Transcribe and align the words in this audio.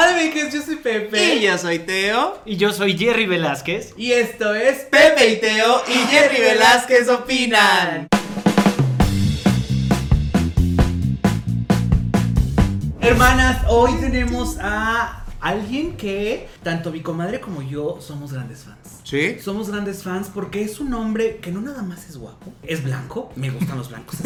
Hola 0.00 0.10
amigos, 0.10 0.54
yo 0.54 0.62
soy 0.62 0.76
Pepe. 0.76 1.34
Y 1.34 1.40
yo 1.40 1.58
soy 1.58 1.80
Teo. 1.80 2.38
Y 2.46 2.56
yo 2.56 2.72
soy 2.72 2.96
Jerry 2.96 3.26
Velázquez. 3.26 3.94
Y 3.96 4.12
esto 4.12 4.54
es 4.54 4.84
Pepe 4.84 5.28
y 5.28 5.40
Teo 5.40 5.82
y 5.88 5.94
Jerry 6.06 6.40
Velázquez 6.40 7.08
opinan. 7.08 8.06
Hermanas, 13.00 13.64
hoy 13.66 13.90
tenemos 13.98 14.58
a 14.60 15.24
alguien 15.40 15.96
que 15.96 16.48
tanto 16.62 16.92
mi 16.92 17.00
comadre 17.00 17.40
como 17.40 17.62
yo 17.62 17.98
somos 18.00 18.32
grandes 18.32 18.60
fans. 18.60 19.00
¿Sí? 19.02 19.40
Somos 19.40 19.68
grandes 19.68 20.04
fans 20.04 20.30
porque 20.32 20.62
es 20.62 20.78
un 20.78 20.94
hombre 20.94 21.38
que 21.38 21.50
no 21.50 21.60
nada 21.60 21.82
más 21.82 22.08
es 22.08 22.18
guapo, 22.18 22.52
es 22.62 22.84
blanco, 22.84 23.32
me 23.34 23.50
gustan 23.50 23.78
los 23.78 23.88
blancos. 23.88 24.16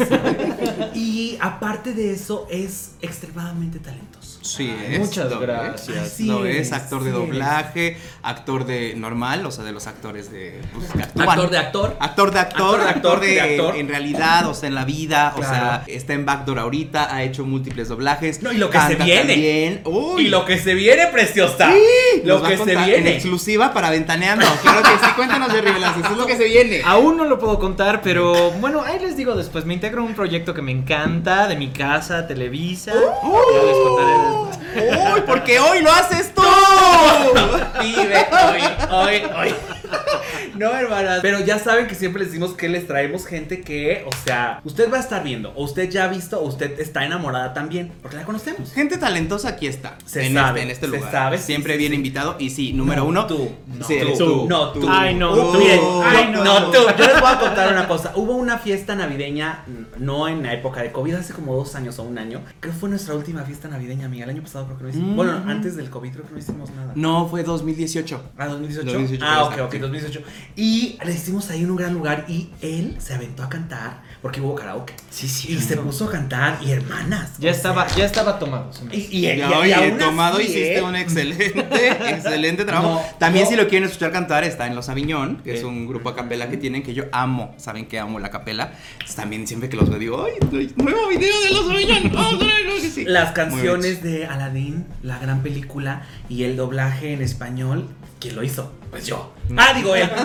y 0.93 1.35
aparte 1.41 1.93
de 1.93 2.13
eso, 2.13 2.45
es 2.51 2.91
extremadamente 3.01 3.79
talentoso. 3.79 4.22
Sí, 4.43 4.73
Ay, 4.77 4.95
es. 4.95 4.99
muchas 4.99 5.31
lo 5.31 5.39
gracias. 5.39 5.89
es, 5.89 5.97
Así 6.13 6.25
lo 6.27 6.45
es, 6.45 6.67
es, 6.67 6.73
actor 6.73 6.99
sí 6.99 7.05
de 7.05 7.11
es. 7.11 7.17
doblaje, 7.17 7.97
actor 8.21 8.65
de 8.65 8.93
normal, 8.95 9.45
o 9.45 9.51
sea, 9.51 9.63
de 9.63 9.71
los 9.71 9.87
actores 9.87 10.31
de. 10.31 10.59
pues, 10.73 10.89
actúan. 11.03 11.29
Actor 11.29 11.49
de 11.49 11.57
actor. 11.57 11.97
Actor 11.99 12.31
de 12.31 12.39
actor, 12.39 12.81
Actor 12.81 12.83
de 12.83 12.89
actor, 12.89 13.19
de, 13.21 13.27
de 13.27 13.41
actor. 13.41 13.75
en 13.77 13.87
realidad, 13.87 14.47
o 14.47 14.53
sea, 14.53 14.67
en 14.67 14.75
la 14.75 14.85
vida, 14.85 15.33
o 15.37 15.41
sea, 15.41 15.83
está 15.87 16.13
en 16.13 16.25
Backdoor 16.25 16.59
ahorita, 16.59 17.13
ha 17.15 17.23
hecho 17.23 17.45
múltiples 17.45 17.87
doblajes. 17.87 18.41
No, 18.43 18.51
y 18.51 18.57
lo 18.57 18.69
que 18.69 18.79
se 18.81 18.95
viene. 18.95 19.33
también. 19.33 19.81
Uy, 19.85 20.25
Y 20.25 20.27
lo 20.29 20.45
que 20.45 20.57
se 20.59 20.73
viene, 20.73 21.07
preciosa. 21.07 21.69
Nos 22.23 22.41
lo 22.41 22.43
que 22.43 22.51
se 22.53 22.57
contar 22.57 22.77
En 22.79 22.85
viene. 22.85 23.13
exclusiva 23.13 23.73
para 23.73 23.89
Ventaneando. 23.89 24.45
Claro 24.61 24.81
que 24.83 24.89
sí, 25.05 25.11
cuéntanos 25.15 25.53
de 25.53 25.61
Velázquez, 25.61 26.03
eso 26.03 26.11
es 26.13 26.17
lo 26.19 26.25
que 26.25 26.35
se 26.37 26.43
viene. 26.45 26.81
Aún 26.85 27.17
no 27.17 27.23
lo 27.25 27.39
puedo 27.39 27.59
contar, 27.59 28.01
pero 28.01 28.51
bueno, 28.51 28.81
ahí 28.83 28.99
les 28.99 29.15
digo 29.15 29.35
después. 29.35 29.65
Me 29.65 29.73
integro 29.73 30.01
a 30.01 30.05
un 30.05 30.13
proyecto 30.15 30.53
que 30.53 30.61
me 30.61 30.71
encanta, 30.71 31.47
de 31.47 31.55
mi 31.55 31.69
casa, 31.69 32.27
Televisa. 32.27 32.91
Ya 32.93 33.63
les 33.63 33.77
contaré. 33.77 34.32
¡Uy! 34.75 35.21
Porque 35.25 35.59
hoy 35.59 35.81
lo 35.81 35.91
haces 35.91 36.33
tú. 36.33 36.41
Vive 37.81 38.27
hoy, 38.31 38.61
hoy, 38.89 39.23
hoy. 39.35 39.55
No, 40.55 40.69
hermanas. 40.71 41.19
Pero 41.21 41.39
ya 41.39 41.57
saben 41.57 41.87
que 41.87 41.95
siempre 41.95 42.21
les 42.21 42.31
decimos 42.31 42.53
que 42.53 42.69
les 42.69 42.85
traemos 42.87 43.25
gente 43.25 43.61
que, 43.61 44.05
o 44.05 44.11
sea, 44.25 44.61
usted 44.63 44.91
va 44.91 44.97
a 44.97 44.99
estar 44.99 45.23
viendo, 45.23 45.51
o 45.55 45.63
usted 45.63 45.89
ya 45.89 46.03
ha 46.05 46.07
visto, 46.07 46.39
o 46.39 46.47
usted 46.47 46.79
está 46.79 47.05
enamorada 47.05 47.53
también, 47.53 47.91
porque 48.01 48.17
la 48.17 48.23
conocemos. 48.23 48.71
Gente 48.73 48.97
talentosa 48.97 49.49
aquí 49.49 49.67
está. 49.67 49.97
Se 50.05 50.25
en 50.27 50.33
sabe, 50.35 50.59
este, 50.61 50.63
en 50.63 50.69
este 50.71 50.85
se 50.87 50.95
lugar. 50.97 51.11
sabe, 51.11 51.37
sí, 51.37 51.43
Siempre 51.45 51.73
sí, 51.73 51.79
bien 51.79 51.91
sí. 51.91 51.95
invitado. 51.97 52.35
Y 52.39 52.49
sí, 52.51 52.73
número 52.73 53.01
No, 53.03 53.07
uno. 53.07 53.25
tú. 53.27 53.51
No, 53.67 53.85
sí, 53.87 53.97
tú. 54.03 54.17
tú. 54.17 54.45
No, 54.47 54.69
tú. 54.71 54.85
Ay, 54.89 55.15
no, 55.15 55.33
Uh, 55.33 55.51
tú. 55.53 55.57
bien. 55.59 55.79
Ay, 56.03 56.29
no, 56.31 56.43
no. 56.43 56.59
no, 56.59 56.71
tú. 56.71 56.77
Yo 56.97 57.05
les 57.07 57.19
voy 57.19 57.31
a 57.31 57.39
contar 57.39 57.71
una 57.73 57.87
cosa. 57.87 58.11
Hubo 58.15 58.33
una 58.35 58.59
fiesta 58.59 58.95
navideña, 58.95 59.63
no 59.97 60.27
en 60.27 60.43
la 60.43 60.53
época 60.53 60.81
de 60.83 60.91
COVID, 60.91 61.15
hace 61.15 61.33
como 61.33 61.55
dos 61.55 61.73
años 61.75 61.97
o 61.99 62.03
un 62.03 62.17
año. 62.17 62.41
Creo 62.59 62.73
que 62.73 62.79
fue 62.79 62.89
nuestra 62.89 63.15
última 63.15 63.43
fiesta 63.43 63.67
navideña, 63.67 64.05
amiga. 64.05 64.25
El 64.25 64.31
año 64.31 64.41
pasado 64.43 64.65
creo 64.65 64.77
que 64.77 64.83
no 64.83 64.89
hicimos. 64.89 65.09
Mm. 65.13 65.15
Bueno, 65.15 65.43
antes 65.47 65.75
del 65.75 65.89
COVID 65.89 66.11
creo 66.11 66.25
que 66.25 66.33
no 66.33 66.39
hicimos 66.39 66.69
nada. 66.71 66.91
No, 66.95 67.27
fue 67.27 67.43
2018. 67.43 68.21
Ah, 68.37 68.47
2018. 68.47 68.85
2018, 68.93 69.25
ah, 69.25 69.43
ok, 69.45 69.53
ok, 69.65 69.75
2018. 69.83 70.21
Y 70.55 70.97
le 71.05 71.13
hicimos 71.13 71.49
ahí 71.49 71.61
en 71.63 71.71
un 71.71 71.77
gran 71.77 71.93
lugar 71.93 72.25
y 72.27 72.49
él 72.61 72.95
se 72.99 73.13
aventó 73.13 73.43
a 73.43 73.49
cantar 73.49 74.01
porque 74.21 74.41
hubo 74.41 74.55
karaoke. 74.55 74.93
Sí, 75.09 75.27
sí. 75.27 75.53
Y 75.53 75.59
se 75.59 75.77
puso 75.77 76.07
a 76.07 76.11
cantar 76.11 76.59
y 76.65 76.71
hermanas. 76.71 77.31
Ya 77.39 77.51
estaba, 77.51 77.87
sea, 77.89 77.97
ya 77.99 78.05
estaba 78.05 78.39
tomado. 78.39 78.71
Y, 78.91 78.97
y, 78.97 79.17
y- 79.17 79.21
Ya, 79.37 79.49
y 79.49 79.53
oye, 79.53 79.91
tomado 79.99 80.35
así, 80.37 80.43
hiciste 80.43 80.77
¿eh? 80.77 80.81
un 80.81 80.95
excelente, 80.95 81.87
excelente 82.09 82.65
trabajo. 82.65 83.01
No, 83.01 83.17
También 83.19 83.45
no. 83.45 83.51
si 83.51 83.55
lo 83.57 83.67
quieren 83.67 83.87
escuchar 83.87 84.11
cantar, 84.11 84.43
está 84.43 84.67
en 84.67 84.75
Los 84.75 84.89
Aviñón, 84.89 85.41
que 85.43 85.53
es 85.55 85.61
Eh. 85.61 85.65
un 85.65 85.87
grupo 85.87 86.09
a 86.09 86.15
capela 86.15 86.49
que 86.49 86.57
tienen, 86.57 86.83
que 86.83 86.93
yo 86.93 87.03
amo, 87.11 87.53
saben 87.57 87.85
que 87.87 87.99
amo 87.99 88.19
la 88.19 88.29
capela. 88.29 88.73
También 89.15 89.45
siempre 89.47 89.69
que 89.69 89.75
los 89.77 89.89
veo 89.89 89.99
digo, 89.99 90.25
¡ay, 90.25 90.71
nuevo 90.77 91.07
video 91.09 91.41
de 91.41 91.49
Los 91.51 91.69
Aviñón! 91.69 92.11
¡Vamos 92.13 92.41
a 92.41 92.45
verlo, 92.45 92.73
que 92.81 92.89
sí! 92.89 93.03
Las 93.05 93.31
canciones 93.33 94.01
de 94.03 94.25
Aladdin, 94.25 94.85
la 95.01 95.17
gran 95.19 95.43
película, 95.43 96.03
y 96.29 96.43
el 96.43 96.55
doblaje 96.55 97.13
en 97.13 97.21
español, 97.21 97.89
¿quién 98.19 98.35
lo 98.35 98.43
hizo? 98.43 98.71
Pues 98.93 99.07
yo. 99.07 99.31
Ah, 99.57 99.73
digo 99.73 99.95
él. 99.95 100.09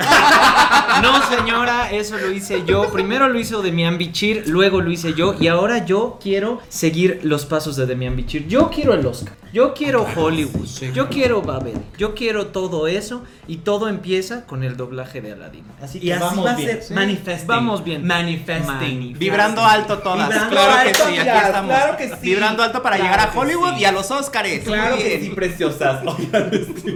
No, 1.02 1.22
señora, 1.28 1.90
eso 1.92 2.16
lo 2.18 2.32
hice 2.32 2.64
yo. 2.66 2.90
Primero 2.90 3.28
lo 3.28 3.38
hizo 3.38 3.62
Demian 3.62 3.98
Bichir, 3.98 4.44
luego 4.48 4.80
lo 4.80 4.90
hice 4.90 5.14
yo. 5.14 5.34
Y 5.38 5.46
ahora 5.46 5.84
yo 5.84 6.18
quiero 6.20 6.60
seguir 6.68 7.20
los 7.22 7.46
pasos 7.46 7.76
de 7.76 7.86
Demian 7.86 8.16
Bichir. 8.16 8.48
Yo 8.48 8.68
quiero 8.70 8.94
el 8.94 9.06
Oscar. 9.06 9.34
Yo 9.52 9.74
quiero 9.74 10.06
Hollywood. 10.16 10.66
sí. 10.66 10.90
Yo 10.92 11.08
quiero 11.08 11.40
Babel. 11.42 11.78
Yo 11.96 12.14
quiero 12.14 12.48
todo 12.48 12.86
eso. 12.88 13.22
Y 13.46 13.58
todo 13.58 13.88
empieza 13.88 14.44
con 14.44 14.62
el 14.64 14.76
doblaje 14.76 15.20
de 15.22 15.32
Aladdin. 15.32 15.64
Así 15.80 16.00
que 16.00 16.06
Y 16.06 16.10
así 16.10 16.20
vamos 16.20 16.44
va 16.46 16.50
a 16.52 16.56
bien. 16.56 16.68
ser 16.68 16.82
Sí. 16.82 16.94
manifesting. 16.94 17.46
Vamos 17.46 17.84
bien. 17.84 18.06
Manifesting. 18.06 18.66
Mani- 18.66 19.14
Vibrando 19.14 19.64
alto 19.64 19.98
todas, 19.98 20.28
Vibrando 20.28 20.50
claro 20.50 20.88
que 20.88 20.94
sí, 20.94 21.02
aquí 21.02 21.18
claro, 21.22 21.46
estamos. 21.46 21.74
claro 21.76 21.96
que 21.96 22.08
sí. 22.08 22.14
Vibrando 22.22 22.62
alto 22.62 22.82
para 22.82 22.96
Claro 22.96 23.10
llegar 23.10 23.28
a 23.28 23.38
Hollywood 23.38 23.74
sí. 23.76 23.80
y 23.80 23.84
a 23.86 23.92
los 23.92 24.10
Oscars. 24.10 24.48
Claro 24.64 24.96
que 24.96 25.20
sí, 25.20 25.30
preciosas. 25.30 26.02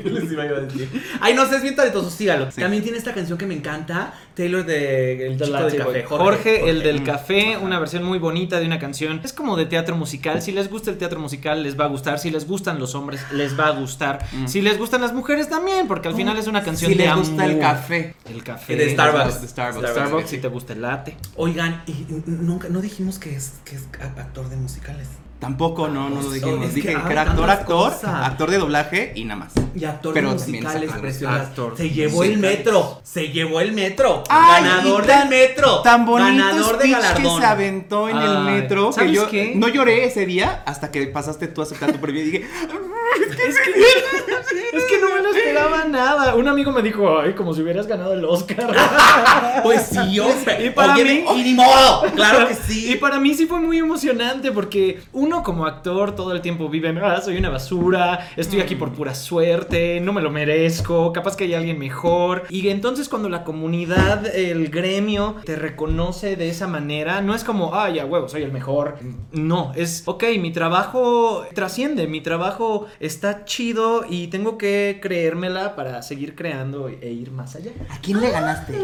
Les 0.04 0.30
iba 0.32 0.42
a 0.42 0.46
decir. 0.46 1.02
Ay, 1.22 1.32
no 1.34 1.46
sé, 1.46 1.60
es 1.62 1.64
bien 1.64 1.76
talentoso, 1.76 2.10
sígalo. 2.10 2.50
Sí. 2.50 2.60
También 2.60 2.82
tiene 2.82 2.98
esta 2.98 3.12
canción 3.14 3.38
que 3.38 3.46
me 3.46 3.54
encanta, 3.54 4.12
Taylor 4.34 4.64
de 4.64 5.26
El 5.26 5.38
Chico 5.40 5.62
del. 5.64 5.78
Café. 5.78 6.02
Jorge, 6.04 6.70
el 6.70 6.82
del 6.82 7.00
Mm. 7.02 7.04
café, 7.04 7.56
una 7.56 7.78
versión 7.78 8.02
muy 8.04 8.18
bonita 8.18 8.58
de 8.60 8.66
una 8.66 8.78
canción. 8.78 9.20
Es 9.24 9.32
como 9.32 9.56
de 9.56 9.66
teatro 9.66 9.96
musical. 9.96 10.42
Si 10.42 10.52
les 10.52 10.68
gusta 10.70 10.90
el 10.90 10.98
teatro 10.98 11.20
musical, 11.20 11.62
les 11.62 11.78
va 11.78 11.84
a 11.84 11.88
gustar. 11.88 12.18
Si 12.18 12.30
les 12.30 12.46
gustan 12.46 12.78
los 12.78 12.94
hombres, 12.94 13.20
les 13.32 13.58
va 13.58 13.68
a 13.68 13.70
gustar. 13.70 14.26
Mm. 14.32 14.46
Si 14.46 14.60
les 14.60 14.78
gustan 14.78 15.00
las 15.00 15.12
mujeres, 15.12 15.48
también, 15.48 15.86
porque 15.88 16.08
al 16.08 16.14
final 16.14 16.36
es 16.38 16.46
una 16.46 16.62
canción 16.62 16.90
Si 16.90 16.96
de 16.98 17.04
les 17.06 17.14
gusta 17.16 17.44
el 17.44 17.50
amor. 17.52 17.62
café. 17.62 18.14
El 18.28 18.42
café. 18.42 18.76
De 18.76 18.90
Starbucks. 18.90 19.40
De 19.42 19.48
Starbucks. 19.48 19.90
Starbucks, 19.90 20.30
si 20.30 20.38
te 20.38 20.48
gusta 20.48 20.72
el 20.72 20.82
latte. 20.82 21.16
Oigan, 21.36 21.82
y 21.86 22.06
nunca, 22.26 22.68
no 22.68 22.80
dijimos 22.80 23.18
que 23.18 23.34
es, 23.36 23.54
que 23.64 23.76
es 23.76 23.82
actor 24.00 24.48
de 24.48 24.56
musicales. 24.56 25.08
Tampoco, 25.42 25.88
no, 25.88 26.08
no 26.08 26.22
lo 26.22 26.28
Oh, 26.28 26.30
dijimos. 26.32 26.66
es 26.66 26.69
que 26.69 26.75
Dije 26.76 26.88
que, 27.04 27.12
era 27.12 27.22
actor, 27.22 27.50
actor, 27.50 27.91
cosas. 27.91 28.26
actor 28.26 28.48
de 28.48 28.58
doblaje 28.58 29.12
y 29.16 29.25
nada 29.25 29.41
más. 29.41 29.53
Y 29.75 29.84
actor 29.84 30.14
Pero 30.14 30.36
preciosas. 31.00 31.41
actor. 31.48 31.76
Se 31.76 31.91
llevó 31.91 32.22
el 32.22 32.38
metro. 32.38 33.00
Se 33.03 33.28
llevó 33.30 33.60
el 33.60 33.72
metro. 33.72 34.22
Ay, 34.28 34.62
ganador 34.62 35.04
tan- 35.04 35.28
del 35.28 35.41
metro. 35.41 35.81
Tan 35.82 36.06
bonito 36.06 36.31
Ganador 36.44 36.78
de 36.78 36.88
galardón. 36.91 37.22
que 37.22 37.41
se 37.41 37.47
aventó 37.47 38.08
en 38.08 38.19
el 38.19 38.38
metro 38.44 38.91
que 38.91 38.94
¿sabes 38.94 39.12
yo 39.12 39.28
qué? 39.28 39.52
no 39.56 39.66
lloré 39.66 40.04
ese 40.04 40.26
día 40.26 40.62
hasta 40.64 40.92
que 40.92 41.08
pasaste 41.08 41.48
tú 41.48 41.60
a 41.60 41.64
aceptar 41.64 41.91
tu 41.91 41.98
premio 41.98 42.22
y 42.22 42.25
dije, 42.26 42.47
Es 44.72 44.84
que 44.86 44.98
no 44.98 45.14
me 45.14 45.22
lo 45.22 45.30
esperaba 45.30 45.84
nada. 45.84 46.34
Un 46.34 46.48
amigo 46.48 46.72
me 46.72 46.82
dijo, 46.82 47.18
ay, 47.18 47.34
como 47.34 47.54
si 47.54 47.62
hubieras 47.62 47.86
ganado 47.86 48.12
el 48.14 48.24
Oscar. 48.24 48.74
Pues 49.62 49.82
sí, 49.92 50.18
hombre. 50.18 50.66
Y 50.66 50.70
para 50.70 50.94
Oye, 50.94 51.04
mí- 51.04 51.40
Y 51.40 51.42
ni 51.44 51.54
modo. 51.54 52.02
Claro 52.14 52.48
que 52.48 52.54
sí. 52.54 52.92
Y 52.92 52.96
para 52.96 53.20
mí 53.20 53.34
sí 53.34 53.46
fue 53.46 53.60
muy 53.60 53.78
emocionante 53.78 54.50
porque 54.50 55.00
uno 55.12 55.42
como 55.42 55.66
actor 55.66 56.14
todo 56.16 56.32
el 56.32 56.40
tiempo 56.40 56.68
vive 56.68 56.92
ah, 57.02 57.20
soy 57.20 57.36
una 57.36 57.48
basura, 57.48 58.28
estoy 58.36 58.60
aquí 58.60 58.74
por 58.74 58.92
pura 58.92 59.14
suerte, 59.14 60.00
no 60.00 60.12
me 60.12 60.20
lo 60.20 60.30
merezco, 60.30 61.12
capaz 61.12 61.36
que 61.36 61.44
hay 61.44 61.54
alguien 61.54 61.78
mejor. 61.78 62.44
Y 62.48 62.69
entonces 62.70 63.08
cuando 63.08 63.28
la 63.28 63.44
comunidad, 63.44 64.26
el 64.34 64.69
gremio 64.69 65.36
te 65.44 65.54
reconoce 65.56 66.34
de 66.36 66.48
esa 66.48 66.66
manera, 66.66 67.20
no 67.20 67.34
es 67.34 67.44
como, 67.44 67.74
ah, 67.74 67.88
ya 67.90 68.04
huevo, 68.04 68.28
soy 68.28 68.42
el 68.42 68.52
mejor. 68.52 68.98
No, 69.32 69.72
es, 69.76 70.02
ok, 70.06 70.24
mi 70.40 70.50
trabajo 70.50 71.44
trasciende, 71.54 72.06
mi 72.08 72.20
trabajo 72.20 72.86
está 73.00 73.44
chido 73.44 74.04
y 74.08 74.28
tengo 74.28 74.58
que 74.58 74.98
creérmela 75.00 75.75
para 75.76 76.03
seguir 76.03 76.34
creando 76.34 76.88
e 76.88 77.10
ir 77.10 77.30
más 77.30 77.56
allá. 77.56 77.72
¿a 77.88 77.98
quién 78.00 78.20
le 78.20 78.30
ganaste? 78.30 78.75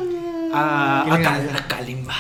A, 0.52 1.02
¿Quién 1.04 1.14
a, 1.14 1.28
Kal- 1.30 1.46
ganaste? 1.46 1.58
a 1.58 1.68
Kalimba. 1.76 2.14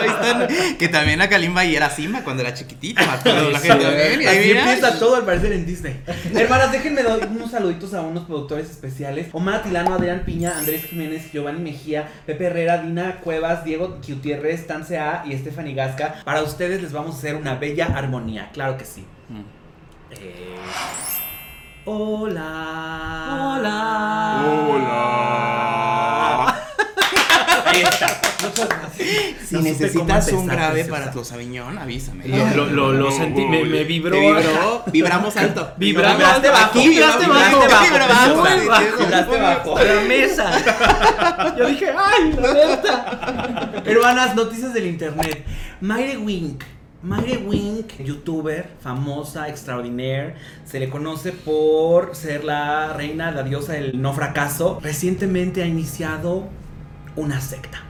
Ahí 0.00 0.08
están. 0.08 0.76
Que 0.78 0.88
también 0.88 1.20
a 1.22 1.28
Kalimba 1.28 1.64
y 1.64 1.76
era 1.76 1.90
Simba 1.90 2.20
cuando 2.22 2.42
era 2.42 2.54
chiquitito. 2.54 3.00
ahí 3.00 4.16
mira. 4.18 4.32
empieza 4.32 4.98
todo 4.98 5.16
al 5.16 5.24
parecer 5.24 5.52
en 5.52 5.66
Disney. 5.66 6.00
Hermanas, 6.34 6.72
déjenme 6.72 7.02
dar 7.02 7.26
unos 7.28 7.50
saluditos 7.50 7.94
a 7.94 8.02
unos 8.02 8.24
productores 8.24 8.70
especiales. 8.70 9.28
Omar 9.32 9.62
Tilano, 9.62 9.94
Adrián 9.94 10.22
Piña, 10.24 10.56
Andrés 10.58 10.84
Jiménez, 10.86 11.30
Giovanni 11.32 11.60
Mejía, 11.60 12.08
Pepe 12.26 12.46
Herrera, 12.46 12.78
Dina 12.78 13.20
Cuevas, 13.20 13.64
Diego 13.64 13.98
Gutiérrez, 14.06 14.66
Tance 14.66 14.98
A 14.98 15.24
y 15.26 15.36
Stephanie 15.38 15.74
Gasca. 15.74 16.16
Para 16.24 16.42
ustedes 16.42 16.82
les 16.82 16.92
vamos 16.92 17.14
a 17.14 17.18
hacer 17.18 17.36
una 17.36 17.54
bella 17.54 17.86
armonía, 17.94 18.50
claro 18.52 18.76
que 18.76 18.84
sí. 18.84 19.04
Mm. 19.28 19.40
Eh, 20.10 20.54
Hola. 21.86 23.58
Hola. 23.58 24.42
Hola. 24.46 26.46
Ahí 27.66 27.82
está. 27.82 28.08
Si 29.44 29.54
No 29.54 29.60
necesitas 29.60 30.32
un 30.32 30.46
grave 30.46 30.84
para 30.84 31.10
tu 31.10 31.22
Sauvignon, 31.24 31.76
avísame. 31.76 32.26
Lo, 32.26 32.46
lo, 32.54 32.66
lo, 32.70 32.92
lo 32.92 33.10
sentí, 33.10 33.44
me, 33.44 33.64
me 33.66 33.84
vibró. 33.84 34.12
¿Te 34.16 34.20
vibró? 34.20 34.82
Vibramos 34.86 35.36
alto. 35.36 35.72
Vibramos 35.76 36.16
Vibraste 36.16 36.48
alto. 36.48 36.58
bajo, 36.58 36.78
Aquí 36.78 36.88
vibraste 36.88 37.26
bajo. 37.26 37.60
Vibraste 37.60 38.66
bajo. 38.66 38.96
vibraste 38.98 39.36
bajo. 39.40 39.76
A 39.76 39.84
la 39.84 40.00
mesa. 40.02 41.54
Yo 41.58 41.66
dije, 41.66 41.92
ay, 41.96 42.32
la. 42.40 43.82
Hermanas, 43.84 44.34
noticias 44.34 44.72
del 44.72 44.86
internet. 44.86 45.44
Mayre 45.82 46.16
Wink. 46.16 46.64
Mayre 47.04 47.36
Wink, 47.46 47.98
youtuber, 48.02 48.70
famosa, 48.80 49.48
extraordinaire, 49.50 50.36
se 50.64 50.80
le 50.80 50.88
conoce 50.88 51.32
por 51.32 52.16
ser 52.16 52.44
la 52.44 52.94
reina, 52.94 53.30
la 53.30 53.42
diosa 53.42 53.74
del 53.74 54.00
no 54.00 54.14
fracaso. 54.14 54.80
Recientemente 54.82 55.62
ha 55.62 55.66
iniciado 55.66 56.48
una 57.14 57.42
secta. 57.42 57.82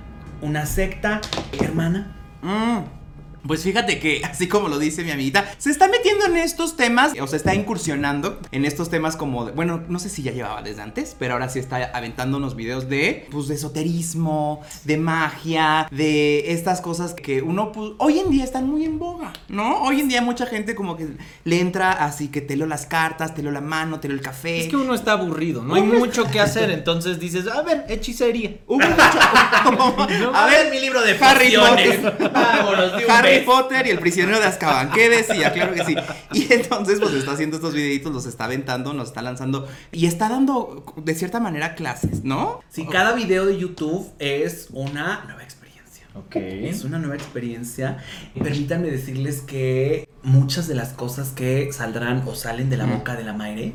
Una 0.42 0.66
secta, 0.66 1.20
hermana. 1.60 2.16
Mm. 2.42 3.03
Pues 3.46 3.62
fíjate 3.62 3.98
que, 3.98 4.22
así 4.30 4.48
como 4.48 4.68
lo 4.68 4.78
dice 4.78 5.04
mi 5.04 5.10
amiguita, 5.10 5.44
se 5.58 5.70
está 5.70 5.88
metiendo 5.88 6.26
en 6.26 6.36
estos 6.36 6.76
temas, 6.76 7.12
o 7.20 7.26
se 7.26 7.36
está 7.36 7.54
incursionando 7.54 8.40
en 8.52 8.64
estos 8.64 8.90
temas 8.90 9.16
como, 9.16 9.44
de- 9.44 9.52
bueno, 9.52 9.82
no 9.88 9.98
sé 9.98 10.08
si 10.08 10.22
ya 10.22 10.32
llevaba 10.32 10.62
desde 10.62 10.82
antes, 10.82 11.14
pero 11.18 11.34
ahora 11.34 11.48
sí 11.48 11.58
está 11.58 11.90
aventando 11.94 12.38
unos 12.38 12.56
videos 12.56 12.88
de, 12.88 13.26
pues, 13.30 13.48
de 13.48 13.54
esoterismo, 13.54 14.62
de 14.84 14.96
magia, 14.96 15.88
de 15.90 16.52
estas 16.52 16.80
cosas 16.80 17.14
que 17.14 17.42
uno, 17.42 17.72
pues, 17.72 17.92
hoy 17.98 18.18
en 18.18 18.30
día 18.30 18.44
están 18.44 18.66
muy 18.68 18.84
en 18.84 18.98
boga, 18.98 19.32
¿no? 19.48 19.82
Hoy 19.82 20.00
en 20.00 20.08
día 20.08 20.22
mucha 20.22 20.46
gente 20.46 20.74
como 20.74 20.96
que 20.96 21.08
le 21.44 21.60
entra 21.60 21.92
así 21.92 22.28
que 22.28 22.40
te 22.40 22.56
leo 22.56 22.66
las 22.66 22.86
cartas, 22.86 23.34
te 23.34 23.42
leo 23.42 23.52
la 23.52 23.60
mano, 23.60 24.00
te 24.00 24.08
leo 24.08 24.16
el 24.16 24.22
café. 24.22 24.60
Es 24.60 24.68
que 24.68 24.76
uno 24.76 24.94
está 24.94 25.12
aburrido, 25.12 25.62
no 25.62 25.74
hay 25.74 25.82
mucho 25.82 26.24
que 26.30 26.40
hacer, 26.40 26.70
entonces 26.70 27.18
dices, 27.20 27.46
a 27.46 27.62
ver, 27.62 27.84
hechicería. 27.88 28.56
Hubo 28.66 28.78
mucho- 28.78 28.94
a 30.34 30.46
ver, 30.46 30.70
mi 30.70 30.80
libro 30.80 31.02
de 31.02 31.16
Harry 31.20 31.54
pociones. 31.54 31.96
Potter. 31.98 32.30
Vámonos, 32.32 32.96
de 32.96 33.04
un 33.04 33.10
Harry 33.10 33.33
beso. 33.40 33.46
Potter 33.50 33.86
y 33.86 33.90
el 33.90 33.98
prisionero 33.98 34.38
de 34.40 34.46
Azkaban. 34.46 34.90
¿Qué 34.90 35.08
decía? 35.08 35.52
Claro 35.52 35.74
que 35.74 35.84
sí. 35.84 35.94
Y 36.32 36.52
entonces, 36.52 37.00
pues 37.00 37.14
está 37.14 37.32
haciendo 37.32 37.56
estos 37.56 37.74
videitos, 37.74 38.12
los 38.12 38.26
está 38.26 38.44
aventando, 38.44 38.92
nos 38.94 39.08
está 39.08 39.22
lanzando 39.22 39.68
y 39.92 40.06
está 40.06 40.28
dando, 40.28 40.84
de 40.96 41.14
cierta 41.14 41.40
manera, 41.40 41.74
clases, 41.74 42.24
¿no? 42.24 42.60
Sí, 42.70 42.86
cada 42.86 43.12
video 43.14 43.46
de 43.46 43.58
YouTube 43.58 44.10
es 44.18 44.68
una 44.70 45.22
nueva 45.26 45.42
experiencia. 45.42 46.06
Ok. 46.14 46.36
Es 46.36 46.84
una 46.84 46.98
nueva 46.98 47.14
experiencia. 47.16 47.98
Permítanme 48.40 48.88
decirles 48.90 49.40
que 49.40 50.08
muchas 50.22 50.68
de 50.68 50.74
las 50.74 50.90
cosas 50.90 51.30
que 51.30 51.72
saldrán 51.72 52.22
o 52.26 52.34
salen 52.34 52.70
de 52.70 52.76
la 52.76 52.86
Mm. 52.86 52.90
boca 52.98 53.16
de 53.16 53.24
la 53.24 53.32
Mayre 53.32 53.72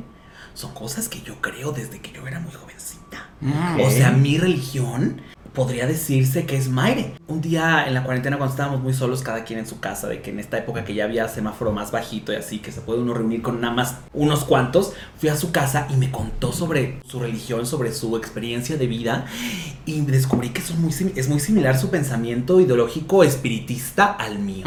son 0.53 0.73
cosas 0.73 1.09
que 1.09 1.21
yo 1.21 1.41
creo 1.41 1.71
desde 1.71 1.99
que 1.99 2.11
yo 2.11 2.27
era 2.27 2.39
muy 2.39 2.51
jovencita. 2.53 3.29
Mm. 3.41 3.79
O 3.81 3.89
sea, 3.89 4.11
mi 4.11 4.37
religión 4.37 5.21
podría 5.53 5.85
decirse 5.87 6.45
que 6.45 6.55
es 6.57 6.69
Mayre. 6.69 7.13
Un 7.27 7.41
día 7.41 7.85
en 7.87 7.93
la 7.93 8.03
cuarentena 8.03 8.37
cuando 8.37 8.53
estábamos 8.53 8.81
muy 8.81 8.93
solos, 8.93 9.21
cada 9.21 9.43
quien 9.43 9.59
en 9.59 9.67
su 9.67 9.79
casa, 9.79 10.07
de 10.07 10.21
que 10.21 10.31
en 10.31 10.39
esta 10.39 10.57
época 10.57 10.83
que 10.83 10.93
ya 10.93 11.05
había 11.05 11.27
semáforo 11.27 11.71
más 11.71 11.91
bajito 11.91 12.31
y 12.33 12.35
así, 12.35 12.59
que 12.59 12.71
se 12.71 12.81
puede 12.81 12.99
uno 13.01 13.13
reunir 13.13 13.41
con 13.41 13.59
nada 13.61 13.73
más 13.73 13.95
unos 14.13 14.43
cuantos, 14.45 14.93
fui 15.17 15.29
a 15.29 15.35
su 15.35 15.51
casa 15.51 15.87
y 15.89 15.95
me 15.95 16.11
contó 16.11 16.51
sobre 16.53 16.99
su 17.07 17.19
religión, 17.19 17.65
sobre 17.65 17.93
su 17.93 18.15
experiencia 18.17 18.77
de 18.77 18.87
vida 18.87 19.25
y 19.85 20.01
descubrí 20.01 20.49
que 20.49 20.61
son 20.61 20.81
muy 20.81 20.91
sim- 20.91 21.13
es 21.15 21.29
muy 21.29 21.39
similar 21.39 21.77
su 21.77 21.89
pensamiento 21.89 22.59
ideológico 22.59 23.23
espiritista 23.23 24.05
al 24.13 24.39
mío. 24.39 24.63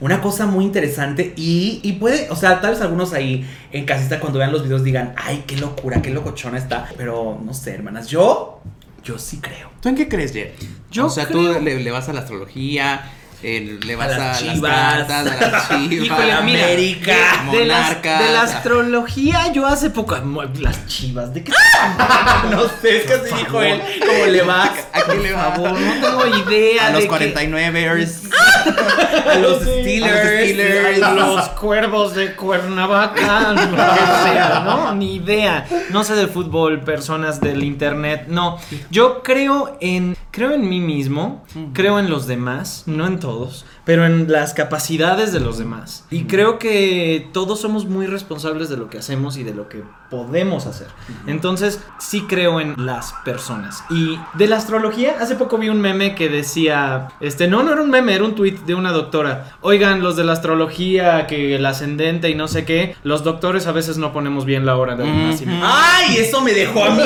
Una 0.00 0.20
cosa 0.20 0.46
muy 0.46 0.64
interesante 0.64 1.32
y, 1.36 1.80
y 1.82 1.92
puede, 1.94 2.30
o 2.30 2.36
sea, 2.36 2.60
tal 2.60 2.72
vez 2.72 2.80
algunos 2.80 3.12
ahí 3.12 3.44
en 3.72 3.84
casita 3.84 4.20
cuando 4.20 4.38
vean 4.38 4.52
los 4.52 4.62
videos 4.62 4.82
digan, 4.84 5.14
ay, 5.16 5.44
qué 5.46 5.56
locura, 5.56 6.00
qué 6.02 6.10
locochona 6.10 6.58
está. 6.58 6.88
Pero 6.96 7.40
no 7.44 7.54
sé, 7.54 7.74
hermanas, 7.74 8.08
yo, 8.08 8.60
yo 9.04 9.18
sí 9.18 9.38
creo. 9.40 9.70
¿Tú 9.80 9.88
en 9.88 9.96
qué 9.96 10.08
crees, 10.08 10.32
Jerry? 10.32 10.52
Yo 10.90 11.06
o 11.06 11.10
sea, 11.10 11.26
creo- 11.26 11.54
tú 11.54 11.60
le, 11.64 11.80
le 11.80 11.90
vas 11.90 12.08
a 12.08 12.12
la 12.12 12.20
astrología, 12.20 13.10
eh, 13.42 13.78
le 13.82 13.96
vas 13.96 14.12
a, 14.12 14.18
las 14.18 14.38
chivas. 14.40 14.70
cartas, 14.72 15.26
a 15.26 15.50
las 15.50 15.68
chivas, 15.68 16.06
Híjole, 16.06 16.32
a 16.32 16.40
mira, 16.42 16.64
América, 16.64 17.14
de, 17.50 17.58
de 17.58 17.64
las- 17.64 17.78
monarcas, 17.80 18.18
de 18.26 18.32
la 18.32 18.40
a- 18.40 18.44
astrología, 18.44 19.52
yo 19.52 19.66
hace 19.66 19.90
poco. 19.90 20.16
Las 20.58 20.86
chivas, 20.86 21.32
¿de 21.32 21.44
qué 21.44 21.52
no 22.50 22.62
sé, 22.80 22.98
es 22.98 23.04
que 23.06 23.12
así 23.14 23.34
dijo 23.38 23.60
él, 23.62 23.80
como 24.06 24.26
le 24.26 24.42
va 24.42 24.64
¿A 24.64 25.02
qué 25.02 25.14
le 25.18 25.30
Por 25.30 25.38
va? 25.38 25.52
favor, 25.52 25.70
no 25.80 25.92
tengo 25.94 26.26
idea. 26.48 26.86
A 26.88 26.90
los 26.90 27.02
de 27.02 27.10
49ers. 27.10 28.30
a 29.30 29.34
los. 29.38 29.62
Steelers. 29.62 30.12
A 30.12 30.24
los 30.24 30.32
Steelers. 30.42 31.02
A 31.02 31.10
los 31.14 31.48
cuervos 31.50 32.14
de 32.14 32.34
Cuernavaca, 32.34 33.54
que 33.54 34.30
sea, 34.32 34.62
¿no? 34.64 34.94
Ni 34.94 35.16
idea. 35.16 35.66
No 35.90 36.04
sé 36.04 36.14
de 36.14 36.26
fútbol, 36.26 36.80
personas 36.80 37.40
del 37.40 37.62
internet, 37.64 38.24
no. 38.28 38.58
Yo 38.90 39.22
creo 39.22 39.76
en, 39.80 40.16
creo 40.30 40.52
en 40.52 40.68
mí 40.68 40.80
mismo, 40.80 41.44
creo 41.72 41.98
en 41.98 42.10
los 42.10 42.26
demás, 42.26 42.84
no 42.86 43.06
en 43.06 43.18
todos, 43.18 43.66
pero 43.84 44.04
en 44.06 44.30
las 44.30 44.54
capacidades 44.54 45.32
de 45.32 45.40
los 45.40 45.58
demás. 45.58 46.04
Y 46.10 46.24
creo 46.24 46.58
que 46.58 47.28
todos 47.32 47.60
somos 47.60 47.86
muy 47.86 48.06
responsables 48.06 48.68
de 48.68 48.76
lo 48.76 48.88
que 48.90 48.98
hacemos 48.98 49.36
y 49.36 49.42
de 49.42 49.54
lo 49.54 49.68
que 49.68 49.82
podemos 50.10 50.66
hacer. 50.66 50.88
Entonces, 51.26 51.80
sí 51.98 52.22
creo 52.28 52.60
en 52.60 52.74
las 52.84 53.12
personas. 53.24 53.84
Y 53.90 54.18
de 54.34 54.48
la 54.48 54.56
astrología, 54.56 55.16
hace 55.20 55.36
poco 55.36 55.56
vi 55.58 55.68
un 55.68 55.80
meme 55.80 56.14
que 56.14 56.28
decía, 56.28 57.08
este, 57.20 57.46
no, 57.46 57.62
no 57.62 57.72
era 57.72 57.82
un 57.82 57.90
meme, 57.90 58.14
era 58.14 58.24
un 58.24 58.34
tweet 58.34 58.58
de 58.66 58.74
una 58.74 58.90
doctora. 58.92 59.56
Oigan, 59.60 60.02
los 60.02 60.16
de 60.16 60.24
la 60.24 60.32
astrología, 60.32 61.26
que 61.26 61.54
el 61.54 61.64
ascendente 61.66 62.28
y 62.28 62.34
no 62.34 62.48
sé 62.48 62.64
qué, 62.64 62.96
los 63.04 63.22
doctores 63.22 63.66
a 63.66 63.72
veces 63.72 63.98
no 63.98 64.12
ponemos 64.12 64.44
bien 64.44 64.66
la 64.66 64.76
hora 64.76 64.94
Ujú. 64.94 65.04
nacimiento. 65.04 65.64
¡Ay! 65.68 66.16
Eso 66.18 66.40
me 66.40 66.52
dejó 66.52 66.84
a 66.84 66.90
mí 66.90 67.02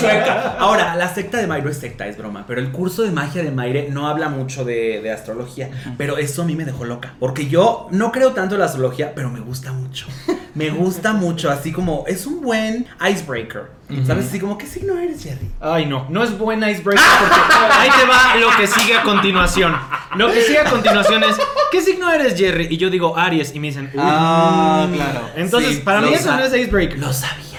chueca. 0.00 0.56
Ahora, 0.58 0.94
la 0.96 1.12
secta 1.12 1.38
de 1.38 1.46
Mayre 1.46 1.70
es 1.70 1.78
secta, 1.78 2.06
es 2.06 2.16
broma. 2.16 2.44
Pero 2.46 2.60
el 2.60 2.70
curso 2.70 3.02
de 3.02 3.10
magia 3.10 3.42
de 3.42 3.50
Mayre 3.50 3.88
no 3.90 4.08
habla 4.08 4.28
mucho 4.28 4.64
de, 4.64 5.00
de 5.02 5.10
astrología. 5.12 5.70
Pero 5.98 6.18
eso 6.24 6.42
a 6.42 6.44
mí 6.44 6.56
me 6.56 6.64
dejó 6.64 6.84
loca. 6.84 7.14
Porque 7.20 7.46
yo 7.48 7.88
no 7.90 8.10
creo 8.12 8.32
tanto 8.32 8.54
en 8.54 8.60
la 8.60 8.66
astrología, 8.66 9.14
pero 9.14 9.30
me 9.30 9.40
gusta 9.40 9.72
mucho. 9.72 10.06
Me 10.54 10.70
gusta 10.70 11.12
mucho. 11.14 11.50
Así 11.50 11.72
como 11.72 12.04
es 12.06 12.26
un 12.26 12.40
buen 12.40 12.86
icebreaker. 13.08 13.70
¿Sabes? 14.06 14.26
Así 14.26 14.40
como, 14.40 14.56
¿qué 14.58 14.66
signo 14.66 14.98
eres, 14.98 15.22
Jerry? 15.22 15.50
Ay, 15.60 15.84
no, 15.86 16.06
no 16.08 16.24
es 16.24 16.36
buen 16.36 16.58
icebreaker 16.60 17.04
porque 17.20 17.40
ahí 17.74 17.90
te 18.00 18.06
va 18.06 18.34
lo 18.36 18.48
que 18.56 18.66
sigue 18.66 18.96
a 18.96 19.02
continuación. 19.02 19.76
Lo 20.16 20.32
que 20.32 20.42
sigue 20.42 20.58
a 20.58 20.64
continuación 20.70 21.22
es, 21.22 21.36
¿qué 21.70 21.80
signo 21.82 22.10
eres, 22.10 22.34
Jerry? 22.36 22.68
Y 22.70 22.78
yo 22.78 22.88
digo 22.90 23.16
Aries 23.16 23.54
y 23.54 23.60
me 23.60 23.66
dicen, 23.68 23.90
uy. 23.92 24.00
Ah, 24.02 24.88
claro. 24.92 25.20
Entonces, 25.36 25.76
Sí, 25.76 25.80
para 25.82 26.00
lo 26.00 26.08
mí 26.08 26.14
eso 26.14 26.24
sa- 26.24 26.36
no 26.38 26.44
es 26.44 26.54
icebreaker. 26.54 26.98
Lo 26.98 27.12
sabía. 27.12 27.53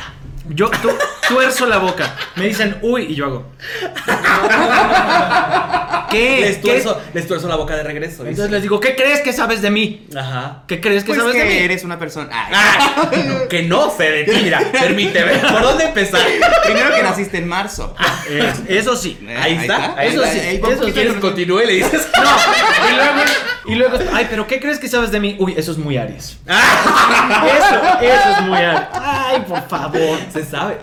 Yo 0.49 0.69
tu- 0.69 0.91
tuerzo 1.27 1.65
la 1.65 1.77
boca. 1.79 2.15
Me 2.35 2.45
dicen, 2.47 2.77
uy, 2.81 3.07
y 3.09 3.15
yo 3.15 3.25
hago. 3.25 3.51
¿Qué? 6.11 6.39
Les 6.41 6.55
¿Qué? 6.57 6.61
tuerzo, 6.61 7.01
les 7.13 7.27
tuerzo 7.27 7.47
la 7.47 7.55
boca 7.55 7.75
de 7.75 7.83
regreso. 7.83 8.23
dice. 8.23 8.29
Entonces 8.29 8.51
les 8.51 8.61
digo, 8.61 8.79
¿qué 8.79 8.95
crees 8.95 9.21
que 9.21 9.33
sabes 9.33 9.61
de 9.61 9.69
mí? 9.69 10.07
Ajá. 10.15 10.63
¿Qué 10.67 10.79
crees 10.79 11.03
que 11.03 11.07
Pues 11.07 11.19
sabes 11.19 11.33
de 11.35 11.43
mí? 11.43 11.49
que 11.49 11.65
eres 11.65 11.83
una 11.83 11.99
persona. 11.99 12.29
Ay, 12.31 12.53
Ah, 12.55 13.11
que 13.49 13.63
no 13.63 13.89
sé 13.89 14.11
de 14.11 14.23
ti. 14.23 14.39
Mira, 14.43 14.59
permíteme. 14.71 15.33
¿Por 15.39 15.61
dónde 15.61 15.85
empezar? 15.85 16.21
Primero 16.63 16.93
que 16.95 17.03
naciste 17.03 17.37
en 17.39 17.47
marzo. 17.47 17.95
Es- 18.29 18.61
eso 18.69 18.95
sí. 18.95 19.17
Ahí 19.41 19.57
está, 19.61 19.95
ahí 19.97 20.09
eso 20.09 20.23
está. 20.23 20.33
sí, 20.33 20.39
Ahí 20.39 20.55
eso 20.55 20.55
sí. 20.55 20.61
poquito 20.77 20.93
¿Quieres 20.93 21.11
con- 21.13 21.21
continúe? 21.21 21.59
Le 21.65 21.73
dices. 21.73 22.07
No, 22.15 22.89
y 22.89 22.95
luego, 22.95 23.21
y 23.67 23.75
luego, 23.75 23.97
ay, 24.13 24.27
pero 24.29 24.47
¿qué 24.47 24.59
crees 24.59 24.79
que 24.79 24.87
sabes 24.87 25.11
de 25.11 25.19
mí? 25.19 25.35
Uy, 25.39 25.53
eso 25.57 25.71
es 25.71 25.77
muy 25.77 25.97
Aries. 25.97 26.37
Eso, 26.47 27.99
eso 28.01 28.29
es 28.29 28.41
muy 28.41 28.57
Aries. 28.57 28.87
Ay, 28.93 29.43
por 29.47 29.67
favor. 29.67 30.17
se 30.31 30.45
sabe. 30.45 30.77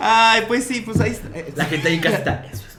Ay, 0.00 0.42
pues 0.48 0.64
sí, 0.64 0.80
pues 0.80 1.00
ahí 1.00 1.10
está. 1.12 1.28
La 1.54 1.64
gente 1.66 1.88
ahí 1.88 1.94
en 1.94 2.00
casa 2.00 2.16
está. 2.16 2.44
Eso 2.52 2.62
es. 2.66 2.71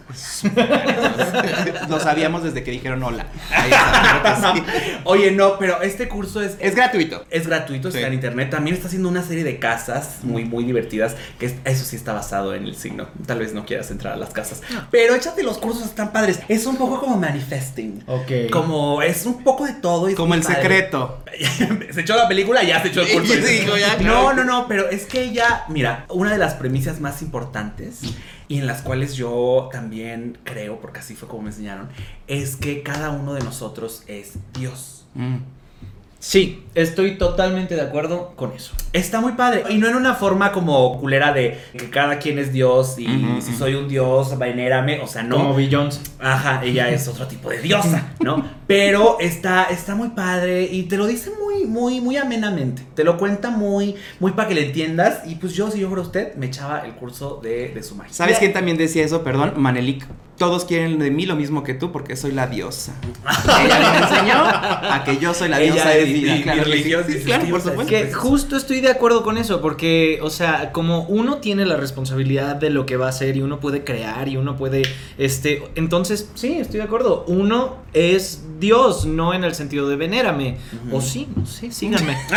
Lo 1.90 2.00
sabíamos 2.00 2.44
desde 2.44 2.64
que 2.64 2.72
dijeron 2.72 3.04
hola. 3.04 3.28
Ahí 3.52 3.72
está, 3.72 4.22
creo 4.22 4.64
que 4.64 4.70
sí. 4.90 4.96
Oye, 5.04 5.32
no, 5.32 5.58
pero 5.58 5.82
este 5.82 6.08
curso 6.08 6.42
es, 6.42 6.56
Es 6.60 6.76
gratuito. 6.76 7.26
es 7.30 7.48
gratuito, 7.48 7.88
está 7.90 8.02
en 8.08 8.14
internet. 8.14 8.50
También 8.50 8.76
está 8.76 8.88
haciendo 8.88 9.10
una 9.10 9.24
serie 9.24 9.44
de 9.44 9.60
casas 9.60 10.18
muy, 10.24 10.46
muy 10.46 10.64
divertidas. 10.64 11.16
Que 11.40 11.48
es- 11.48 11.56
eso 11.66 11.86
sí 11.86 11.96
está 11.96 12.14
basado 12.14 12.54
en 12.56 12.66
el 12.66 12.76
signo. 12.76 13.08
Tal 13.26 13.40
vez 13.40 13.54
no 13.54 13.66
quieras 13.66 13.92
entrar 13.92 14.14
a 14.14 14.18
las 14.18 14.30
casas. 14.32 14.62
Pero 14.92 15.16
échate 15.16 15.44
los 15.44 15.58
cursos, 15.58 15.84
están 15.86 16.12
padres. 16.12 16.40
Es 16.48 16.66
un 16.66 16.78
poco 16.78 17.00
como 17.00 17.18
manifesting. 17.18 18.04
Ok. 18.08 18.50
Como 18.52 19.02
es 19.02 19.26
un 19.26 19.44
poco 19.44 19.66
de 19.66 19.74
todo. 19.74 20.10
y 20.10 20.16
Como 20.16 20.34
el 20.36 20.42
padre. 20.42 20.56
secreto. 20.56 21.24
se 21.92 22.02
echó 22.02 22.16
la 22.16 22.28
película 22.28 22.64
y 22.64 22.68
ya 22.68 22.82
se 22.82 22.90
echó 22.90 23.02
el 23.02 23.10
curso. 23.12 23.34
Sí, 23.34 23.64
no, 23.66 23.74
claro. 23.74 24.34
no, 24.34 24.44
no, 24.44 24.68
pero 24.68 24.90
es 24.90 25.06
que 25.06 25.24
ella, 25.24 25.64
mira, 25.70 26.06
una 26.10 26.32
de 26.32 26.38
las 26.38 26.54
premisas 26.56 27.00
más 27.00 27.22
importantes 27.22 28.02
y 28.54 28.60
en 28.60 28.68
las 28.68 28.84
cuales 28.84 29.16
yo 29.16 29.68
también 29.72 30.38
creo, 30.44 30.80
porque 30.80 31.00
así 31.00 31.16
fue 31.16 31.28
como 31.28 31.42
me 31.42 31.50
enseñaron, 31.50 31.90
es 32.28 32.56
que 32.56 32.84
cada 32.84 33.10
uno 33.10 33.34
de 33.34 33.42
nosotros 33.42 34.04
es 34.06 34.34
Dios. 34.54 35.08
Mm. 35.16 35.38
Sí, 36.24 36.64
estoy 36.74 37.18
totalmente 37.18 37.76
de 37.76 37.82
acuerdo 37.82 38.32
con 38.38 38.54
eso. 38.54 38.74
Está 38.94 39.20
muy 39.20 39.34
padre. 39.34 39.66
Y 39.70 39.78
no 39.78 39.90
en 39.90 39.96
una 39.96 40.14
forma 40.14 40.54
como 40.54 40.98
culera 40.98 41.34
de 41.34 41.60
que 41.74 41.90
cada 41.90 42.18
quien 42.18 42.40
es 42.40 42.54
Dios 42.54 42.98
y 42.98 43.42
si 43.42 43.54
soy 43.54 43.76
un 43.76 43.90
Dios, 43.90 44.40
venérame. 44.40 45.02
O 45.02 45.08
sea, 45.08 45.22
no. 45.22 45.36
Como 45.36 45.54
Beyoncé. 45.54 46.00
Ajá, 46.20 46.62
ella 46.64 46.90
es 46.90 47.10
otro 47.10 47.28
tipo 47.28 47.50
de 47.50 47.60
diosa, 47.62 48.14
¿no? 48.22 48.42
Pero 48.68 49.18
está, 49.20 49.66
está 49.66 49.96
muy 49.96 50.12
padre 50.12 50.64
y 50.64 50.84
te 50.84 50.96
lo 50.96 51.08
dice 51.08 51.30
muy, 51.44 51.66
muy, 51.66 52.00
muy 52.00 52.16
amenamente. 52.16 52.84
Te 52.96 53.04
lo 53.04 53.18
cuenta 53.18 53.50
muy, 53.50 53.96
muy 54.22 54.32
para 54.32 54.48
que 54.48 54.56
le 54.56 54.68
entiendas. 54.68 55.28
Y 55.28 55.36
pues 55.36 55.52
yo, 55.54 55.70
si 55.72 55.82
yo 55.82 55.90
fuera 55.90 56.04
usted, 56.04 56.36
me 56.36 56.46
echaba 56.46 56.86
el 56.86 56.94
curso 56.94 57.42
de, 57.44 57.74
de 57.74 57.84
su 57.84 57.96
magia. 57.96 58.14
¿Sabes 58.14 58.40
quién 58.40 58.54
también 58.54 58.78
decía 58.78 59.04
eso? 59.04 59.26
Perdón, 59.26 59.56
Manelik. 59.58 60.08
Todos 60.44 60.66
quieren 60.66 61.00
de 61.00 61.10
mí 61.10 61.26
lo 61.26 61.38
mismo 61.38 61.64
que 61.64 61.74
tú 61.74 61.94
porque 61.94 62.18
soy 62.18 62.34
la 62.34 62.48
diosa. 62.48 62.94
Ella 63.64 63.80
me 63.80 63.98
enseñó 64.00 64.36
a 64.36 65.02
que 65.06 65.18
yo 65.18 65.34
soy 65.34 65.48
la 65.48 65.62
Ella 65.62 65.74
diosa 65.74 65.90
de 65.92 66.04
es 66.04 66.08
mi 66.10 66.14
vida. 66.20 66.42
Claro, 66.44 66.60
que 66.60 66.66
sí. 66.66 66.72
religión, 66.72 67.04
Sí, 67.06 67.12
dices, 67.14 67.26
claro, 67.26 67.44
¿qué 67.44 67.50
por 67.52 67.60
ibas 67.62 67.66
a 67.66 67.70
supuesto. 67.70 67.90
Que 67.90 68.14
justo 68.14 68.58
estoy 68.58 68.82
de 68.82 68.90
acuerdo 68.90 69.24
con 69.24 69.38
eso, 69.38 69.62
porque, 69.62 70.20
o 70.22 70.30
sea, 70.30 70.74
como 70.74 71.04
uno 71.04 71.38
tiene 71.38 71.66
la 71.66 71.78
responsabilidad 71.78 72.58
de 72.58 72.72
lo 72.72 72.86
que 72.86 72.98
va 72.98 73.06
a 73.06 73.10
hacer 73.10 73.38
y 73.38 73.42
uno 73.42 73.62
puede 73.62 73.86
crear 73.86 74.28
y 74.28 74.36
uno 74.36 74.58
puede, 74.58 74.82
este, 75.18 75.64
entonces, 75.76 76.30
sí, 76.36 76.58
estoy 76.60 76.80
de 76.80 76.84
acuerdo. 76.84 77.24
Uno 77.30 77.78
es 77.94 78.44
Dios, 78.60 79.06
no 79.06 79.34
en 79.34 79.46
el 79.46 79.56
sentido 79.56 79.88
de 79.88 79.96
venérame. 79.96 80.58
O 80.92 81.00
sí, 81.00 81.30
no 81.38 81.46
sé, 81.46 81.72
síganme. 81.72 82.18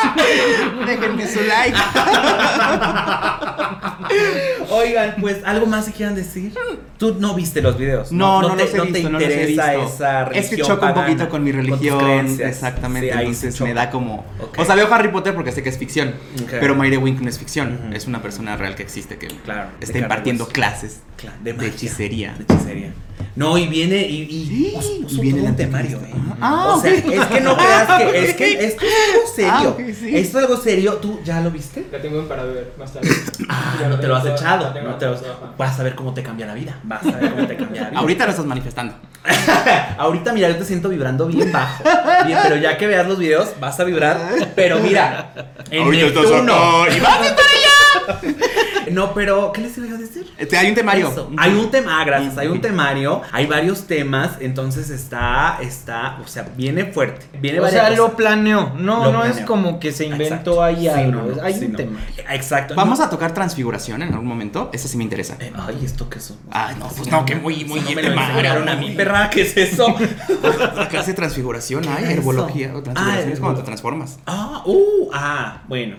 Déjenme 0.86 1.28
su 1.28 1.40
like. 1.42 1.76
Oigan, 4.70 5.14
pues 5.20 5.38
algo 5.44 5.66
más 5.66 5.86
que 5.86 5.92
quieran 5.92 6.14
decir. 6.14 6.52
Tú 6.98 7.16
no 7.18 7.34
viste 7.34 7.62
los 7.62 7.76
videos. 7.78 8.12
No, 8.12 8.42
no, 8.42 8.54
te, 8.56 8.64
los 8.64 8.74
he 8.74 8.76
no 8.76 8.84
visto, 8.84 8.98
te 8.98 9.04
no 9.04 9.10
los 9.10 9.22
he 9.22 9.24
interesa 9.32 9.72
visto. 9.74 9.94
esa 9.94 10.24
religión. 10.26 10.44
Es 10.44 10.50
que 10.50 10.56
choca 10.62 10.86
un 10.88 10.94
poquito 10.94 11.28
con 11.28 11.44
mi 11.44 11.52
religión. 11.52 12.38
exactamente. 12.40 13.12
Sí, 13.12 13.18
entonces 13.18 13.60
me 13.60 13.74
da 13.74 13.90
como. 13.90 14.24
Ok. 14.40 14.58
O 14.58 14.64
sea, 14.64 14.74
veo 14.74 14.92
Harry 14.92 15.08
Potter 15.08 15.34
porque 15.34 15.52
sé 15.52 15.62
que 15.62 15.68
es 15.70 15.78
ficción. 15.78 16.14
Pero 16.50 16.74
Mayre 16.74 16.96
Wink 16.98 17.20
no 17.20 17.28
es 17.28 17.38
ficción. 17.38 17.92
Es 17.94 18.06
una 18.06 18.20
persona 18.22 18.56
real 18.56 18.74
que 18.74 18.82
existe 18.82 19.18
que 19.18 19.28
Claro, 19.28 19.70
está 19.80 19.98
impartiendo 19.98 20.46
clases 20.48 21.00
Claro, 21.16 21.36
de, 21.42 21.50
hechicería. 21.66 22.34
De 22.36 22.44
hechicería. 22.44 22.92
No, 23.36 23.56
y 23.58 23.66
viene 23.68 24.02
y, 24.06 24.22
y 24.22 24.46
Sí, 24.46 24.72
puso- 24.76 24.96
y 24.98 25.02
puso 25.02 25.22
viene 25.22 25.46
el 25.46 25.56
temario, 25.56 25.98
¿eh? 25.98 26.10
Ah, 26.40 26.74
o 26.76 26.80
sea, 26.80 26.90
es 26.92 27.02
que 27.26 27.40
no 27.40 27.56
creas 27.56 28.02
que 28.02 28.24
es 28.24 28.34
que 28.34 28.52
esto 28.66 28.84
es 28.84 28.92
algo 29.14 29.26
serio. 29.34 29.76
Ah, 29.78 29.82
sí. 29.94 30.16
Esto 30.16 30.38
es 30.38 30.44
algo 30.44 30.56
serio. 30.56 30.94
¿Tú 30.94 31.20
ya 31.24 31.40
lo 31.40 31.50
viste? 31.50 31.86
La 31.92 32.00
tengo 32.00 32.22
para 32.28 32.44
ver 32.44 32.72
más 32.78 32.92
tarde. 32.92 33.08
Ah, 33.48 33.76
Ya 33.80 33.88
no 33.88 33.98
te 33.98 34.06
lo 34.06 34.16
has 34.16 34.26
echado. 34.26 34.72
No 34.82 34.94
te 34.96 35.06
lo-. 35.06 35.16
Vas 35.56 35.78
a 35.78 35.82
ver 35.82 35.94
cómo 35.94 36.12
te 36.14 36.22
cambia 36.22 36.46
la 36.46 36.54
vida. 36.54 36.78
Vas 36.82 37.02
a 37.06 37.16
ver 37.16 37.30
cómo 37.30 37.46
te 37.46 37.56
cambia 37.56 37.82
la 37.82 37.90
vida. 37.90 38.00
Ahorita 38.00 38.24
lo 38.24 38.30
estás 38.30 38.46
manifestando. 38.46 38.94
Ahorita, 39.98 40.32
mira, 40.32 40.48
yo 40.48 40.56
te 40.56 40.64
siento 40.64 40.88
vibrando 40.88 41.26
bien 41.26 41.52
bajo. 41.52 41.84
Bien, 42.26 42.38
pero 42.42 42.56
ya 42.56 42.76
que 42.78 42.86
veas 42.86 43.06
los 43.06 43.18
videos, 43.18 43.48
vas 43.60 43.78
a 43.80 43.84
vibrar. 43.84 44.18
Pero 44.54 44.78
mira, 44.80 45.32
en 45.70 45.82
Ahorita 45.84 46.06
estás 46.06 46.22
Neptuno. 46.30 46.82
acá 46.84 46.96
y 46.96 47.00
vas 47.00 47.18
No, 48.92 49.14
pero, 49.14 49.52
¿qué 49.52 49.60
les 49.62 49.76
iba 49.78 49.94
a 49.94 49.98
decir? 49.98 50.32
Este, 50.38 50.56
hay 50.56 50.68
un 50.68 50.74
temario. 50.74 51.08
Eso. 51.08 51.30
Hay 51.36 51.54
un 51.54 51.70
tema, 51.70 52.00
ah, 52.00 52.04
gracias, 52.04 52.36
hay 52.38 52.48
un 52.48 52.60
temario, 52.60 53.22
hay 53.32 53.46
varios 53.46 53.86
temas, 53.86 54.32
entonces 54.40 54.90
está, 54.90 55.58
está, 55.62 56.18
o 56.24 56.26
sea, 56.28 56.46
viene 56.56 56.84
fuerte, 56.86 57.26
viene 57.40 57.60
O 57.60 57.68
sea, 57.68 57.90
lo 57.90 58.16
planeó. 58.16 58.72
No, 58.76 59.06
Lo 59.06 59.12
no 59.12 59.24
es 59.24 59.40
como 59.40 59.78
que 59.80 59.92
se 59.92 60.04
inventó 60.06 60.24
Exacto. 60.34 60.62
ahí 60.62 60.80
Sí, 60.82 60.88
algo. 60.88 61.22
no, 61.22 61.36
no, 61.36 61.42
hay 61.42 61.54
sí, 61.54 61.64
un 61.66 61.72
no. 61.72 61.76
tema. 61.78 62.00
Exacto. 62.30 62.74
Vamos 62.74 62.98
No. 62.98 63.04
a 63.04 63.10
tocar 63.10 63.32
transfiguración 63.34 64.02
en 64.02 64.12
algún 64.12 64.26
momento. 64.26 64.70
Eso 64.72 64.88
sí 64.88 64.96
me 64.96 65.04
interesa. 65.04 65.36
Eh, 65.40 65.52
ay, 65.56 65.80
¿esto 65.84 66.08
qué 66.08 66.18
es? 66.18 66.34
Ay, 66.50 66.76
no, 66.78 66.88
pues 66.88 67.10
no, 67.10 67.24
que 67.24 67.34
muy, 67.36 67.64
muy 67.64 67.80
no 67.80 67.90
me 67.90 67.94
bien 68.02 68.14
lo 68.14 68.70
a 68.70 68.76
mí, 68.76 68.90
perra, 68.92 69.30
¿qué 69.30 69.42
es 69.42 69.56
eso? 69.56 69.94
Clase 70.90 71.10
de 71.12 71.14
transfiguración 71.16 71.84
hay, 71.88 72.04
¿Qué 72.04 72.12
es 72.12 72.18
herbología. 72.18 72.68
eso? 72.68 72.78
O 72.78 72.82
transfiguración 72.82 73.28
Ah, 73.30 73.32
es 73.32 73.40
cuando 73.40 73.60
te 73.60 73.66
transformas. 73.66 74.18
Ah, 74.26 74.62
uh, 74.64 75.10
ah, 75.12 75.62
bueno. 75.68 75.96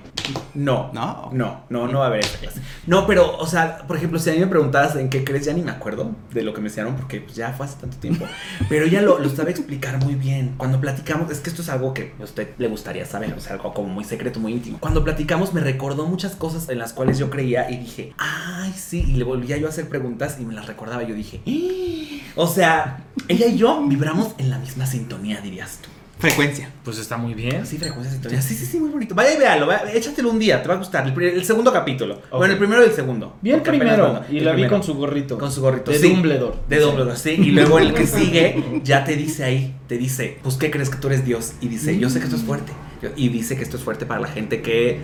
No. 0.54 0.90
No. 0.94 1.30
No, 1.32 1.64
no, 1.70 1.88
no 1.88 2.00
va 2.00 2.06
a 2.06 2.08
haber 2.08 2.22
esa 2.22 2.38
clase. 2.40 2.62
No, 2.88 3.06
pero, 3.06 3.38
o 3.38 3.46
sea, 3.46 3.80
por 3.88 3.96
ejemplo, 3.96 4.18
si 4.18 4.30
a 4.32 4.34
mí 4.34 4.40
me 4.40 4.48
preguntabas 4.48 4.96
en 4.96 5.10
qué 5.10 5.24
crees, 5.24 5.46
ya 5.46 5.54
ni 5.54 5.62
me 5.62 5.70
acuerdo 5.72 6.16
de 6.34 6.42
lo 6.42 6.54
que 6.54 6.62
me 6.62 6.68
enseñaron 6.70 6.96
porque 6.96 7.22
pues, 7.22 7.36
ya 7.36 7.54
fue 7.54 7.66
hace 7.68 7.78
tanto 7.80 7.98
tiempo. 7.98 8.26
Pero 8.70 8.86
ella 8.86 9.02
lo, 9.02 9.20
lo 9.20 9.30
sabe 9.30 9.52
explicar 9.52 10.04
muy 10.04 10.16
bien. 10.16 10.56
Cuando 10.58 10.82
platicamos, 10.82 11.30
es 11.32 11.40
que 11.40 11.50
esto 11.52 11.62
es 11.62 11.70
algo 11.70 11.94
que 11.94 12.14
a 12.20 12.24
usted 12.24 12.50
le 12.58 12.68
gustaría 12.68 13.06
saber, 13.06 13.34
o 13.34 13.40
sea, 13.40 13.54
algo 13.54 13.74
como 13.74 13.90
muy 13.90 14.04
secreto, 14.04 14.40
muy 14.40 14.54
íntimo. 14.54 14.78
Cuando 14.80 15.04
platicamos 15.04 15.54
me 15.54 15.62
recordó 15.62 16.08
muchas 16.08 16.36
cosas 16.36 16.68
en 16.70 16.80
las 16.80 16.94
cuales 16.94 17.20
yo 17.20 17.30
creía 17.30 17.70
y 17.70 17.78
dije, 17.78 18.14
ay, 18.18 18.74
sí, 18.76 19.06
y 19.08 19.14
le 19.14 19.24
volvía 19.24 19.58
yo 19.58 19.68
a 19.68 19.70
hacer 19.70 19.88
preguntas 19.88 20.38
y 20.40 20.46
me 20.46 20.54
las 20.54 20.66
recordaba. 20.66 21.04
Yo 21.04 21.14
dije, 21.14 21.42
"Ah". 21.48 22.32
o 22.36 22.48
sea, 22.48 23.04
ella 23.28 23.46
y 23.46 23.58
yo 23.58 23.86
vibramos 23.88 24.30
en 24.40 24.50
la 24.50 24.58
misma 24.58 24.86
sintonía, 24.88 25.40
dirías 25.42 25.80
tú. 25.82 25.90
Frecuencia. 26.22 26.70
Pues 26.84 27.00
está 27.00 27.18
muy 27.18 27.34
bien. 27.34 27.66
Sí, 27.66 27.80
frecuencia. 27.80 28.42
Sí, 28.42 28.54
sí, 28.54 28.66
sí, 28.68 28.80
muy 28.80 28.92
bonito. 28.92 29.16
Vaya 29.16 29.34
y 29.34 29.40
véalo, 29.40 29.66
vaya, 29.66 29.92
échatelo 29.92 30.30
un 30.30 30.38
día, 30.38 30.62
te 30.62 30.68
va 30.68 30.76
a 30.76 30.78
gustar. 30.78 31.08
El, 31.08 31.44
segundo 31.44 31.74
capítulo. 31.74 32.22
Bueno, 32.32 32.54
el 32.54 32.60
primero 32.60 32.84
y 32.84 32.86
el 32.86 32.94
segundo. 32.94 33.38
Vi 33.42 33.52
el 33.52 33.62
primero 33.64 34.24
y 34.30 34.38
el 34.38 34.46
la 34.46 34.54
vi 34.54 34.68
con 34.68 34.84
su 34.84 34.94
gorrito. 34.94 35.40
Con 35.40 35.52
su 35.52 35.62
gorrito. 35.62 35.90
De 35.90 35.98
sí. 35.98 36.10
Dumbledore. 36.10 36.58
De 36.70 36.80
Dumbledore, 36.80 37.18
sí. 37.18 37.32
Y 37.32 37.50
luego 37.50 37.80
el 37.80 37.96
que 37.96 38.06
sigue 38.06 38.64
ya 38.84 39.04
te 39.04 39.16
dice 39.16 39.44
ahí, 39.44 39.76
te 39.88 39.98
dice, 39.98 40.38
pues, 40.44 40.58
¿qué 40.58 40.70
crees 40.70 40.92
que 40.92 40.98
tú 40.98 41.08
eres 41.08 41.26
Dios? 41.26 41.54
Y 41.60 41.68
dice, 41.70 41.98
yo 41.98 42.08
sé 42.12 42.20
que 42.20 42.26
esto 42.26 42.38
es 42.38 42.44
fuerte. 42.44 42.72
Y 43.16 43.30
dice 43.30 43.56
que 43.56 43.64
esto 43.64 43.78
es 43.78 43.84
fuerte 43.84 44.06
para 44.06 44.22
la 44.22 44.28
gente 44.28 44.62
que, 44.62 45.00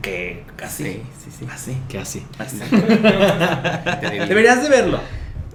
que, 0.00 0.44
así, 0.62 0.84
Sí, 0.84 1.02
sí, 1.24 1.30
sí. 1.40 1.46
así, 1.52 1.76
Que 1.88 1.98
así. 1.98 2.24
así. 2.38 2.58
Deberías 4.28 4.62
de 4.62 4.68
verlo. 4.68 5.00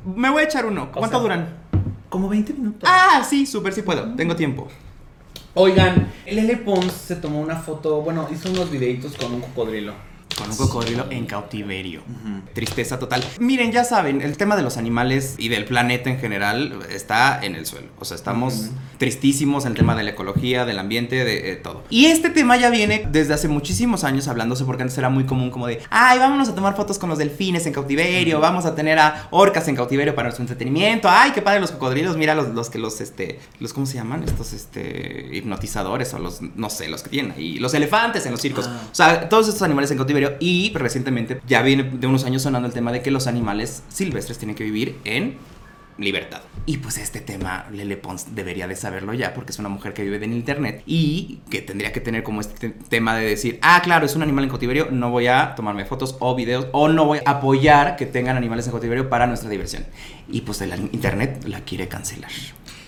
Me 0.04 0.30
voy 0.30 0.44
a 0.44 0.46
echar 0.48 0.66
uno. 0.66 0.92
¿Cuánto 0.92 1.16
sea, 1.16 1.22
duran? 1.22 1.61
Como 2.12 2.28
20 2.28 2.52
minutos. 2.52 2.90
Ah, 2.92 3.26
sí, 3.28 3.46
súper, 3.46 3.72
sí 3.72 3.84
puedo. 3.84 4.14
Tengo 4.16 4.36
tiempo. 4.36 4.68
Oigan, 5.54 6.12
Lele 6.26 6.58
Pons 6.58 6.92
se 6.92 7.16
tomó 7.16 7.40
una 7.40 7.56
foto, 7.56 8.02
bueno, 8.02 8.28
hizo 8.30 8.52
unos 8.52 8.70
videitos 8.70 9.16
con 9.16 9.34
un 9.34 9.40
cocodrilo. 9.40 9.94
Con 10.38 10.50
un 10.50 10.58
cocodrilo 10.58 11.06
en 11.10 11.26
cautiverio. 11.26 12.02
Tristeza 12.54 13.00
total. 13.00 13.24
Miren, 13.40 13.72
ya 13.72 13.84
saben, 13.84 14.22
el 14.22 14.38
tema 14.38 14.56
de 14.56 14.64
los 14.64 14.78
animales 14.78 15.36
y 15.38 15.50
del 15.50 15.66
planeta 15.66 16.10
en 16.10 16.20
general 16.20 16.80
está 16.90 17.40
en 17.44 17.56
el 17.56 17.66
suelo. 17.66 17.88
O 18.00 18.06
sea, 18.06 18.16
estamos 18.16 18.70
tristísimos 18.98 19.66
en 19.66 19.72
el 19.72 19.78
tema 19.78 19.96
de 19.96 20.04
la 20.04 20.12
ecología, 20.12 20.66
del 20.66 20.78
ambiente, 20.78 21.24
de 21.24 21.54
eh, 21.54 21.56
todo. 21.56 21.84
Y 21.90 22.06
este 22.06 22.30
tema 22.30 22.58
ya 22.58 22.70
viene 22.70 23.08
desde 23.10 23.34
hace 23.34 23.48
muchísimos 23.48 24.04
años 24.04 24.28
hablándose 24.28 24.64
porque 24.64 24.84
antes 24.84 24.98
era 24.98 25.10
muy 25.10 25.24
común 25.24 25.50
como 25.50 25.68
de, 25.68 25.82
ay, 25.90 26.20
vámonos 26.20 26.50
a 26.50 26.56
tomar 26.56 26.76
fotos 26.76 27.00
con 27.00 27.10
los 27.10 27.18
delfines 27.18 27.66
en 27.66 27.74
cautiverio, 27.74 28.40
vamos 28.40 28.66
a 28.66 28.76
tener 28.76 29.00
a 29.00 29.28
orcas 29.32 29.68
en 29.68 29.76
cautiverio 29.76 30.14
para 30.14 30.28
nuestro 30.28 30.44
entretenimiento. 30.44 31.10
Ay, 31.10 31.32
qué 31.32 31.42
padre 31.42 31.60
los 31.60 31.72
cocodrilos, 31.72 32.16
mira 32.16 32.36
los, 32.36 32.50
los 32.50 32.70
que 32.70 32.78
los, 32.78 33.02
este, 33.02 33.40
los, 33.60 33.74
¿cómo 33.74 33.88
se 33.88 33.96
llaman? 33.96 34.24
Estos, 34.24 34.54
este, 34.54 35.30
hipnotizadores 35.32 36.14
o 36.14 36.20
los, 36.20 36.42
no 36.42 36.70
sé, 36.70 36.88
los 36.88 37.02
que 37.02 37.10
tienen 37.10 37.32
ahí. 37.32 37.58
Los 37.58 37.74
elefantes 37.74 38.26
en 38.28 38.32
los 38.34 38.42
circos. 38.42 38.68
Ah. 38.68 38.82
O 38.92 38.96
sea, 38.96 39.30
todos 39.30 39.48
estos 39.48 39.64
animales 39.64 39.90
en 39.90 39.98
cautiverio 39.98 40.21
y 40.40 40.72
recientemente 40.76 41.42
ya 41.48 41.62
viene 41.62 41.84
de 41.84 42.08
unos 42.08 42.24
años 42.26 42.42
sonando 42.42 42.68
el 42.68 42.74
tema 42.74 42.92
de 42.92 43.02
que 43.02 43.12
los 43.12 43.28
animales 43.28 43.84
silvestres 43.90 44.38
tienen 44.38 44.56
que 44.56 44.64
vivir 44.64 44.98
en 45.04 45.38
libertad. 45.98 46.42
Y 46.66 46.78
pues 46.78 46.98
este 46.98 47.20
tema 47.20 47.66
Lele 47.72 47.96
Pons 47.98 48.34
debería 48.34 48.68
de 48.68 48.76
saberlo 48.76 49.14
ya 49.14 49.34
porque 49.36 49.52
es 49.52 49.60
una 49.60 49.70
mujer 49.70 49.94
que 49.94 50.04
vive 50.04 50.24
en 50.24 50.34
internet 50.34 50.82
y 50.88 51.40
que 51.52 51.62
tendría 51.62 51.92
que 51.92 52.00
tener 52.00 52.24
como 52.24 52.42
este 52.42 52.70
te- 52.70 52.84
tema 52.90 53.16
de 53.16 53.26
decir, 53.28 53.60
ah, 53.62 53.82
claro, 53.84 54.06
es 54.06 54.16
un 54.16 54.24
animal 54.24 54.46
en 54.46 54.50
cautiverio, 54.50 54.88
no 54.90 55.12
voy 55.12 55.28
a 55.28 55.54
tomarme 55.54 55.86
fotos 55.86 56.16
o 56.20 56.34
videos 56.34 56.68
o 56.72 56.88
no 56.88 57.06
voy 57.06 57.20
a 57.26 57.32
apoyar 57.32 57.98
que 57.98 58.06
tengan 58.08 58.36
animales 58.38 58.66
en 58.66 58.72
cautiverio 58.72 59.10
para 59.10 59.28
nuestra 59.28 59.50
diversión. 59.50 59.86
Y 60.30 60.42
pues 60.42 60.62
el 60.62 60.72
internet 60.92 61.44
la 61.46 61.60
quiere 61.62 61.88
cancelar. 61.88 62.32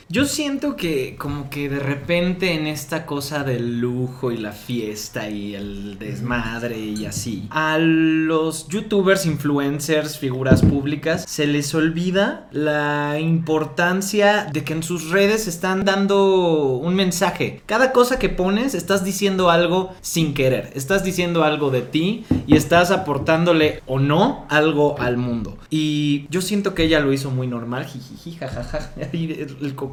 Yo 0.10 0.26
siento 0.26 0.76
que 0.76 1.16
como 1.18 1.50
que 1.50 1.70
de 1.70 1.80
repente 1.80 2.54
en 2.54 2.68
esta 2.68 3.06
cosa 3.06 3.44
del 3.44 3.80
lujo 3.80 4.32
y 4.32 4.38
la 4.38 4.52
fiesta 4.52 5.30
y 5.30 5.56
el 5.56 5.98
desmadre 5.98 6.78
y 6.78 7.06
así, 7.06 7.48
a 7.50 7.78
los 7.78 8.68
youtubers, 8.68 9.26
influencers, 9.26 10.20
figuras 10.20 10.62
públicas, 10.62 11.26
se 11.28 11.48
les 11.48 11.74
olvida 11.74 12.48
la 12.52 13.18
importancia 13.20 14.50
de 14.52 14.64
que 14.64 14.74
en 14.74 14.84
sus 14.84 15.10
redes 15.10 15.48
están 15.48 15.86
dando 15.86 16.66
un 16.76 16.96
mensaje. 16.96 17.62
Cada 17.66 17.92
cosa 17.92 18.20
que 18.20 18.30
pones 18.30 18.76
estás 18.76 19.06
diciendo 19.06 19.50
algo 19.50 19.94
sin 20.02 20.34
querer, 20.34 20.72
estás 20.76 21.04
diciendo 21.04 21.44
algo 21.44 21.72
de 21.72 21.82
ti 21.82 22.26
y 22.46 22.56
estás 22.56 22.92
aportándole 22.92 23.82
o 23.86 24.00
no 24.00 24.46
algo 24.50 25.00
al 25.00 25.18
mundo. 25.18 25.58
Y 25.70 26.28
yo 26.30 26.42
siento 26.42 26.74
que 26.76 26.84
ella 26.84 27.00
lo 27.00 27.14
hizo 27.14 27.32
muy 27.32 27.48
normal, 27.48 27.86
jijiji, 27.86 28.34
jajaja. 28.34 28.92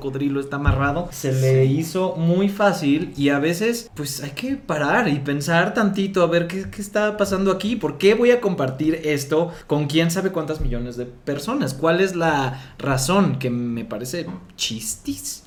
cocodrilo 0.00 0.40
está 0.40 0.56
amarrado. 0.56 1.08
Se 1.12 1.32
le 1.32 1.64
hizo 1.66 2.16
muy 2.16 2.48
fácil 2.48 3.12
y 3.16 3.28
a 3.28 3.38
veces 3.38 3.90
pues 3.94 4.22
hay 4.22 4.30
que 4.30 4.56
parar 4.56 5.08
y 5.08 5.18
pensar 5.18 5.74
tantito 5.74 6.22
a 6.22 6.26
ver 6.26 6.46
qué, 6.46 6.70
qué 6.70 6.82
está 6.82 7.16
pasando 7.16 7.52
aquí. 7.52 7.76
¿Por 7.76 7.98
qué 7.98 8.14
voy 8.14 8.30
a 8.30 8.40
compartir 8.40 9.00
esto 9.04 9.52
con 9.66 9.86
quién 9.86 10.10
sabe 10.10 10.32
cuántas 10.32 10.60
millones 10.60 10.96
de 10.96 11.06
personas? 11.06 11.74
¿Cuál 11.74 12.00
es 12.00 12.16
la 12.16 12.74
razón 12.78 13.38
que 13.38 13.50
me 13.50 13.84
parece 13.84 14.26
chistis? 14.56 15.44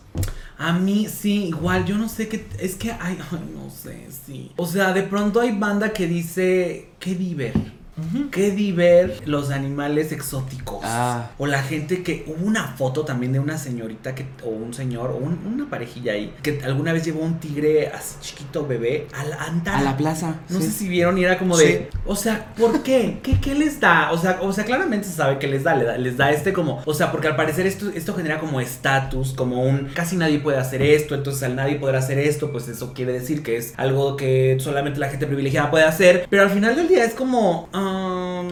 A 0.57 0.73
mí 0.73 1.07
sí, 1.09 1.45
igual, 1.45 1.85
yo 1.85 1.97
no 1.97 2.07
sé 2.07 2.27
qué. 2.27 2.45
Es 2.59 2.75
que 2.75 2.91
hay. 2.91 3.17
Ay, 3.31 3.39
no 3.55 3.69
sé, 3.69 4.07
sí. 4.25 4.51
O 4.55 4.65
sea, 4.65 4.93
de 4.93 5.03
pronto 5.03 5.39
hay 5.39 5.57
banda 5.57 5.91
que 5.91 6.07
dice. 6.07 6.89
¿Qué 6.99 7.15
diver? 7.15 7.82
¿Qué 8.31 8.51
diver 8.51 9.21
los 9.25 9.51
animales 9.51 10.11
exóticos? 10.11 10.79
Ah. 10.83 11.29
O 11.37 11.45
la 11.45 11.61
gente 11.61 12.01
que. 12.03 12.25
Hubo 12.27 12.45
una 12.47 12.69
foto 12.69 13.05
también 13.05 13.33
de 13.33 13.39
una 13.39 13.57
señorita 13.57 14.15
que. 14.15 14.25
O 14.43 14.49
un 14.49 14.73
señor, 14.73 15.11
o 15.11 15.17
un- 15.17 15.39
una 15.45 15.69
parejilla 15.69 16.13
ahí. 16.13 16.33
Que 16.41 16.59
alguna 16.63 16.91
vez 16.93 17.05
llevó 17.05 17.21
un 17.21 17.39
tigre 17.39 17.87
así 17.89 18.15
chiquito 18.21 18.65
bebé 18.65 19.07
a 19.15 19.23
la 19.25 19.35
Antara. 19.43 19.79
A 19.79 19.83
la 19.83 19.97
plaza. 19.97 20.35
No 20.49 20.59
sí. 20.59 20.65
sé 20.67 20.71
si 20.71 20.87
vieron 20.89 21.17
y 21.17 21.23
era 21.23 21.37
como 21.37 21.55
de, 21.57 21.89
o 22.05 22.15
sea, 22.15 22.53
¿por 22.57 22.81
qué? 22.83 23.19
¿Qué, 23.21 23.39
qué 23.39 23.53
les 23.55 23.79
da? 23.79 24.11
O 24.11 24.17
sea, 24.17 24.39
o 24.41 24.51
sea, 24.53 24.63
claramente 24.65 25.07
se 25.07 25.13
sabe 25.13 25.37
que 25.37 25.47
les 25.47 25.63
da, 25.63 25.75
les 25.75 25.85
da, 25.87 25.97
les 25.97 26.17
da 26.17 26.31
este 26.31 26.51
como, 26.53 26.81
o 26.85 26.93
sea, 26.93 27.11
porque 27.11 27.27
al 27.27 27.35
parecer 27.35 27.67
esto, 27.67 27.89
esto 27.93 28.13
genera 28.15 28.39
como 28.39 28.59
estatus, 28.59 29.33
como 29.33 29.61
un, 29.63 29.89
casi 29.93 30.15
nadie 30.15 30.39
puede 30.39 30.57
hacer 30.57 30.81
esto, 30.81 31.15
entonces 31.15 31.43
al 31.43 31.55
nadie 31.55 31.75
poder 31.75 31.95
hacer 31.95 32.17
esto, 32.19 32.51
pues 32.51 32.67
eso 32.67 32.93
quiere 32.93 33.13
decir 33.13 33.43
que 33.43 33.57
es 33.57 33.73
algo 33.77 34.17
que 34.17 34.57
solamente 34.59 34.99
la 34.99 35.09
gente 35.09 35.27
privilegiada 35.27 35.69
puede 35.69 35.85
hacer, 35.85 36.25
pero 36.29 36.43
al 36.43 36.49
final 36.49 36.75
del 36.75 36.87
día 36.87 37.03
es 37.05 37.13
como, 37.13 37.69
um, 37.83 38.47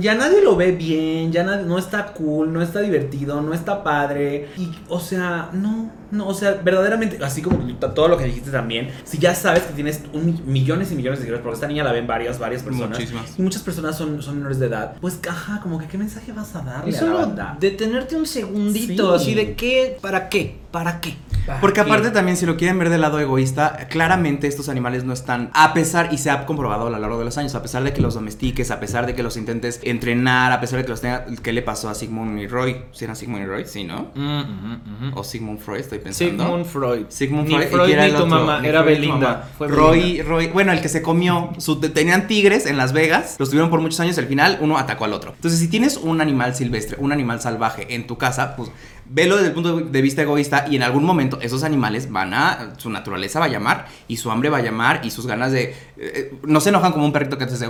ya 0.00 0.14
nadie 0.14 0.42
lo 0.42 0.56
ve 0.56 0.72
bien, 0.72 1.30
ya 1.32 1.44
nadie, 1.44 1.64
no 1.64 1.78
está 1.78 2.06
cool, 2.12 2.52
no 2.52 2.62
está 2.62 2.80
divertido, 2.80 3.40
no 3.40 3.54
está 3.54 3.82
padre. 3.84 4.48
Y, 4.56 4.70
o 4.88 4.98
sea, 5.00 5.50
no, 5.52 5.90
no, 6.10 6.26
o 6.26 6.34
sea, 6.34 6.52
verdaderamente, 6.64 7.18
así 7.22 7.42
como 7.42 7.58
todo 7.76 8.08
lo 8.08 8.16
que 8.16 8.24
dijiste 8.24 8.50
también, 8.50 8.88
si 9.04 9.18
ya 9.18 9.34
sabes 9.34 9.62
que 9.64 9.72
tienes 9.74 10.02
un 10.12 10.42
millones 10.46 10.90
y 10.92 10.94
millones 10.96 11.18
de 11.20 11.24
seguidores, 11.24 11.42
porque 11.42 11.54
esta 11.54 11.66
niña 11.68 11.84
la 11.84 11.92
ven 11.92 12.06
varias, 12.06 12.38
varias 12.38 12.62
personas. 12.62 12.98
Muchísimas. 12.98 13.38
Y 13.38 13.42
muchas 13.42 13.62
personas 13.62 13.96
son, 13.96 14.20
son 14.22 14.36
menores 14.36 14.58
de 14.58 14.66
edad. 14.66 14.96
Pues, 15.00 15.18
ajá, 15.28 15.60
como 15.60 15.78
que 15.78 15.86
qué 15.86 15.98
mensaje 15.98 16.32
vas 16.32 16.54
a 16.56 16.62
darle 16.62 16.90
Y 16.90 16.94
a 16.94 16.96
la 16.96 17.06
solo 17.06 17.18
banda. 17.18 17.56
detenerte 17.60 18.16
un 18.16 18.26
segundito, 18.26 19.18
Sí. 19.18 19.22
así 19.24 19.34
de 19.34 19.54
qué, 19.54 19.98
para 20.00 20.28
qué. 20.28 20.63
¿Para 20.74 21.00
qué? 21.00 21.14
Porque 21.60 21.82
¿Para 21.82 21.92
aparte 21.94 22.08
qué? 22.08 22.14
también 22.14 22.36
si 22.36 22.46
lo 22.46 22.56
quieren 22.56 22.78
ver 22.80 22.88
del 22.90 23.00
lado 23.02 23.20
egoísta, 23.20 23.86
claramente 23.90 24.48
estos 24.48 24.68
animales 24.68 25.04
no 25.04 25.12
están, 25.12 25.50
a 25.54 25.72
pesar, 25.72 26.08
y 26.10 26.18
se 26.18 26.30
ha 26.30 26.46
comprobado 26.46 26.88
a 26.88 26.90
lo 26.90 26.98
largo 26.98 27.16
de 27.18 27.24
los 27.26 27.38
años, 27.38 27.54
a 27.54 27.62
pesar 27.62 27.84
de 27.84 27.92
que 27.92 28.00
los 28.00 28.14
domestiques, 28.14 28.70
a 28.72 28.80
pesar 28.80 29.06
de 29.06 29.14
que 29.14 29.22
los 29.22 29.36
intentes 29.36 29.78
entrenar, 29.84 30.50
a 30.50 30.60
pesar 30.60 30.78
de 30.78 30.84
que 30.84 30.90
los 30.90 31.00
tenga, 31.00 31.26
¿qué 31.42 31.52
le 31.52 31.62
pasó 31.62 31.88
a 31.90 31.94
Sigmund 31.94 32.40
y 32.40 32.48
Roy? 32.48 32.78
¿Sí 32.92 33.04
era 33.04 33.14
Sigmund 33.14 33.44
y 33.44 33.46
Roy? 33.46 33.66
Sí, 33.66 33.84
¿no? 33.84 34.10
Mm. 34.14 35.12
O 35.14 35.22
Sigmund 35.22 35.60
Freud, 35.60 35.80
estoy 35.80 35.98
pensando. 36.00 36.42
Sigmund 36.44 36.64
Freud. 36.64 37.04
Sigmund 37.08 37.46
Ni 37.48 37.54
Freud, 37.54 37.66
¿y 37.66 37.70
Freud 37.70 37.90
era 37.90 38.02
ni 38.04 38.08
el 38.10 38.16
tu 38.16 38.22
otro? 38.24 38.36
mamá, 38.36 38.60
Ni 38.60 38.68
era 38.68 38.82
Freud 38.82 38.98
ni 38.98 39.06
Belinda. 39.06 39.48
Fue 39.56 39.68
Roy, 39.68 40.00
Belinda. 40.00 40.24
Roy, 40.24 40.46
bueno, 40.48 40.72
el 40.72 40.80
que 40.80 40.88
se 40.88 41.02
comió, 41.02 41.50
su- 41.58 41.78
tenían 41.78 42.26
tigres 42.26 42.66
en 42.66 42.76
Las 42.78 42.92
Vegas, 42.92 43.36
los 43.38 43.50
tuvieron 43.50 43.70
por 43.70 43.80
muchos 43.80 44.00
años, 44.00 44.18
al 44.18 44.26
final 44.26 44.58
uno 44.60 44.78
atacó 44.78 45.04
al 45.04 45.12
otro. 45.12 45.32
Entonces, 45.36 45.60
si 45.60 45.68
tienes 45.68 45.98
un 45.98 46.20
animal 46.20 46.54
silvestre, 46.56 46.96
un 46.98 47.12
animal 47.12 47.40
salvaje 47.40 47.94
en 47.94 48.06
tu 48.08 48.16
casa, 48.18 48.56
pues 48.56 48.70
velo 49.14 49.36
desde 49.36 49.48
el 49.48 49.54
punto 49.54 49.80
de 49.80 50.02
vista 50.02 50.22
egoísta 50.22 50.66
y 50.68 50.74
en 50.74 50.82
algún 50.82 51.04
momento 51.04 51.38
esos 51.40 51.62
animales 51.62 52.10
van 52.10 52.34
a, 52.34 52.72
su 52.78 52.90
naturaleza 52.90 53.38
va 53.38 53.44
a 53.44 53.48
llamar 53.48 53.86
y 54.08 54.16
su 54.16 54.28
hambre 54.32 54.50
va 54.50 54.58
a 54.58 54.62
llamar 54.62 55.02
y 55.04 55.10
sus 55.10 55.28
ganas 55.28 55.52
de, 55.52 55.76
eh, 55.96 56.32
no 56.44 56.60
se 56.60 56.70
enojan 56.70 56.92
como 56.92 57.04
un 57.04 57.12
perrito 57.12 57.38
que 57.38 57.46
te 57.46 57.52
dice 57.52 57.66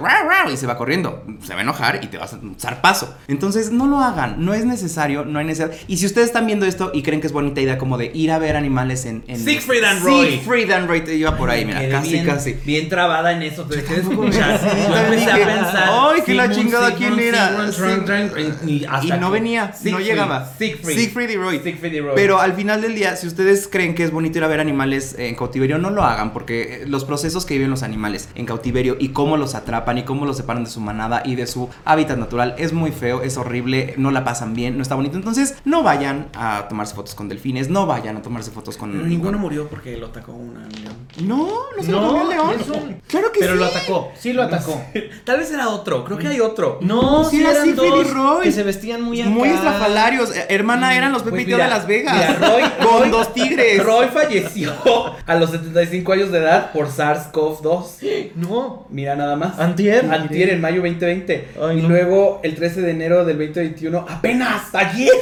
y 0.51 0.57
se 0.57 0.67
va 0.67 0.77
corriendo, 0.77 1.25
se 1.43 1.53
va 1.53 1.61
a 1.61 1.63
enojar 1.63 2.01
y 2.03 2.07
te 2.07 2.19
vas 2.19 2.33
a 2.33 2.39
dar 2.63 2.81
paso. 2.81 3.15
Entonces, 3.29 3.71
no 3.71 3.87
lo 3.87 4.01
hagan, 4.01 4.45
no 4.45 4.55
es 4.55 4.65
necesario, 4.65 5.25
no 5.25 5.39
hay 5.39 5.45
necesidad. 5.45 5.73
Y 5.89 5.99
si 5.99 6.07
ustedes 6.07 6.29
están 6.29 6.47
viendo 6.47 6.67
esto 6.67 6.91
y 6.95 7.03
creen 7.03 7.21
que 7.21 7.27
es 7.27 7.33
bonita 7.33 7.61
idea 7.61 7.79
como 7.79 7.99
de 7.99 8.11
ir 8.15 8.31
a 8.31 8.39
ver 8.39 8.57
animales 8.57 9.05
en... 9.05 9.25
en 9.27 9.39
Siegfried 9.39 9.85
and 9.85 10.03
Roy. 10.03 10.29
Siegfried 10.29 10.71
and 10.71 10.89
Roy 10.89 11.01
te 11.03 11.15
iba 11.15 11.37
por 11.37 11.51
ahí, 11.51 11.65
mira, 11.65 11.87
casi, 11.89 12.13
bien, 12.13 12.27
casi. 12.27 12.53
Bien 12.65 12.89
trabada 12.89 13.33
en 13.33 13.43
eso, 13.43 13.65
te 13.65 13.83
quedé 13.83 14.03
como 14.03 14.29
ya, 14.29 14.59
Sí, 14.59 14.67
yo 14.89 14.97
empecé 14.97 15.31
a 15.31 15.37
pensar. 15.37 15.89
"Ay, 15.91 16.23
que 16.23 16.35
la 16.35 16.51
chingada, 16.51 16.95
¿quién 16.95 17.19
era?" 17.19 17.53
Y, 18.67 18.87
no 19.19 19.31
venía, 19.31 19.73
no 19.85 20.01
llegaba. 20.01 20.53
Siegfried. 20.57 20.97
Siegfried 20.97 21.31
y 21.31 21.37
Roy. 21.37 21.61
Siegfried 21.61 21.93
y 21.93 22.01
Roy. 22.01 22.13
Pero 22.15 22.41
al 22.41 22.55
final 22.55 22.81
del 22.81 22.95
día, 22.95 23.17
si 23.17 23.27
ustedes 23.27 23.69
creen 23.71 23.95
que 23.95 24.05
es 24.05 24.11
bonito 24.11 24.39
ir 24.39 24.45
a 24.45 24.49
ver 24.49 24.61
animales 24.61 25.15
en 25.19 25.35
cautiverio, 25.35 25.79
no 25.79 25.91
lo 25.91 26.03
hagan, 26.03 26.33
porque 26.33 26.83
eh, 26.83 26.85
los 26.87 27.05
procesos 27.05 27.45
que 27.45 27.55
viven 27.55 27.71
los 27.71 27.83
animales 27.83 28.14
en 28.35 28.47
cautiverio 28.47 28.97
y 28.99 29.11
cómo 29.11 29.37
los 29.37 29.55
atrapan 29.55 29.99
y 29.99 30.03
cómo 30.05 30.27
los 30.27 30.37
separan 30.37 30.65
de 30.65 30.71
su 30.71 30.81
manada 30.81 31.23
y 31.25 31.35
de 31.35 31.47
su 31.47 31.69
hábitat 31.85 32.19
natural 32.19 32.55
es 32.59 32.73
muy 32.73 32.91
feo, 32.93 33.23
es 33.23 33.37
horrible, 33.37 33.95
no 33.97 34.11
la 34.11 34.25
pasan 34.25 34.55
bien, 34.55 34.77
no 34.77 34.83
está 34.83 34.95
bonito. 34.95 35.17
Entonces, 35.17 35.57
no 35.65 35.83
vayan 35.83 36.29
a 36.35 36.67
tomarse 36.69 36.95
fotos 36.95 37.15
con 37.15 37.29
delfines, 37.29 37.69
no 37.71 37.87
vayan 37.87 38.17
a 38.17 38.23
tomarse 38.23 38.51
fotos 38.51 38.77
con. 38.77 39.09
Ninguno 39.09 39.33
con- 39.33 39.41
murió 39.43 39.69
porque 39.69 39.97
lo 39.97 40.07
atacó 40.07 40.33
un 40.33 40.55
león. 40.55 40.95
No, 41.27 41.49
no 41.77 41.83
se 41.83 41.91
lo 41.93 42.01
No, 42.01 42.09
comió 42.09 42.23
el 42.23 42.29
león. 42.31 42.55
un- 42.75 43.01
Claro 43.09 43.31
que 43.33 43.41
Pero 43.41 43.53
sí. 43.55 43.59
lo 43.59 43.65
atacó, 43.67 44.13
sí 44.19 44.33
lo 44.33 44.43
atacó. 44.43 44.81
Tal 45.25 45.39
vez 45.39 45.51
era 45.53 45.69
otro, 45.69 46.05
creo 46.05 46.19
que 46.19 46.29
hay 46.29 46.41
otro. 46.41 46.79
No, 46.81 47.25
Sí 47.25 47.37
sí 47.37 47.43
era 47.43 47.53
eran 47.53 47.69
y 47.69 47.73
dos 47.73 48.11
Roy. 48.13 48.43
que 48.45 48.53
se 48.53 48.63
vestían 48.63 49.03
muy 49.03 49.21
acá. 49.21 49.31
Muy 49.31 49.49
estrafalarios. 49.49 50.35
Eh, 50.37 50.47
Hermana, 50.51 50.97
eran 50.97 51.13
los 51.13 51.23
Pepe 51.23 51.31
Pues 51.37 51.43
y 51.43 51.47
Teo 51.47 51.57
mira, 51.57 51.65
de 51.69 51.75
Las 51.75 51.87
Vegas. 51.87 52.15
mira, 52.17 52.49
Roy- 52.49 52.63
con 52.87 53.01
Roy- 53.03 53.11
dos 53.11 53.33
tigres. 53.35 53.83
Roy 53.85 54.07
falleció 54.09 54.73
a 55.27 55.35
los 55.37 55.51
75 55.51 56.13
años 56.13 56.31
de 56.33 56.39
edad 56.39 56.73
por 56.73 56.89
SARS-CoV-2. 56.89 57.85
No. 58.35 58.87
Mira 58.91 59.17
nada 59.17 59.37
más. 59.37 59.59
Antier. 59.59 60.05
Antier 60.11 60.51
en 60.51 60.61
mayo 60.61 60.83
2020. 60.83 61.49
Ay, 61.61 61.79
y 61.79 61.83
no. 61.83 61.89
luego 61.89 62.41
el 62.43 62.55
13 62.55 62.83
de 62.83 62.91
enero 62.91 63.25
del 63.25 63.39
2021, 63.39 64.07
apenas 64.09 64.75
ayer. 64.75 65.13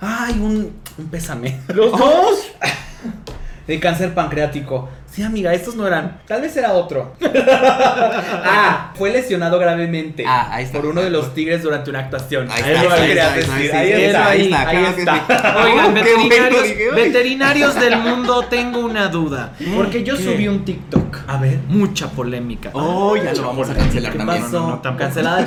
Ay, 0.00 0.34
un, 0.40 0.72
un 0.98 1.06
pésame. 1.08 1.60
Los 1.74 1.92
dos. 1.92 2.52
De 3.66 3.80
cáncer 3.80 4.14
pancreático. 4.14 4.88
Sí, 5.16 5.22
amiga, 5.22 5.54
estos 5.54 5.74
no 5.74 5.86
eran. 5.86 6.20
Tal 6.26 6.42
vez 6.42 6.54
era 6.58 6.74
otro. 6.74 7.14
ah, 7.24 8.92
fue 8.96 9.10
lesionado 9.10 9.58
gravemente. 9.58 10.22
Ah, 10.26 10.50
ahí 10.52 10.64
está. 10.64 10.76
Por 10.76 10.90
uno 10.90 11.00
de 11.00 11.08
los 11.08 11.32
tigres 11.32 11.62
durante 11.62 11.88
una 11.88 12.00
actuación. 12.00 12.50
Ahí 12.50 12.60
está, 12.60 12.80
ahí 12.92 13.10
está, 13.12 13.32
ahí 13.32 13.42
está, 13.64 13.78
Ahí 14.28 14.42
está, 14.44 14.68
ahí. 14.68 14.84
Oigan, 15.72 15.94
veterinarios, 16.94 17.74
del 17.76 17.96
mundo, 17.96 18.44
tengo 18.50 18.80
una 18.80 19.08
duda. 19.08 19.54
Porque 19.74 20.04
yo 20.04 20.18
¿Qué? 20.18 20.22
subí 20.22 20.48
un 20.48 20.66
TikTok. 20.66 21.20
A 21.26 21.38
ver. 21.38 21.60
Mucha 21.66 22.10
polémica. 22.10 22.68
Oh, 22.74 23.16
ya 23.16 23.32
lo 23.32 23.46
vamos 23.46 23.70
a 23.70 23.74
cancelar 23.74 24.12
¿Qué 24.12 24.18
también. 24.18 24.42
pasó? 24.42 24.60
no, 24.60 24.80
no. 24.84 24.96
Cancelada. 24.98 25.46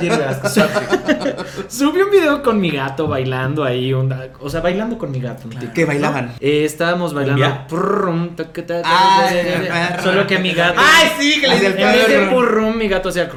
Subí 1.68 2.02
un 2.02 2.10
video 2.10 2.42
con 2.42 2.60
mi 2.60 2.70
gato 2.72 3.06
bailando 3.06 3.62
ahí. 3.62 3.92
o 3.92 4.50
sea, 4.50 4.60
bailando 4.62 4.98
con 4.98 5.12
mi 5.12 5.20
gato. 5.20 5.48
¿Qué 5.72 5.84
bailaban? 5.84 6.32
Eh, 6.40 6.64
estábamos 6.64 7.14
bailando. 7.14 7.44
Ah. 7.44 7.66
Solo 10.02 10.26
que 10.26 10.38
mi 10.38 10.52
gato. 10.52 10.78
Ay, 10.78 11.12
sí, 11.18 11.40
que 11.40 11.48
le 11.48 11.66
En 11.66 11.76
vez 11.76 12.08
de 12.08 12.26
purrum, 12.30 12.76
mi 12.76 12.88
gato 12.88 13.08
hacía. 13.08 13.30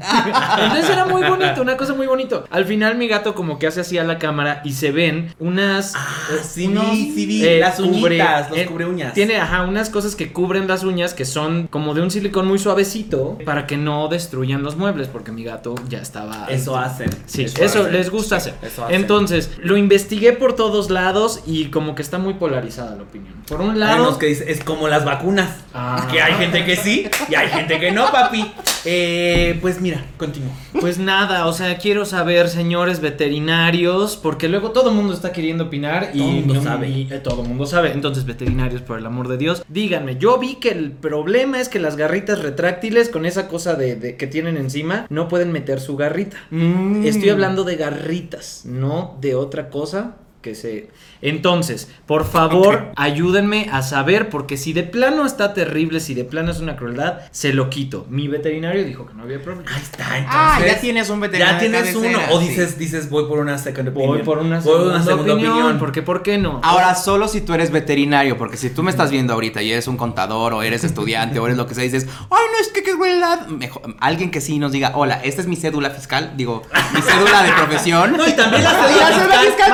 Entonces 0.58 0.90
era 0.90 1.04
muy 1.06 1.22
bonito, 1.22 1.60
una 1.62 1.76
cosa 1.76 1.94
muy 1.94 2.06
bonito. 2.06 2.44
Al 2.50 2.64
final 2.64 2.96
mi 2.96 3.08
gato 3.08 3.34
como 3.34 3.58
que 3.58 3.66
hace 3.66 3.80
así 3.80 3.98
a 3.98 4.04
la 4.04 4.18
cámara 4.18 4.60
y 4.64 4.72
se 4.72 4.90
ven 4.92 5.34
unas 5.38 5.94
Ah, 5.96 6.08
eh, 6.32 6.40
sí 6.48 6.66
unos, 6.66 6.90
sí 6.90 7.26
vi. 7.26 7.44
eh, 7.44 7.58
las 7.60 7.78
uñitas, 7.80 8.50
los 8.50 8.58
eh, 8.58 8.66
cubre 8.66 8.86
uñas. 8.86 9.12
Tiene, 9.14 9.36
ajá, 9.36 9.62
unas 9.62 9.90
cosas 9.90 10.14
que 10.16 10.32
cubren 10.32 10.66
las 10.68 10.82
uñas 10.84 11.14
que 11.14 11.24
son 11.24 11.66
como 11.68 11.94
de 11.94 12.02
un 12.02 12.10
silicón 12.10 12.46
muy 12.46 12.58
suavecito 12.58 13.38
para 13.44 13.66
que 13.66 13.76
no 13.76 14.08
destruyan 14.08 14.62
los 14.62 14.76
muebles 14.76 15.08
porque 15.08 15.32
mi 15.32 15.44
gato 15.44 15.74
ya 15.88 15.98
estaba 15.98 16.46
Eso 16.48 16.76
hacen. 16.76 17.10
Sí, 17.26 17.44
eso, 17.44 17.64
hacen. 17.64 17.92
les 17.92 18.10
gusta 18.10 18.36
hacer. 18.36 18.54
Eso 18.62 18.84
hacen. 18.84 18.96
Entonces, 19.00 19.50
lo 19.62 19.76
investigué 19.76 20.32
por 20.32 20.54
todos 20.54 20.90
lados 20.90 21.40
y 21.46 21.66
como 21.66 21.94
que 21.94 22.02
está 22.02 22.18
muy 22.18 22.34
polarizada 22.34 22.96
la 22.96 23.02
opinión. 23.02 23.34
Por 23.48 23.60
un 23.60 23.70
Hay 23.72 23.78
lado, 23.78 24.02
unos 24.04 24.18
que 24.18 24.26
dicen, 24.26 24.48
es 24.48 24.62
como 24.62 24.88
las 24.88 25.04
vacunas. 25.04 25.50
Ah. 25.74 26.06
Que 26.10 26.20
hay 26.22 26.34
gente 26.34 26.64
que 26.64 26.76
sí 26.76 27.08
y 27.28 27.34
hay 27.34 27.48
gente 27.48 27.78
que 27.80 27.90
no, 27.92 28.10
papi. 28.10 28.52
Eh, 28.84 29.58
pues 29.60 29.80
mira, 29.80 30.04
continúo. 30.16 30.50
Pues 30.80 30.98
nada, 30.98 31.46
o 31.46 31.52
sea, 31.52 31.76
quiero 31.78 32.04
saber, 32.06 32.48
señores 32.48 33.00
veterinarios, 33.00 34.16
porque 34.16 34.48
luego 34.48 34.70
todo 34.70 34.90
el 34.90 34.96
mundo 34.96 35.12
está 35.12 35.32
queriendo 35.32 35.64
opinar 35.64 36.10
y 36.14 36.18
Todo 36.18 36.28
mundo 36.30 36.54
no- 36.54 36.62
sabe. 36.62 36.88
y, 36.88 37.08
eh, 37.10 37.18
todo 37.18 37.42
el 37.42 37.48
mundo 37.48 37.66
sabe. 37.66 37.92
Entonces, 37.92 38.24
veterinarios, 38.24 38.80
por 38.82 38.98
el 38.98 39.06
amor 39.06 39.28
de 39.28 39.36
Dios, 39.36 39.62
díganme. 39.68 40.16
Yo 40.16 40.38
vi 40.38 40.54
que 40.56 40.70
el 40.70 40.92
problema 40.92 41.60
es 41.60 41.68
que 41.68 41.78
las 41.78 41.96
garritas 41.96 42.40
retráctiles 42.40 43.08
con 43.08 43.26
esa 43.26 43.48
cosa 43.48 43.74
de, 43.74 43.96
de- 43.96 44.16
que 44.16 44.26
tienen 44.26 44.56
encima 44.56 45.06
no 45.10 45.28
pueden 45.28 45.52
meter 45.52 45.80
su 45.80 45.96
garrita. 45.96 46.36
Mm. 46.50 47.04
Estoy 47.04 47.28
hablando 47.30 47.64
de 47.64 47.76
garritas, 47.76 48.62
no 48.64 49.16
de 49.20 49.34
otra 49.34 49.68
cosa 49.68 50.16
que 50.40 50.54
se... 50.54 50.90
Entonces, 51.22 51.88
por 52.06 52.24
favor, 52.24 52.92
ayúdenme 52.96 53.68
a 53.70 53.82
saber, 53.82 54.30
porque 54.30 54.56
si 54.56 54.72
de 54.72 54.84
plano 54.84 55.26
está 55.26 55.52
terrible, 55.52 56.00
si 56.00 56.14
de 56.14 56.24
plano 56.24 56.50
es 56.50 56.60
una 56.60 56.76
crueldad, 56.76 57.20
se 57.30 57.52
lo 57.52 57.68
quito. 57.68 58.06
Mi 58.08 58.26
veterinario 58.26 58.84
dijo 58.84 59.06
que 59.06 59.14
no 59.14 59.24
había 59.24 59.40
problema. 59.42 59.70
Ahí 59.70 59.82
está, 59.82 60.04
entonces. 60.16 60.28
Ah, 60.30 60.60
ya 60.66 60.80
tienes 60.80 61.10
un 61.10 61.20
veterinario. 61.20 61.54
Ya 61.54 61.58
tienes 61.58 61.94
uno. 61.94 62.18
O 62.30 62.40
sí. 62.40 62.48
dices, 62.48 62.78
dices, 62.78 63.10
voy 63.10 63.26
por 63.26 63.38
una 63.38 63.58
second 63.58 63.88
opinion. 63.88 64.16
Voy 64.16 64.22
por 64.22 64.38
una 64.38 64.60
Voy 64.60 64.72
segunda, 64.72 65.02
segunda 65.02 65.34
opinión, 65.34 65.78
porque 65.78 66.02
¿por 66.02 66.22
qué 66.22 66.38
no? 66.38 66.60
Ahora, 66.62 66.94
solo 66.94 67.28
si 67.28 67.42
tú 67.42 67.52
eres 67.52 67.70
veterinario, 67.70 68.38
porque 68.38 68.56
si 68.56 68.70
tú 68.70 68.82
me 68.82 68.90
estás 68.90 69.10
viendo 69.10 69.34
ahorita 69.34 69.62
y 69.62 69.72
eres 69.72 69.88
un 69.88 69.96
contador 69.96 70.54
o 70.54 70.62
eres 70.62 70.84
estudiante 70.84 71.38
o 71.38 71.46
eres 71.46 71.58
lo 71.58 71.66
que 71.66 71.74
sea, 71.74 71.84
dices, 71.84 72.06
ay, 72.30 72.44
no, 72.52 72.60
es 72.60 72.68
que 72.68 72.82
qué 72.82 72.94
crueldad. 72.94 73.46
Mejor, 73.48 73.82
alguien 74.00 74.30
que 74.30 74.40
sí 74.40 74.58
nos 74.58 74.72
diga, 74.72 74.92
hola, 74.94 75.20
esta 75.22 75.42
es 75.42 75.46
mi 75.46 75.56
cédula 75.56 75.90
fiscal, 75.90 76.32
digo, 76.36 76.62
mi 76.94 77.02
cédula 77.02 77.42
de 77.42 77.52
profesión. 77.52 78.16
No, 78.20 78.28
y 78.28 78.32
también 78.32 78.64
la 78.64 78.70
cédula 79.14 79.40
fiscal 79.40 79.72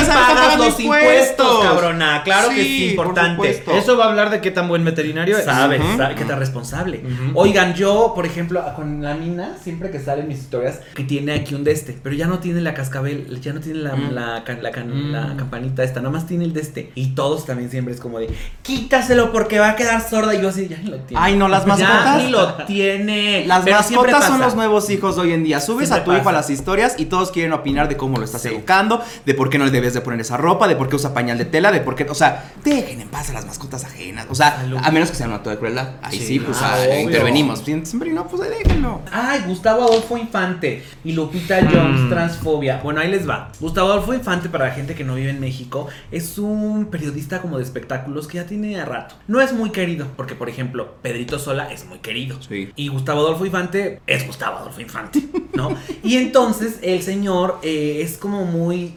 si 0.00 0.06
pagas 0.10 0.58
los 0.58 0.80
impuestos, 0.80 1.60
cabrona. 1.64 2.22
Claro 2.24 2.48
que 2.50 2.62
sí, 2.62 2.92
por 2.96 3.06
importante. 3.06 3.62
Eso 3.76 3.96
va 3.96 4.06
a 4.06 4.08
hablar 4.08 4.30
de 4.30 4.40
qué 4.40 4.50
tan 4.50 4.68
buen 4.68 4.84
veterinario 4.84 5.36
es. 5.38 5.44
Sabes, 5.44 5.80
Ujú. 5.80 5.96
sabes 5.96 6.16
que 6.16 6.24
te 6.24 6.34
responsable. 6.36 7.02
Ujú. 7.04 7.32
Oigan, 7.40 7.74
yo, 7.74 8.12
por 8.14 8.26
ejemplo, 8.26 8.62
con 8.74 9.02
la 9.02 9.14
mina, 9.14 9.56
siempre 9.62 9.90
que 9.90 10.00
salen 10.00 10.28
mis 10.28 10.38
historias, 10.38 10.80
que 10.94 11.04
tiene 11.04 11.32
aquí 11.34 11.54
un 11.54 11.64
deste, 11.64 11.96
pero 12.02 12.14
ya 12.14 12.26
no 12.26 12.38
tiene 12.38 12.60
la 12.60 12.74
cascabel, 12.74 13.40
ya 13.40 13.52
no 13.52 13.60
tiene 13.60 13.80
la, 13.80 13.96
Mm. 13.96 14.12
la, 14.12 14.44
ca- 14.44 14.58
la 14.60 14.70
can- 14.70 15.08
Mm. 15.08 15.12
la 15.12 15.36
campanita 15.36 15.82
esta, 15.84 16.00
nada 16.00 16.12
más 16.12 16.26
tiene 16.26 16.44
el 16.44 16.52
deste. 16.52 16.90
Y 16.94 17.14
todos 17.14 17.46
también 17.46 17.70
siempre 17.70 17.94
es 17.94 18.00
como 18.00 18.18
de, 18.18 18.28
quítaselo 18.62 19.32
porque 19.32 19.58
va 19.58 19.70
a 19.70 19.76
quedar 19.76 20.00
sorda. 20.08 20.34
Y 20.34 20.42
yo 20.42 20.48
así, 20.48 20.68
ya 20.68 20.76
ni 20.78 20.90
lo 20.90 20.98
tiene. 20.98 21.22
Ay, 21.22 21.36
no, 21.36 21.48
las 21.48 21.62
Ya 21.64 21.68
mascotas. 21.68 22.22
ni 22.22 22.30
lo 22.30 22.54
tiene. 22.64 23.44
Las 23.46 23.64
Pero 23.64 23.76
mascotas 23.76 24.24
son 24.26 24.40
los 24.40 24.54
nuevos 24.54 24.90
hijos 24.90 25.16
de 25.16 25.22
hoy 25.22 25.32
en 25.32 25.44
día. 25.44 25.60
Subes 25.60 25.88
Siempre 25.88 26.02
a 26.12 26.16
tu 26.16 26.20
hijo 26.20 26.28
a 26.28 26.32
las 26.32 26.50
historias 26.50 26.94
y 26.98 27.06
todos 27.06 27.30
quieren 27.30 27.52
opinar 27.52 27.88
de 27.88 27.96
cómo 27.96 28.18
lo 28.18 28.24
estás 28.24 28.42
Sí. 28.42 28.48
educando, 28.48 29.02
de 29.24 29.34
por 29.34 29.50
qué 29.50 29.58
no 29.58 29.64
le 29.64 29.70
debes 29.70 29.85
de 29.94 30.00
poner 30.00 30.20
esa 30.20 30.36
ropa, 30.36 30.68
de 30.68 30.76
por 30.76 30.88
qué 30.88 30.96
usa 30.96 31.12
pañal 31.14 31.38
de 31.38 31.44
tela, 31.44 31.72
de 31.72 31.80
por 31.80 31.94
qué, 31.94 32.04
o 32.04 32.14
sea, 32.14 32.52
dejen 32.64 33.00
en 33.00 33.08
paz 33.08 33.30
a 33.30 33.32
las 33.32 33.46
mascotas 33.46 33.84
ajenas. 33.84 34.26
O 34.30 34.34
sea, 34.34 34.56
Salud. 34.56 34.78
a 34.82 34.90
menos 34.90 35.10
que 35.10 35.16
sea 35.16 35.26
un 35.26 35.34
acto 35.34 35.50
de 35.50 35.58
crueldad. 35.58 35.90
Ahí 36.02 36.18
Sí, 36.18 36.26
sí, 36.26 36.40
pues 36.40 36.58
ah, 36.62 36.76
ah, 36.78 36.98
intervenimos. 37.00 37.60
Siempre 37.60 38.10
no, 38.12 38.26
pues 38.26 38.48
déjenlo. 38.48 39.00
Ay, 39.12 39.42
Gustavo 39.46 39.82
Adolfo 39.84 40.16
Infante 40.16 40.82
y 41.04 41.12
Lupita 41.12 41.60
Jones, 41.70 42.00
Mm. 42.02 42.08
transfobia. 42.10 42.80
Bueno, 42.82 43.00
ahí 43.00 43.10
les 43.10 43.28
va. 43.28 43.50
Gustavo 43.60 43.90
Adolfo 43.92 44.14
Infante, 44.14 44.48
para 44.48 44.66
la 44.66 44.70
gente 44.72 44.94
que 44.94 45.04
no 45.04 45.14
vive 45.14 45.30
en 45.30 45.40
México, 45.40 45.86
es 46.10 46.38
un 46.38 46.86
periodista 46.86 47.40
como 47.40 47.58
de 47.58 47.64
espectáculos 47.64 48.26
que 48.28 48.36
ya 48.38 48.46
tiene 48.46 48.78
a 48.80 48.84
rato. 48.84 49.14
No 49.26 49.40
es 49.40 49.52
muy 49.52 49.70
querido, 49.70 50.06
porque 50.16 50.34
por 50.34 50.48
ejemplo, 50.48 50.94
Pedrito 51.02 51.38
Sola 51.38 51.72
es 51.72 51.84
muy 51.86 51.98
querido. 51.98 52.38
Sí. 52.42 52.70
Y 52.76 52.88
Gustavo 52.88 53.20
Adolfo 53.20 53.46
Infante 53.46 54.00
es 54.06 54.26
Gustavo 54.26 54.58
Adolfo 54.58 54.80
Infante, 54.80 55.22
¿no? 55.54 55.74
y 56.02 56.16
entonces 56.16 56.78
el 56.82 57.02
señor 57.02 57.58
eh, 57.62 58.00
es 58.02 58.16
como 58.18 58.44
muy... 58.44 58.94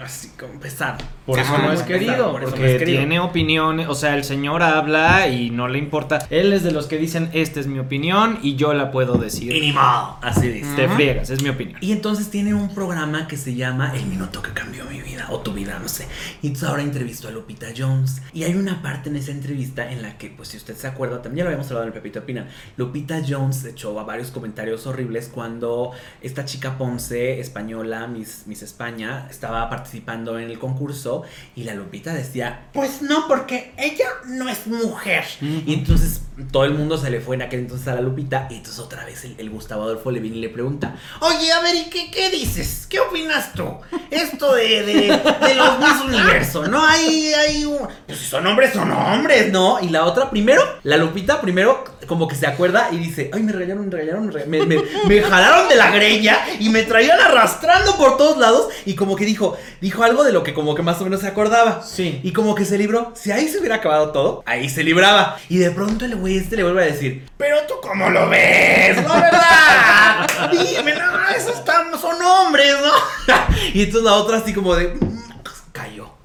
Así 0.00 0.28
como 0.38 0.58
pesado. 0.58 0.98
Por 1.26 1.38
eso 1.38 1.56
no 1.56 1.72
es 1.72 1.82
querido, 1.82 2.32
porque 2.32 2.82
tiene 2.84 3.20
opiniones, 3.20 3.86
o 3.88 3.94
sea, 3.94 4.16
el 4.16 4.24
señor 4.24 4.62
habla 4.62 5.28
y 5.28 5.50
no 5.50 5.68
le 5.68 5.78
importa. 5.78 6.26
Él 6.30 6.52
es 6.52 6.64
de 6.64 6.72
los 6.72 6.86
que 6.86 6.98
dicen, 6.98 7.30
esta 7.32 7.60
es 7.60 7.68
mi 7.68 7.78
opinión 7.78 8.40
y 8.42 8.56
yo 8.56 8.74
la 8.74 8.90
puedo 8.90 9.14
decir. 9.14 9.52
Y 9.52 9.74
así 9.76 10.48
dice. 10.48 10.74
Te 10.74 10.88
friegas, 10.88 11.30
es 11.30 11.42
mi 11.42 11.50
opinión. 11.50 11.78
Y 11.80 11.92
entonces 11.92 12.28
tiene 12.30 12.54
un 12.54 12.74
programa 12.74 13.28
que 13.28 13.36
se 13.36 13.54
llama 13.54 13.92
El 13.94 14.06
Minuto 14.06 14.42
que 14.42 14.52
cambió 14.52 14.84
mi 14.86 15.00
vida 15.00 15.26
o 15.30 15.38
tu 15.40 15.52
vida, 15.52 15.78
no 15.80 15.88
sé. 15.88 16.08
Y 16.42 16.48
entonces 16.48 16.68
ahora 16.68 16.82
entrevistó 16.82 17.28
a 17.28 17.30
Lupita 17.30 17.68
Jones. 17.76 18.22
Y 18.32 18.42
hay 18.42 18.54
una 18.54 18.82
parte 18.82 19.08
en 19.08 19.16
esa 19.16 19.30
entrevista 19.30 19.90
en 19.92 20.02
la 20.02 20.18
que, 20.18 20.28
pues 20.30 20.48
si 20.48 20.56
usted 20.56 20.74
se 20.74 20.88
acuerda, 20.88 21.22
también 21.22 21.38
ya 21.38 21.44
lo 21.44 21.50
habíamos 21.50 21.66
hablado 21.68 21.84
en 21.84 21.88
el 21.88 21.94
Pepito 21.94 22.20
Opina, 22.20 22.48
Lupita 22.76 23.22
Jones 23.26 23.64
echó 23.64 23.98
a 24.00 24.04
varios 24.04 24.30
comentarios 24.30 24.86
horribles 24.86 25.30
cuando 25.32 25.92
esta 26.20 26.44
chica 26.44 26.78
Ponce, 26.78 27.38
española, 27.38 28.08
Miss, 28.08 28.44
Miss 28.46 28.62
España, 28.62 29.28
estaba 29.30 29.68
participando 29.70 30.38
en 30.38 30.50
el 30.50 30.58
concurso 30.58 31.11
y 31.54 31.64
la 31.64 31.74
Lupita 31.74 32.12
decía, 32.14 32.66
pues 32.72 33.02
no, 33.02 33.28
porque 33.28 33.72
ella 33.76 34.06
no 34.26 34.48
es 34.48 34.66
mujer. 34.66 35.24
Y 35.40 35.74
entonces 35.74 36.22
todo 36.50 36.64
el 36.64 36.72
mundo 36.74 36.96
se 36.96 37.10
le 37.10 37.20
fue 37.20 37.36
en 37.36 37.42
aquel 37.42 37.60
entonces 37.60 37.86
a 37.88 37.94
la 37.94 38.00
Lupita 38.00 38.46
y 38.50 38.54
entonces 38.56 38.78
otra 38.80 39.04
vez 39.04 39.24
el, 39.24 39.34
el 39.38 39.50
Gustavo 39.50 39.82
Adolfo 39.84 40.10
le 40.10 40.20
viene 40.20 40.38
y 40.38 40.40
le 40.40 40.48
pregunta, 40.48 40.96
oye, 41.20 41.52
a 41.52 41.60
ver, 41.60 41.74
¿y 41.76 41.84
qué, 41.90 42.10
qué 42.10 42.30
dices? 42.30 42.86
¿Qué 42.88 42.98
opinas 43.00 43.52
tú? 43.52 43.64
Esto 44.10 44.54
de, 44.54 44.82
de, 44.82 44.94
de 44.94 45.54
los 45.54 45.78
Miss 45.78 46.00
Universo, 46.06 46.66
¿no? 46.66 46.84
Hay, 46.86 47.32
hay 47.34 47.64
un... 47.64 47.78
Pues 48.06 48.18
si 48.18 48.24
son 48.26 48.46
hombres, 48.46 48.72
son 48.72 48.90
hombres, 48.92 49.52
¿no? 49.52 49.78
Y 49.82 49.88
la 49.90 50.04
otra, 50.04 50.30
primero, 50.30 50.62
la 50.84 50.96
Lupita 50.96 51.40
primero 51.40 51.84
como 52.06 52.26
que 52.26 52.34
se 52.34 52.46
acuerda 52.46 52.88
y 52.90 52.96
dice, 52.98 53.30
ay, 53.32 53.42
me 53.42 53.52
regañaron, 53.52 53.86
me 53.86 53.92
regañaron, 53.92 54.26
me, 54.26 54.32
re- 54.32 54.46
me, 54.46 54.66
me- 54.66 54.82
me 55.06 55.22
jalaron 55.22 55.68
de 55.68 55.76
la 55.76 55.90
greña 55.90 56.38
y 56.58 56.68
me 56.68 56.82
traían 56.82 57.20
arrastrando 57.20 57.96
por 57.96 58.16
todos 58.16 58.38
lados 58.38 58.68
y 58.86 58.94
como 58.94 59.16
que 59.16 59.24
dijo, 59.24 59.56
dijo 59.80 60.02
algo 60.02 60.24
de 60.24 60.32
lo 60.32 60.42
que 60.42 60.52
como 60.54 60.74
que 60.74 60.82
más 60.82 61.00
o 61.02 61.04
menos 61.04 61.20
se 61.20 61.26
acordaba. 61.28 61.82
Sí. 61.82 62.20
Y 62.22 62.32
como 62.32 62.54
que 62.54 62.64
se 62.64 62.78
libró. 62.78 63.12
Si 63.14 63.30
ahí 63.30 63.48
se 63.48 63.58
hubiera 63.58 63.76
acabado 63.76 64.10
todo, 64.12 64.42
ahí 64.46 64.68
se 64.68 64.82
libraba. 64.82 65.36
Y 65.48 65.58
de 65.58 65.70
pronto 65.70 66.04
el 66.04 66.16
güey 66.16 66.38
este 66.38 66.56
le 66.56 66.62
vuelve 66.62 66.82
a 66.82 66.86
decir, 66.86 67.26
pero 67.36 67.56
tú 67.68 67.74
cómo 67.82 68.08
lo 68.10 68.28
ves, 68.28 68.96
¿no 69.06 69.14
verdad? 69.14 70.26
Dime, 70.50 70.94
no, 70.94 71.28
esos 71.36 71.56
están, 71.58 71.98
son 72.00 72.20
hombres, 72.22 72.74
¿no? 72.80 73.34
y 73.74 73.82
entonces 73.82 74.02
la 74.04 74.14
otra 74.14 74.38
así 74.38 74.52
como 74.54 74.74
de, 74.74 74.88
"Mm, 74.94 75.11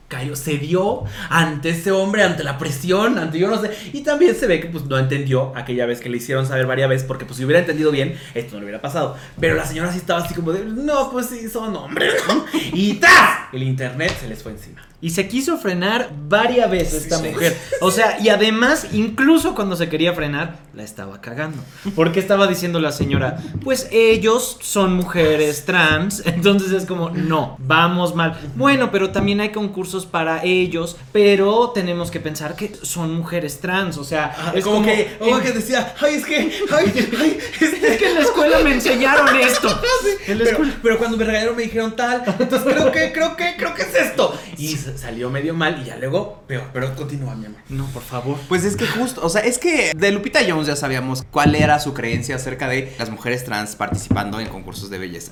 cayó. 0.07 0.35
Dio 0.57 1.03
ante 1.29 1.69
ese 1.69 1.91
hombre, 1.91 2.23
ante 2.23 2.43
la 2.43 2.57
presión, 2.57 3.17
ante 3.17 3.39
yo 3.39 3.49
no 3.49 3.59
sé. 3.61 3.71
Y 3.93 4.01
también 4.01 4.35
se 4.35 4.47
ve 4.47 4.59
que 4.59 4.67
pues 4.67 4.85
no 4.85 4.97
entendió 4.97 5.53
aquella 5.55 5.85
vez 5.85 5.99
que 5.99 6.09
le 6.09 6.17
hicieron 6.17 6.45
saber 6.45 6.65
varias 6.65 6.89
veces, 6.89 7.07
porque 7.07 7.25
pues 7.25 7.37
si 7.37 7.45
hubiera 7.45 7.59
entendido 7.59 7.91
bien, 7.91 8.17
esto 8.33 8.53
no 8.53 8.59
le 8.59 8.65
hubiera 8.65 8.81
pasado. 8.81 9.17
Pero 9.39 9.55
la 9.55 9.65
señora 9.65 9.91
sí 9.91 9.97
estaba 9.97 10.23
así 10.23 10.33
como 10.33 10.51
de, 10.51 10.65
no, 10.65 11.11
pues 11.11 11.27
sí, 11.27 11.49
son 11.49 11.75
hombres, 11.75 12.15
¿no? 12.27 12.45
Y 12.73 12.95
¡tas! 12.95 13.47
El 13.51 13.63
internet 13.63 14.15
se 14.19 14.27
les 14.27 14.43
fue 14.43 14.51
encima. 14.51 14.81
Y 14.99 15.11
se 15.11 15.27
quiso 15.27 15.59
frenar 15.59 16.09
varias 16.27 16.71
veces 16.71 17.03
esta 17.03 17.19
mujer. 17.19 17.55
O 17.81 17.91
sea, 17.91 18.19
y 18.19 18.29
además, 18.29 18.87
incluso 18.93 19.53
cuando 19.53 19.75
se 19.75 19.89
quería 19.89 20.13
frenar, 20.13 20.57
la 20.73 20.83
estaba 20.83 21.21
cagando. 21.21 21.63
Porque 21.95 22.19
estaba 22.19 22.47
diciendo 22.47 22.79
la 22.79 22.91
señora, 22.91 23.37
pues 23.63 23.87
ellos 23.91 24.57
son 24.61 24.93
mujeres 24.95 25.65
trans. 25.65 26.23
Entonces 26.25 26.71
es 26.71 26.85
como, 26.85 27.11
no, 27.11 27.57
vamos 27.59 28.15
mal. 28.15 28.39
Bueno, 28.55 28.89
pero 28.91 29.11
también 29.11 29.39
hay 29.39 29.49
concursos 29.49 29.96
para 30.05 30.43
ellos, 30.43 30.97
pero 31.11 31.71
tenemos 31.71 32.11
que 32.11 32.19
pensar 32.19 32.55
que 32.55 32.73
son 32.83 33.13
mujeres 33.15 33.59
trans. 33.59 33.97
O 33.97 34.03
sea, 34.03 34.51
es 34.55 34.63
como, 34.63 34.77
como, 34.77 34.87
que, 34.87 35.15
como 35.19 35.37
en- 35.37 35.43
que 35.43 35.51
decía, 35.51 35.95
ay, 36.01 36.15
es 36.15 36.25
que, 36.25 36.35
ay, 36.37 37.09
ay, 37.19 37.37
este, 37.59 37.87
es 37.93 37.97
que 37.97 38.09
en 38.09 38.15
la 38.15 38.21
escuela 38.21 38.59
me 38.63 38.73
enseñaron 38.73 39.35
esto. 39.37 39.67
En 40.27 40.37
la 40.39 40.43
Pero, 40.43 40.57
escuela. 40.57 40.79
pero 40.83 40.97
cuando 40.97 41.15
me 41.17 41.23
regañaron 41.23 41.55
me 41.55 41.63
dijeron 41.63 41.95
tal, 41.95 42.23
entonces 42.39 42.73
creo 42.73 42.91
que, 42.91 43.11
creo 43.13 43.35
que, 43.37 43.55
creo 43.57 43.73
que 43.73 43.83
es 43.83 43.95
esto. 43.95 44.37
Y 44.57 44.75
salió 44.75 45.29
medio 45.29 45.53
mal 45.53 45.81
y 45.81 45.85
ya 45.85 45.95
luego 45.97 46.43
peor, 46.47 46.65
pero 46.73 46.93
continúa 46.95 47.33
mi 47.35 47.45
amor. 47.45 47.59
No, 47.69 47.85
por 47.87 48.01
favor. 48.03 48.37
Pues 48.49 48.63
es 48.65 48.75
que 48.75 48.85
justo, 48.85 49.21
o 49.23 49.29
sea, 49.29 49.41
es 49.41 49.57
que 49.57 49.91
de 49.95 50.11
Lupita 50.11 50.39
Jones 50.47 50.67
ya 50.67 50.75
sabíamos 50.75 51.23
cuál 51.31 51.55
era 51.55 51.79
su 51.79 51.93
creencia 51.93 52.35
acerca 52.35 52.67
de 52.67 52.93
las 52.99 53.09
mujeres 53.09 53.45
trans 53.45 53.75
participando 53.75 54.39
en 54.41 54.47
concursos 54.49 54.89
de 54.89 54.97
belleza. 54.97 55.31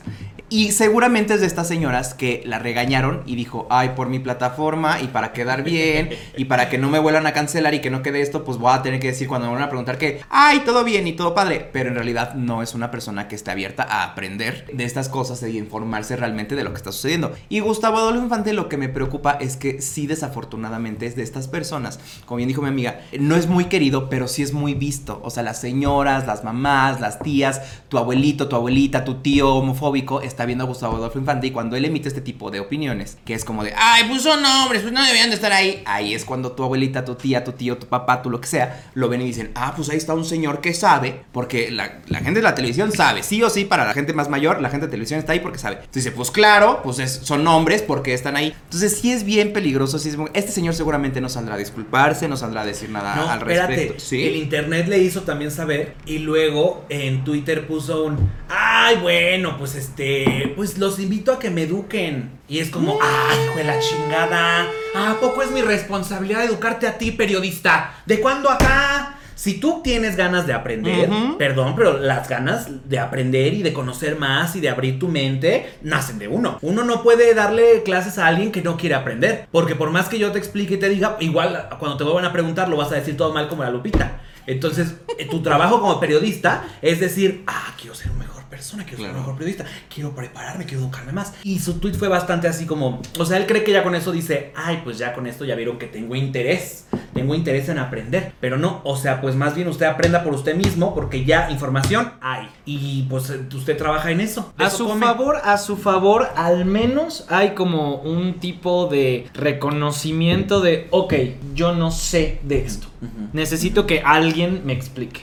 Y 0.50 0.72
seguramente 0.72 1.34
es 1.34 1.42
de 1.42 1.48
estas 1.48 1.68
señoras 1.68 2.14
que 2.14 2.42
la 2.46 2.60
regañaron 2.60 3.24
y 3.26 3.36
dijo, 3.36 3.68
ay, 3.70 3.90
por 3.96 4.08
mi 4.08 4.20
plataforma 4.20 4.55
y 5.02 5.08
para 5.08 5.34
quedar 5.34 5.64
bien 5.64 6.10
y 6.38 6.46
para 6.46 6.70
que 6.70 6.78
no 6.78 6.90
me 6.90 7.00
vuelvan 7.00 7.28
a 7.28 7.34
cancelar 7.34 7.74
y 7.74 7.82
que 7.82 7.90
no 7.90 8.02
quede 8.02 8.22
esto, 8.22 8.44
pues 8.44 8.58
voy 8.58 8.74
a 8.74 8.82
tener 8.82 9.00
que 9.00 9.08
decir 9.08 9.28
cuando 9.28 9.48
me 9.48 9.54
van 9.54 9.64
a 9.64 9.70
preguntar 9.70 9.98
que, 9.98 10.22
ay, 10.30 10.62
todo 10.66 10.84
bien 10.84 11.08
y 11.08 11.14
todo 11.14 11.36
padre. 11.36 11.70
Pero 11.72 11.90
en 11.90 11.96
realidad 11.96 12.34
no 12.36 12.62
es 12.62 12.74
una 12.74 12.92
persona 12.92 13.28
que 13.28 13.36
esté 13.36 13.52
abierta 13.52 13.84
a 13.84 14.04
aprender 14.04 14.66
de 14.74 14.86
estas 14.86 15.10
cosas 15.10 15.44
y 15.44 15.58
informarse 15.58 16.16
realmente 16.16 16.56
de 16.56 16.64
lo 16.64 16.72
que 16.72 16.78
está 16.78 16.92
sucediendo. 16.92 17.34
Y 17.50 17.60
Gustavo 17.60 17.98
Adolfo 17.98 18.24
Infante 18.24 18.54
lo 18.54 18.70
que 18.70 18.78
me 18.78 18.90
preocupa 18.90 19.38
es 19.40 19.58
que 19.58 19.82
sí 19.82 20.08
desafortunadamente 20.08 21.06
es 21.06 21.16
de 21.16 21.24
estas 21.24 21.48
personas, 21.48 22.00
como 22.26 22.38
bien 22.38 22.48
dijo 22.48 22.62
mi 22.62 22.70
amiga, 22.70 23.02
no 23.20 23.36
es 23.36 23.48
muy 23.48 23.66
querido, 23.66 24.10
pero 24.10 24.28
sí 24.28 24.42
es 24.42 24.54
muy 24.54 24.74
visto. 24.74 25.20
O 25.24 25.30
sea, 25.30 25.44
las 25.44 25.60
señoras, 25.60 26.26
las 26.28 26.44
mamás, 26.44 27.02
las 27.02 27.20
tías, 27.20 27.62
tu 27.90 27.98
abuelito, 27.98 28.48
tu 28.48 28.56
abuelita, 28.56 29.04
tu 29.04 29.16
tío 29.16 29.56
homofóbico 29.56 30.22
está 30.22 30.46
viendo 30.46 30.64
a 30.64 30.68
Gustavo 30.68 30.96
Adolfo 30.96 31.20
Infante 31.20 31.48
y 31.48 31.52
cuando 31.52 31.76
él 31.76 31.86
emite 31.86 32.08
este 32.08 32.22
tipo 32.22 32.52
de 32.52 32.60
opiniones, 32.60 33.18
que 33.26 33.34
es 33.34 33.46
como 33.46 33.64
de, 33.64 33.74
ay, 33.76 34.04
pues 34.08 34.22
son 34.22 34.45
hombres, 34.64 34.82
pues 34.82 34.94
no 34.94 35.02
deberían 35.04 35.30
de 35.30 35.36
estar 35.36 35.52
ahí, 35.52 35.82
ahí 35.86 36.14
es 36.14 36.26
cuando 36.26 36.52
tu 36.54 36.64
abuelita, 36.64 37.04
tu 37.06 37.16
tía, 37.16 37.44
tu 37.44 37.52
tío, 37.54 37.78
tu 37.78 37.88
papá, 37.88 38.22
tú 38.22 38.30
lo 38.30 38.40
que 38.42 38.48
sea, 38.48 38.86
lo 38.94 39.10
ven 39.10 39.22
y 39.22 39.26
dicen, 39.26 39.52
ah, 39.56 39.74
pues 39.76 39.90
ahí 39.90 39.98
está 39.98 40.14
un 40.14 40.26
señor 40.26 40.62
que 40.62 40.74
sabe, 40.74 41.22
porque 41.32 41.72
la, 41.72 42.00
la 42.08 42.20
gente 42.20 42.40
de 42.40 42.44
la 42.44 42.56
televisión 42.56 42.92
sabe, 42.92 43.24
sí 43.24 43.42
o 43.44 43.50
sí, 43.50 43.66
para 43.66 43.86
la 43.86 43.94
gente 43.94 44.14
más 44.14 44.30
mayor, 44.30 44.62
la 44.62 44.70
gente 44.70 44.86
de 44.88 44.92
televisión 44.92 45.20
está 45.20 45.34
ahí 45.34 45.40
porque 45.40 45.58
sabe. 45.60 45.76
Entonces 45.76 46.04
dice, 46.06 46.12
pues 46.16 46.32
claro, 46.32 46.82
pues 46.84 47.00
es- 47.00 47.22
son 47.24 47.46
hombres 47.48 47.82
porque 47.82 48.14
están 48.14 48.36
ahí. 48.38 48.56
Entonces 48.66 48.98
sí 49.00 49.12
es 49.12 49.24
bien 49.24 49.54
peligroso, 49.54 50.00
sí 50.00 50.10
es 50.10 50.18
muy- 50.18 50.30
este 50.34 50.52
señor 50.52 50.74
seguramente 50.76 51.22
no 51.22 51.30
saldrá 51.30 51.56
a 51.56 51.58
disculparse, 51.58 52.28
no 52.28 52.38
saldrá 52.38 52.62
a 52.62 52.66
decir 52.66 52.90
nada 52.90 53.16
No, 53.16 53.30
al 53.30 53.40
espérate. 53.40 53.76
respecto. 53.76 54.00
Sí. 54.00 54.24
El 54.26 54.36
internet 54.36 54.88
le 54.88 55.00
hizo 55.00 55.22
también 55.22 55.52
saber 55.52 55.96
y 56.06 56.20
luego 56.20 56.86
en 56.90 57.24
Twitter 57.24 57.68
puso 57.68 58.04
un, 58.06 58.30
ay, 58.50 58.98
bueno, 59.02 59.58
pues 59.58 59.76
este, 59.76 60.54
pues 60.56 60.78
los 60.78 61.00
invito 61.00 61.32
a 61.34 61.40
que 61.40 61.50
me 61.50 61.64
eduquen. 61.64 62.34
Y 62.48 62.60
es 62.60 62.70
como, 62.70 63.00
ay, 63.02 63.38
hijo 63.46 63.58
de 63.58 63.64
la 63.64 63.80
chingada, 63.80 64.35
¿a 64.36 65.18
poco 65.20 65.42
es 65.42 65.52
mi 65.52 65.62
responsabilidad 65.62 66.44
educarte 66.44 66.88
a 66.88 66.98
ti, 66.98 67.12
periodista? 67.12 67.96
¿De 68.06 68.20
cuándo 68.20 68.50
acá? 68.50 69.18
Si 69.36 69.60
tú 69.60 69.82
tienes 69.84 70.16
ganas 70.16 70.48
de 70.48 70.54
aprender, 70.54 71.10
perdón, 71.38 71.76
pero 71.76 72.00
las 72.00 72.30
ganas 72.30 72.90
de 72.90 73.00
aprender 73.00 73.54
y 73.54 73.64
de 73.64 73.74
conocer 73.74 74.18
más 74.18 74.56
y 74.56 74.62
de 74.62 74.70
abrir 74.70 74.98
tu 74.98 75.10
mente 75.10 75.78
nacen 75.82 76.18
de 76.20 76.30
uno. 76.30 76.58
Uno 76.62 76.86
no 76.86 77.04
puede 77.04 77.34
darle 77.34 77.84
clases 77.84 78.18
a 78.18 78.28
alguien 78.28 78.52
que 78.52 78.62
no 78.62 78.78
quiere 78.78 78.96
aprender, 78.96 79.48
porque 79.52 79.76
por 79.76 79.92
más 79.92 80.08
que 80.08 80.20
yo 80.20 80.32
te 80.32 80.40
explique 80.40 80.76
y 80.76 80.78
te 80.78 80.88
diga, 80.88 81.18
igual 81.20 81.68
cuando 81.80 81.98
te 81.98 82.06
vuelvan 82.06 82.26
a 82.26 82.32
preguntar 82.32 82.70
lo 82.70 82.78
vas 82.78 82.92
a 82.94 82.96
decir 82.96 83.18
todo 83.18 83.34
mal 83.34 83.50
como 83.50 83.64
la 83.64 83.72
Lupita. 83.72 84.22
Entonces, 84.48 84.96
eh, 85.18 85.28
tu 85.30 85.42
trabajo 85.42 85.82
como 85.82 86.00
periodista 86.00 86.64
es 86.82 87.00
decir, 87.00 87.44
ah, 87.48 87.74
quiero 87.78 87.94
ser 87.94 88.12
un 88.12 88.20
mejor 88.20 88.45
persona, 88.56 88.84
quiero 88.84 88.98
ser 88.98 89.06
Claro. 89.08 89.16
un 89.16 89.22
mejor 89.22 89.38
periodista, 89.38 89.66
quiero 89.94 90.16
prepararme, 90.16 90.66
quiero 90.66 90.82
educarme 90.84 91.12
más. 91.12 91.34
Y 91.44 91.60
su 91.60 91.74
tweet 91.80 91.94
fue 91.96 92.08
bastante 92.08 92.48
así 92.48 92.66
como, 92.66 93.02
o 93.20 93.26
sea, 93.26 93.38
él 93.38 93.46
cree 93.48 93.64
que 93.64 93.72
ya 93.74 93.84
con 93.84 93.96
eso 93.96 94.12
dice, 94.12 94.52
ay, 94.56 94.82
pues 94.84 94.98
ya 94.98 95.14
con 95.14 95.28
esto 95.28 95.44
ya 95.46 95.56
vieron 95.56 95.78
que 95.78 95.88
tengo 95.88 96.16
interés, 96.16 96.86
tengo 97.14 97.36
interés 97.36 97.68
en 97.70 97.80
aprender. 97.80 98.34
Pero 98.40 98.58
no, 98.58 98.82
o 98.86 98.96
sea, 98.96 99.20
pues 99.22 99.36
más 99.36 99.56
bien 99.56 99.68
usted 99.68 99.86
aprenda 99.86 100.24
por 100.24 100.34
usted 100.34 100.56
mismo, 100.56 100.96
porque 100.96 101.26
ya 101.26 101.52
información 101.52 102.14
hay. 102.22 102.48
Y 102.66 103.04
pues 103.10 103.30
usted 103.54 103.78
trabaja 103.78 104.12
en 104.12 104.22
eso. 104.22 104.54
A 104.58 104.68
eso 104.68 104.78
su 104.78 104.88
come. 104.88 105.06
favor, 105.06 105.38
a 105.44 105.58
su 105.58 105.76
favor, 105.78 106.30
al 106.36 106.64
menos 106.66 107.26
hay 107.30 107.50
como 107.56 107.96
un 107.98 108.40
tipo 108.40 108.88
de 108.88 109.28
reconocimiento 109.34 110.62
de, 110.62 110.88
ok, 110.92 111.14
yo 111.54 111.74
no 111.76 111.92
sé 111.92 112.40
de 112.44 112.64
esto. 112.66 112.88
Necesito 113.34 113.86
que 113.86 114.00
alguien 114.02 114.62
me 114.66 114.74
explique. 114.74 115.22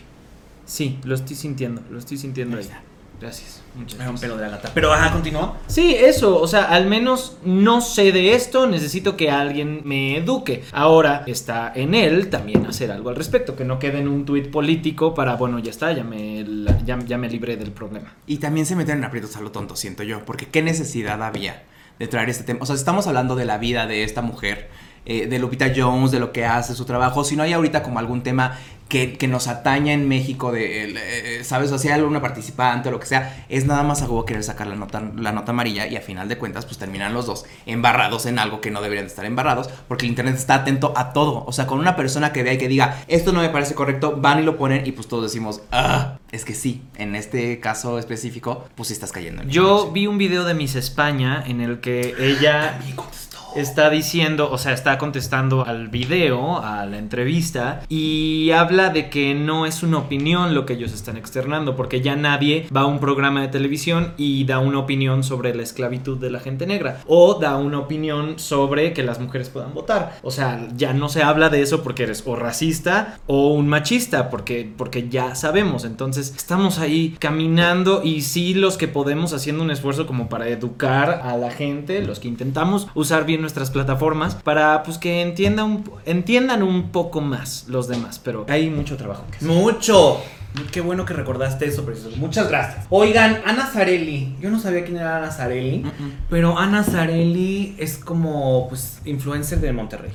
Sí, 0.64 0.98
lo 1.04 1.14
estoy 1.14 1.36
sintiendo, 1.36 1.82
lo 1.90 1.98
estoy 1.98 2.16
sintiendo 2.16 2.56
ahí. 2.56 2.68
Gracias. 3.22 3.62
Muchas 3.76 3.96
Me 4.00 4.04
da 4.04 4.10
un 4.10 4.18
pelo 4.18 4.36
de 4.36 4.42
la 4.42 4.48
gata. 4.48 4.72
Pero 4.74 4.92
ajá, 4.92 5.12
continúa. 5.12 5.56
Sí, 5.68 5.94
eso, 5.94 6.40
o 6.40 6.48
sea, 6.48 6.64
al 6.64 6.86
menos 6.86 7.36
no 7.44 7.80
sé 7.80 8.10
de 8.10 8.34
esto, 8.34 8.66
necesito 8.66 9.16
que 9.16 9.30
alguien 9.30 9.82
me 9.84 10.16
eduque. 10.16 10.64
Ahora 10.72 11.22
está 11.28 11.72
en 11.72 11.94
él 11.94 12.30
también 12.30 12.66
hacer 12.66 12.90
algo 12.90 13.10
al 13.10 13.16
respecto, 13.16 13.54
que 13.54 13.64
no 13.64 13.78
quede 13.78 14.00
en 14.00 14.08
un 14.08 14.24
tuit 14.24 14.50
político 14.50 15.14
para, 15.14 15.36
bueno, 15.36 15.60
ya 15.60 15.70
está, 15.70 15.92
ya 15.92 16.02
me, 16.02 16.44
ya 16.84 17.16
me 17.16 17.28
libré 17.28 17.56
del 17.56 17.70
problema. 17.70 18.12
Y 18.26 18.38
también 18.38 18.66
se 18.66 18.74
meten 18.74 18.98
en 18.98 19.04
aprietos 19.04 19.36
a 19.36 19.40
lo 19.40 19.52
tonto, 19.52 19.76
siento 19.76 20.02
yo, 20.02 20.24
porque 20.24 20.46
qué 20.46 20.60
necesidad 20.60 21.22
había 21.22 21.62
de 22.00 22.08
traer 22.08 22.28
este 22.28 22.42
tema. 22.42 22.58
O 22.62 22.66
sea, 22.66 22.74
estamos 22.74 23.06
hablando 23.06 23.36
de 23.36 23.44
la 23.44 23.56
vida 23.56 23.86
de 23.86 24.02
esta 24.02 24.20
mujer, 24.20 24.68
eh, 25.06 25.28
de 25.28 25.38
Lupita 25.38 25.72
Jones, 25.74 26.10
de 26.10 26.18
lo 26.18 26.32
que 26.32 26.44
hace, 26.44 26.74
su 26.74 26.84
trabajo. 26.84 27.22
Si 27.22 27.36
no 27.36 27.44
hay 27.44 27.52
ahorita 27.52 27.84
como 27.84 28.00
algún 28.00 28.24
tema 28.24 28.58
que, 28.92 29.14
que 29.14 29.26
nos 29.26 29.48
ataña 29.48 29.94
en 29.94 30.06
México, 30.06 30.52
de, 30.52 30.84
el, 30.84 30.98
eh, 30.98 31.44
¿sabes? 31.44 31.72
O 31.72 31.78
sea, 31.78 31.94
alguna 31.94 32.20
participante 32.20 32.90
o 32.90 32.92
lo 32.92 33.00
que 33.00 33.06
sea, 33.06 33.42
es 33.48 33.64
nada 33.64 33.82
más 33.84 34.02
a 34.02 34.04
huevo 34.04 34.26
querer 34.26 34.44
sacar 34.44 34.66
la 34.66 34.74
nota, 34.74 35.02
la 35.16 35.32
nota 35.32 35.52
amarilla 35.52 35.86
y 35.86 35.96
a 35.96 36.02
final 36.02 36.28
de 36.28 36.36
cuentas, 36.36 36.66
pues 36.66 36.76
terminan 36.76 37.14
los 37.14 37.24
dos 37.24 37.46
embarrados 37.64 38.26
en 38.26 38.38
algo 38.38 38.60
que 38.60 38.70
no 38.70 38.82
deberían 38.82 39.06
de 39.06 39.08
estar 39.08 39.24
embarrados, 39.24 39.70
porque 39.88 40.04
el 40.04 40.10
internet 40.10 40.34
está 40.34 40.56
atento 40.56 40.92
a 40.94 41.14
todo. 41.14 41.42
O 41.46 41.52
sea, 41.52 41.66
con 41.66 41.78
una 41.78 41.96
persona 41.96 42.34
que 42.34 42.42
vea 42.42 42.52
y 42.52 42.58
que 42.58 42.68
diga, 42.68 43.02
esto 43.08 43.32
no 43.32 43.40
me 43.40 43.48
parece 43.48 43.74
correcto, 43.74 44.18
van 44.18 44.40
y 44.40 44.42
lo 44.42 44.58
ponen 44.58 44.86
y 44.86 44.92
pues 44.92 45.08
todos 45.08 45.22
decimos, 45.22 45.62
ah, 45.72 46.18
es 46.30 46.44
que 46.44 46.54
sí, 46.54 46.82
en 46.98 47.16
este 47.16 47.60
caso 47.60 47.98
específico, 47.98 48.66
pues 48.74 48.88
sí 48.88 48.92
estás 48.92 49.10
cayendo 49.10 49.40
en 49.40 49.48
Yo 49.48 49.90
vi 49.90 50.06
un 50.06 50.18
video 50.18 50.44
de 50.44 50.52
Miss 50.52 50.74
España 50.74 51.42
en 51.46 51.62
el 51.62 51.80
que 51.80 52.14
ella... 52.18 52.78
Contestó. 52.94 53.21
Está 53.56 53.90
diciendo, 53.90 54.50
o 54.50 54.58
sea, 54.58 54.72
está 54.72 54.98
contestando 54.98 55.64
al 55.64 55.88
video, 55.88 56.58
a 56.58 56.86
la 56.86 56.98
entrevista, 56.98 57.82
y 57.88 58.50
habla 58.50 58.90
de 58.90 59.10
que 59.10 59.34
no 59.34 59.66
es 59.66 59.82
una 59.82 59.98
opinión 59.98 60.54
lo 60.54 60.66
que 60.66 60.74
ellos 60.74 60.92
están 60.92 61.16
externando, 61.16 61.76
porque 61.76 62.00
ya 62.00 62.16
nadie 62.16 62.66
va 62.74 62.82
a 62.82 62.86
un 62.86 62.98
programa 62.98 63.42
de 63.42 63.48
televisión 63.48 64.14
y 64.16 64.44
da 64.44 64.58
una 64.58 64.78
opinión 64.78 65.22
sobre 65.22 65.54
la 65.54 65.62
esclavitud 65.62 66.18
de 66.18 66.30
la 66.30 66.40
gente 66.40 66.66
negra, 66.66 67.00
o 67.06 67.34
da 67.34 67.56
una 67.56 67.78
opinión 67.78 68.38
sobre 68.38 68.92
que 68.92 69.02
las 69.02 69.20
mujeres 69.20 69.48
puedan 69.48 69.74
votar. 69.74 70.18
O 70.22 70.30
sea, 70.30 70.68
ya 70.76 70.92
no 70.92 71.08
se 71.08 71.22
habla 71.22 71.48
de 71.48 71.62
eso 71.62 71.82
porque 71.82 72.04
eres 72.04 72.22
o 72.26 72.36
racista 72.36 73.18
o 73.26 73.52
un 73.52 73.68
machista, 73.68 74.30
porque, 74.30 74.70
porque 74.76 75.08
ya 75.08 75.34
sabemos. 75.34 75.84
Entonces, 75.84 76.32
estamos 76.36 76.78
ahí 76.78 77.16
caminando 77.18 78.02
y 78.02 78.22
sí 78.22 78.54
los 78.54 78.76
que 78.76 78.88
podemos 78.88 79.32
haciendo 79.32 79.62
un 79.62 79.70
esfuerzo 79.70 80.06
como 80.06 80.28
para 80.28 80.48
educar 80.48 81.20
a 81.24 81.36
la 81.36 81.50
gente, 81.50 82.02
los 82.02 82.18
que 82.18 82.28
intentamos 82.28 82.88
usar 82.94 83.26
bien 83.26 83.41
nuestras 83.42 83.70
plataformas, 83.70 84.36
para 84.36 84.82
pues 84.82 84.96
que 84.96 85.20
entiendan 85.20 85.66
un, 85.66 85.90
entiendan 86.06 86.62
un 86.62 86.90
poco 86.90 87.20
más 87.20 87.66
los 87.68 87.88
demás, 87.88 88.18
pero 88.18 88.46
hay 88.48 88.70
mucho 88.70 88.96
trabajo 88.96 89.24
que 89.30 89.36
hacer. 89.36 89.48
Mucho. 89.48 90.20
Qué 90.70 90.82
bueno 90.82 91.04
que 91.06 91.14
recordaste 91.14 91.66
eso, 91.66 91.84
precioso. 91.84 92.16
Muchas 92.18 92.48
gracias. 92.48 92.86
Oigan, 92.90 93.40
Ana 93.46 93.66
Zarelli. 93.66 94.36
Yo 94.40 94.50
no 94.50 94.60
sabía 94.60 94.84
quién 94.84 94.98
era 94.98 95.16
Ana 95.16 95.30
Zarelli, 95.30 95.84
pero 96.28 96.58
Ana 96.58 96.84
Zarelli 96.84 97.74
es 97.78 97.96
como, 97.96 98.68
pues, 98.68 99.00
influencer 99.04 99.60
de 99.60 99.72
Monterrey. 99.72 100.12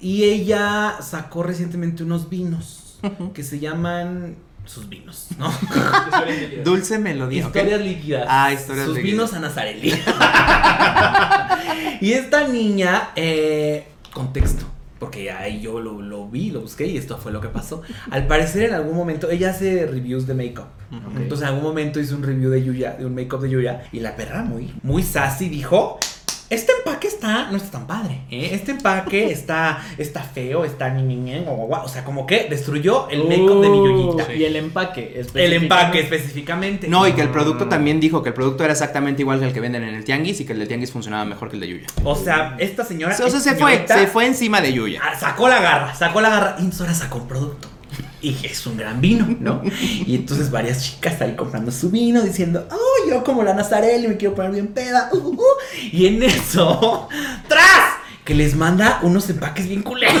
Y 0.00 0.24
ella 0.24 0.96
sacó 1.00 1.42
recientemente 1.44 2.02
unos 2.02 2.28
vinos 2.28 2.98
que 3.32 3.44
se 3.44 3.60
llaman 3.60 4.36
sus 4.66 4.88
vinos, 4.88 5.28
¿no? 5.38 5.52
Dulce 6.64 6.98
melodía. 6.98 7.44
Historias 7.44 7.80
líquidas. 7.80 8.26
Ah, 8.28 8.52
historias 8.52 8.86
Sus 8.86 8.96
líquidas. 8.96 9.16
vinos 9.16 9.32
Ana 9.34 9.50
Zarelli. 9.50 9.92
y 12.00 12.12
esta 12.12 12.48
niña, 12.48 13.10
eh, 13.16 13.86
contexto. 14.12 14.64
Porque 14.98 15.30
ahí 15.30 15.60
yo 15.60 15.78
lo, 15.80 16.00
lo 16.00 16.26
vi, 16.28 16.50
lo 16.50 16.62
busqué 16.62 16.86
y 16.86 16.96
esto 16.96 17.18
fue 17.18 17.30
lo 17.30 17.40
que 17.42 17.48
pasó. 17.48 17.82
Al 18.10 18.26
parecer 18.26 18.70
en 18.70 18.74
algún 18.74 18.96
momento 18.96 19.30
ella 19.30 19.50
hace 19.50 19.86
reviews 19.86 20.26
de 20.26 20.34
make-up. 20.34 20.66
Entonces 21.16 21.42
en 21.42 21.48
algún 21.54 21.64
momento 21.64 22.00
hizo 22.00 22.16
un 22.16 22.22
review 22.22 22.50
de 22.50 22.64
Yuya, 22.64 22.92
de 22.92 23.04
un 23.04 23.14
make-up 23.14 23.42
de 23.42 23.50
Yuya. 23.50 23.82
Y 23.92 24.00
la 24.00 24.16
perra 24.16 24.42
muy, 24.42 24.72
muy 24.82 25.02
sassy 25.02 25.48
dijo... 25.48 25.98
Este 26.48 26.70
empaque 26.78 27.08
está, 27.08 27.50
no 27.50 27.56
está 27.56 27.72
tan 27.72 27.86
padre, 27.88 28.20
¿eh? 28.30 28.50
Este 28.52 28.70
empaque 28.70 29.30
está, 29.32 29.82
está 29.98 30.20
feo, 30.22 30.64
está 30.64 30.90
ni 30.90 31.02
ni 31.02 31.16
ni, 31.16 31.40
guau, 31.40 31.56
guau, 31.56 31.68
guau. 31.68 31.84
O 31.84 31.88
sea, 31.88 32.04
como 32.04 32.24
que 32.26 32.46
destruyó 32.48 33.08
el 33.08 33.24
make-up 33.24 33.62
de 33.62 33.68
mi 33.68 33.78
Yuyita. 33.78 34.28
Uh, 34.28 34.36
Y 34.36 34.44
el 34.44 34.56
empaque. 34.56 35.20
El 35.34 35.52
empaque 35.52 36.00
específicamente. 36.00 36.86
No, 36.88 37.06
y 37.08 37.12
que 37.12 37.22
el 37.22 37.30
producto 37.30 37.68
también 37.68 37.98
dijo 37.98 38.22
que 38.22 38.28
el 38.28 38.34
producto 38.34 38.62
era 38.62 38.72
exactamente 38.74 39.22
igual 39.22 39.40
que 39.40 39.46
el 39.46 39.52
que 39.52 39.60
venden 39.60 39.82
en 39.82 39.94
el 39.94 40.04
tianguis 40.04 40.40
y 40.40 40.44
que 40.44 40.52
el 40.52 40.60
del 40.60 40.68
tianguis 40.68 40.92
funcionaba 40.92 41.24
mejor 41.24 41.48
que 41.48 41.56
el 41.56 41.60
de 41.60 41.68
Yuya. 41.68 41.86
O 42.04 42.14
sea, 42.14 42.54
esta 42.58 42.84
señora. 42.84 43.14
O 43.14 43.16
sea, 43.16 43.28
se 43.28 43.54
fue, 43.56 43.72
señorita, 43.72 43.98
se 43.98 44.06
fue 44.06 44.26
encima 44.26 44.60
de 44.60 44.72
Yuya. 44.72 45.00
ah, 45.02 45.18
Sacó 45.18 45.48
la 45.48 45.60
garra, 45.60 45.94
sacó 45.94 46.20
la 46.20 46.30
garra. 46.30 46.56
Y 46.60 46.70
ahora 46.80 46.94
sacó 46.94 47.18
un 47.18 47.28
producto. 47.28 47.68
Y 48.22 48.34
es 48.44 48.66
un 48.66 48.76
gran 48.76 49.00
vino, 49.00 49.26
¿no? 49.40 49.62
Y 50.06 50.14
entonces 50.14 50.50
varias 50.50 50.82
chicas 50.82 51.20
ahí 51.20 51.36
comprando 51.36 51.70
su 51.70 51.90
vino 51.90 52.22
diciendo, 52.22 52.66
oh, 52.70 53.08
yo 53.08 53.22
como 53.22 53.42
la 53.42 53.54
Nazarelli 53.54 54.08
me 54.08 54.16
quiero 54.16 54.34
poner 54.34 54.52
bien 54.52 54.68
peda. 54.68 55.10
uh, 55.12 55.16
uh, 55.16 55.34
uh". 55.34 55.44
Y 55.92 56.06
en 56.06 56.22
eso. 56.22 57.08
Que 58.26 58.34
les 58.34 58.56
manda 58.56 58.98
unos 59.02 59.30
empaques 59.30 59.68
bien 59.68 59.82
culeros. 59.82 60.20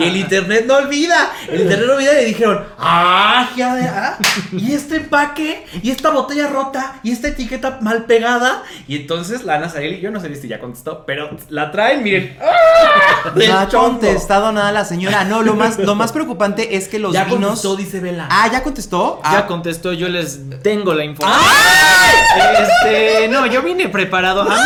y 0.00 0.04
el 0.04 0.16
internet 0.16 0.64
no 0.66 0.74
olvida. 0.74 1.30
El 1.48 1.60
internet 1.62 1.86
no 1.86 1.94
olvida 1.94 2.12
y 2.12 2.16
le 2.16 2.24
dijeron, 2.24 2.64
¡ah, 2.78 3.48
ya 3.56 3.74
de- 3.76 3.86
ah, 3.88 4.18
Y 4.52 4.72
este 4.72 4.96
empaque, 4.96 5.64
y 5.80 5.92
esta 5.92 6.10
botella 6.10 6.48
rota, 6.48 6.96
y 7.04 7.12
esta 7.12 7.28
etiqueta 7.28 7.78
mal 7.80 8.06
pegada. 8.06 8.64
Y 8.88 8.96
entonces 8.96 9.44
la 9.44 9.54
Ana 9.54 9.68
Zarelli, 9.68 10.00
yo 10.00 10.10
no 10.10 10.18
sé 10.20 10.34
si 10.34 10.48
ya 10.48 10.58
contestó, 10.58 11.04
pero 11.06 11.30
la 11.48 11.70
traen, 11.70 12.02
miren. 12.02 12.36
¡ah! 12.42 13.30
del 13.36 13.48
No 13.48 13.58
ha 13.60 13.68
contestado 13.68 14.50
nada 14.50 14.72
la 14.72 14.84
señora. 14.84 15.22
No, 15.24 15.42
lo 15.42 15.54
más, 15.54 15.78
lo 15.78 15.94
más 15.94 16.10
preocupante 16.10 16.76
es 16.76 16.88
que 16.88 16.98
los 16.98 17.12
ya 17.12 17.22
vinos. 17.24 17.40
contestó, 17.46 17.76
dice 17.76 18.00
Vela. 18.00 18.26
Ah, 18.30 18.48
¿ya 18.50 18.64
contestó? 18.64 19.20
Ya 19.22 19.38
Ah, 19.38 19.46
contestó, 19.46 19.92
yo 19.92 20.08
les 20.08 20.40
tengo 20.62 20.92
la 20.92 21.04
información. 21.04 21.48
Este, 22.60 23.28
no, 23.28 23.46
yo 23.46 23.62
vine 23.62 23.88
preparado. 23.88 24.42
A 24.42 24.54
mí 24.56 24.60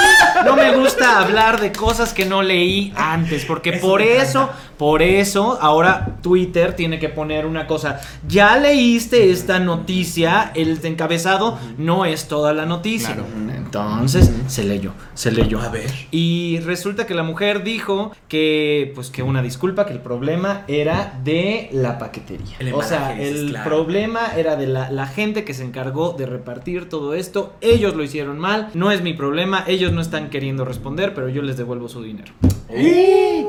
no 0.47 0.57
me 0.57 0.75
gusta 0.77 1.02
hablar 1.05 1.61
de 1.61 1.73
cosas 1.73 2.13
que 2.13 2.25
no 2.27 2.43
leí 2.43 2.93
antes, 2.97 3.45
porque 3.45 3.71
Eso 3.71 3.87
por 3.87 4.03
eso, 4.03 4.43
encanta. 4.43 4.63
por 4.79 5.03
eso 5.03 5.59
ahora 5.61 6.17
Twitter 6.23 6.75
tiene 6.75 6.99
que 6.99 7.09
poner 7.09 7.47
una 7.47 7.67
cosa. 7.67 8.01
Ya 8.27 8.57
leíste 8.57 9.31
esta 9.31 9.59
noticia, 9.59 10.51
el 10.55 10.79
encabezado 10.85 11.59
no 11.79 12.05
es 12.05 12.29
toda 12.29 12.53
la 12.53 12.67
noticia. 12.67 13.15
Claro. 13.15 13.27
Entonces, 13.73 14.31
se 14.49 14.65
leyó, 14.65 14.93
se 15.15 15.33
leyó. 15.33 15.59
A 15.59 15.71
ver. 15.71 15.91
Y 16.11 16.61
resulta 16.61 17.07
que 17.07 17.15
la 17.15 17.23
mujer 17.23 17.65
dijo 17.65 18.13
que, 18.29 18.93
pues, 18.95 19.09
que 19.09 19.23
una 19.23 19.41
disculpa, 19.41 19.87
que 19.87 19.95
el 19.95 20.01
problema 20.01 20.65
era 20.69 21.19
de 21.25 21.71
la 21.73 21.99
paquetería. 21.99 22.55
El 22.59 22.75
o 22.75 22.83
sea, 22.83 23.19
el 23.19 23.49
claro. 23.49 23.71
problema 23.71 24.37
era 24.37 24.57
de 24.57 24.67
la, 24.67 24.91
la 24.91 25.07
gente 25.07 25.45
que 25.45 25.55
se 25.55 25.65
encargó 25.65 26.13
de 26.13 26.27
repartir 26.27 26.91
todo 26.91 27.15
esto. 27.15 27.55
Ellos 27.63 27.95
lo 27.95 28.05
hicieron 28.05 28.39
mal, 28.39 28.69
no 28.75 28.91
es 28.91 29.01
mi 29.03 29.15
problema, 29.15 29.65
ellos 29.67 29.91
no 29.91 30.03
están 30.03 30.29
queriendo 30.29 30.67
responder, 30.67 31.15
pero 31.15 31.31
yo 31.31 31.41
les 31.41 31.57
devuelvo 31.57 31.89
su 31.89 32.03
dinero. 32.03 32.35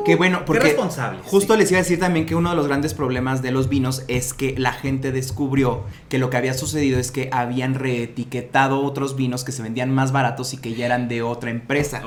Qué 0.05 0.15
bueno, 0.17 0.43
porque 0.45 0.63
responsable, 0.63 1.19
justo 1.23 1.53
sí. 1.53 1.59
les 1.59 1.71
iba 1.71 1.79
a 1.79 1.83
decir 1.83 1.99
también 1.99 2.25
que 2.25 2.35
uno 2.35 2.49
de 2.49 2.55
los 2.57 2.67
grandes 2.67 2.93
problemas 2.93 3.41
de 3.41 3.51
los 3.51 3.69
vinos 3.69 4.03
es 4.09 4.33
que 4.33 4.53
la 4.57 4.73
gente 4.73 5.13
descubrió 5.13 5.83
que 6.09 6.17
lo 6.17 6.29
que 6.29 6.37
había 6.37 6.53
sucedido 6.53 6.99
es 6.99 7.11
que 7.11 7.29
habían 7.31 7.75
reetiquetado 7.75 8.83
otros 8.83 9.15
vinos 9.15 9.45
que 9.45 9.53
se 9.53 9.63
vendían 9.63 9.91
más 9.91 10.11
baratos 10.13 10.53
y 10.53 10.57
que 10.57 10.73
ya 10.73 10.85
eran 10.85 11.09
de 11.09 11.21
otra 11.21 11.49
empresa. 11.49 12.01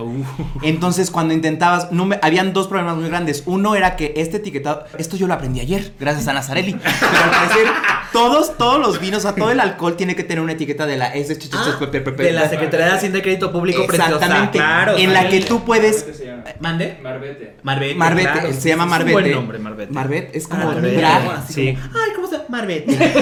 Entonces, 0.62 1.10
cuando 1.10 1.34
intentabas, 1.34 1.92
no 1.92 2.06
me- 2.06 2.18
habían 2.22 2.54
dos 2.54 2.66
problemas 2.68 2.96
muy 2.96 3.08
grandes. 3.08 3.42
Uno 3.44 3.74
era 3.76 3.96
que 3.96 4.14
este 4.16 4.38
etiquetado, 4.38 4.86
esto 4.96 5.16
yo 5.18 5.26
lo 5.26 5.34
aprendí 5.34 5.60
ayer, 5.60 5.92
gracias 6.00 6.26
a 6.28 6.32
Nazarelli. 6.32 6.74
Pero 7.00 7.24
al 7.24 7.30
parecer, 7.30 7.66
todos, 8.12 8.56
todos 8.56 8.80
los 8.80 9.00
vinos, 9.00 9.18
o 9.18 9.22
sea, 9.22 9.34
todo 9.34 9.50
el 9.50 9.60
alcohol 9.60 9.96
tiene 9.96 10.16
que 10.16 10.24
tener 10.24 10.42
una 10.42 10.52
etiqueta 10.52 10.86
de 10.86 10.96
la 10.96 11.08
S, 11.14 11.38
ch- 11.38 11.50
ch- 11.50 11.56
Ah, 11.58 11.76
ch- 11.78 11.90
pe- 11.90 12.00
pe- 12.00 12.12
pe- 12.12 12.22
de 12.22 12.32
la 12.32 12.48
Secretaría 12.48 12.86
de 12.86 12.92
Hacienda 12.92 13.18
y 13.18 13.22
Crédito 13.22 13.52
Público. 13.52 13.82
Exactamente. 13.82 14.58
Claro. 14.58 14.96
en 14.96 15.12
la 15.12 15.28
que 15.28 15.40
tú 15.40 15.64
puedes. 15.64 16.04
¿Qué 16.04 16.14
se 16.14 16.26
llama? 16.26 16.44
¿Mande? 16.60 16.98
Marbete. 17.02 17.56
Marbete. 17.62 17.94
Marbete, 17.96 18.30
claro. 18.32 18.52
se 18.52 18.68
llama 18.68 18.84
Es 18.84 18.86
un 18.86 18.90
Marbete. 18.90 19.12
buen 19.12 19.32
nombre, 19.32 19.58
Marbete. 19.58 19.92
Marbete 19.92 20.38
es 20.38 20.46
como 20.48 20.62
Ah, 20.62 20.66
Marbete. 20.66 20.96
drag. 20.96 21.30
así 21.30 21.52
Sí. 21.52 21.74
como, 21.74 21.98
Ay, 21.98 22.10
¿cómo 22.14 22.26
se 22.28 22.32
llama? 22.34 22.44
Marbete. 22.48 22.98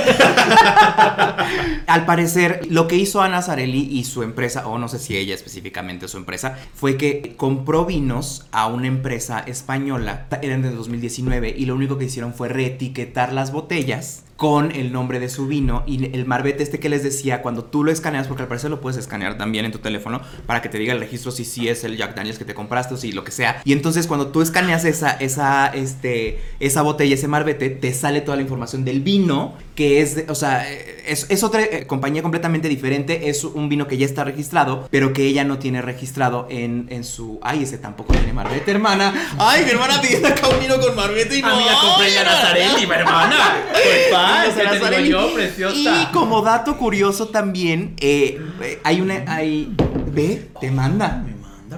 Al 1.87 2.07
parecer, 2.07 2.61
lo 2.70 2.87
que 2.88 2.97
hizo 2.97 3.20
Ana 3.23 3.42
Zarelli 3.42 3.88
y 3.99 4.05
su 4.05 4.23
empresa, 4.23 4.66
no 4.78 4.88
sé 4.88 4.98
si 4.98 5.16
ella 5.16 5.34
específicamente 5.34 6.08
su 6.08 6.16
empresa, 6.16 6.58
fue 6.74 6.96
que 6.96 7.34
compró 7.37 7.84
vinos 7.84 8.46
a 8.52 8.66
una 8.66 8.87
empresa 8.87 9.40
española, 9.40 10.26
eran 10.42 10.62
de 10.62 10.70
2019, 10.70 11.54
y 11.56 11.66
lo 11.66 11.74
único 11.74 11.98
que 11.98 12.06
hicieron 12.06 12.34
fue 12.34 12.48
reetiquetar 12.48 13.32
las 13.32 13.52
botellas 13.52 14.24
con 14.44 14.72
el 14.72 14.92
nombre 14.92 15.20
de 15.20 15.30
su 15.30 15.46
vino 15.46 15.85
y 15.87 16.14
el 16.14 16.26
marbete 16.26 16.62
este 16.62 16.78
que 16.78 16.90
les 16.90 17.02
decía, 17.02 17.40
cuando 17.40 17.64
tú 17.64 17.83
lo 17.83 17.90
escaneas, 17.90 18.26
porque 18.26 18.42
al 18.42 18.48
parecer 18.48 18.68
lo 18.68 18.78
puedes 18.78 18.98
escanear 18.98 19.38
también 19.38 19.64
en 19.64 19.72
tu 19.72 19.78
teléfono 19.78 20.20
para 20.44 20.61
que 20.61 20.68
te 20.68 20.76
diga 20.76 20.92
el 20.92 21.00
registro 21.00 21.30
si 21.33 21.46
sí 21.46 21.66
es 21.66 21.83
el 21.83 21.96
Jack 21.96 22.14
Daniels 22.14 22.37
que 22.38 22.44
te 22.44 22.52
compraste 22.52 22.92
o 22.92 22.96
si 22.98 23.11
lo 23.12 23.24
que 23.24 23.30
sea. 23.30 23.62
Y 23.64 23.72
entonces 23.72 24.07
cuando 24.07 24.26
tú 24.26 24.42
escaneas 24.42 24.85
esa, 24.85 25.12
esa, 25.12 25.68
este, 25.68 26.42
esa 26.61 26.83
botella, 26.83 27.14
ese 27.14 27.26
marbete, 27.26 27.70
te 27.70 27.94
sale 27.94 28.20
toda 28.20 28.37
la 28.37 28.42
información 28.42 28.85
del 28.85 29.00
vino, 29.00 29.54
que 29.74 30.02
es, 30.02 30.14
de- 30.14 30.26
o 30.28 30.35
sea, 30.35 30.70
es, 30.70 31.24
es 31.30 31.42
otra 31.42 31.62
eh, 31.62 31.87
compañía 31.87 32.20
completamente 32.20 32.68
diferente, 32.68 33.30
es 33.30 33.44
un 33.44 33.70
vino 33.70 33.88
que 33.88 33.96
ya 33.96 34.04
está 34.04 34.24
registrado, 34.24 34.87
pero 34.90 35.14
que 35.14 35.24
ella 35.24 35.44
no 35.44 35.59
tiene 35.59 35.80
registrado 35.80 36.46
en, 36.50 36.87
en 36.90 37.02
su... 37.04 37.38
Ay, 37.42 37.62
ese 37.62 37.78
tampoco 37.78 38.12
tiene 38.12 38.35
marbete, 38.35 38.70
hermana. 38.70 39.14
Ay, 39.38 39.64
mi 39.64 39.70
hermana 39.70 40.02
tiene 40.02 40.28
acá 40.28 40.48
un 40.48 40.61
vino 40.61 40.78
con 40.78 40.94
marbete 40.94 41.38
y 41.38 41.40
no... 41.40 41.48
Amiga, 41.48 41.72
compré 41.80 42.14
la 42.14 42.24
Nazarelli, 42.24 42.87
mi 42.87 42.92
hermana. 42.94 43.37
Pues, 43.72 43.85
pa, 44.35 44.44
Los 44.47 44.55
¿qué 44.55 44.61
te 44.61 44.62
digo 44.75 44.75
Nazarelli. 44.85 45.09
yo, 45.11 45.35
preciosa? 45.35 46.03
Y 46.03 46.07
como 46.12 46.42
dato 46.42 46.77
curioso 46.77 47.29
también, 47.29 47.94
eh, 48.01 48.40
hay 48.85 49.01
una... 49.01 49.25
Hay, 49.27 49.73
ve, 50.07 50.49
te 50.61 50.70
manda. 50.70 51.25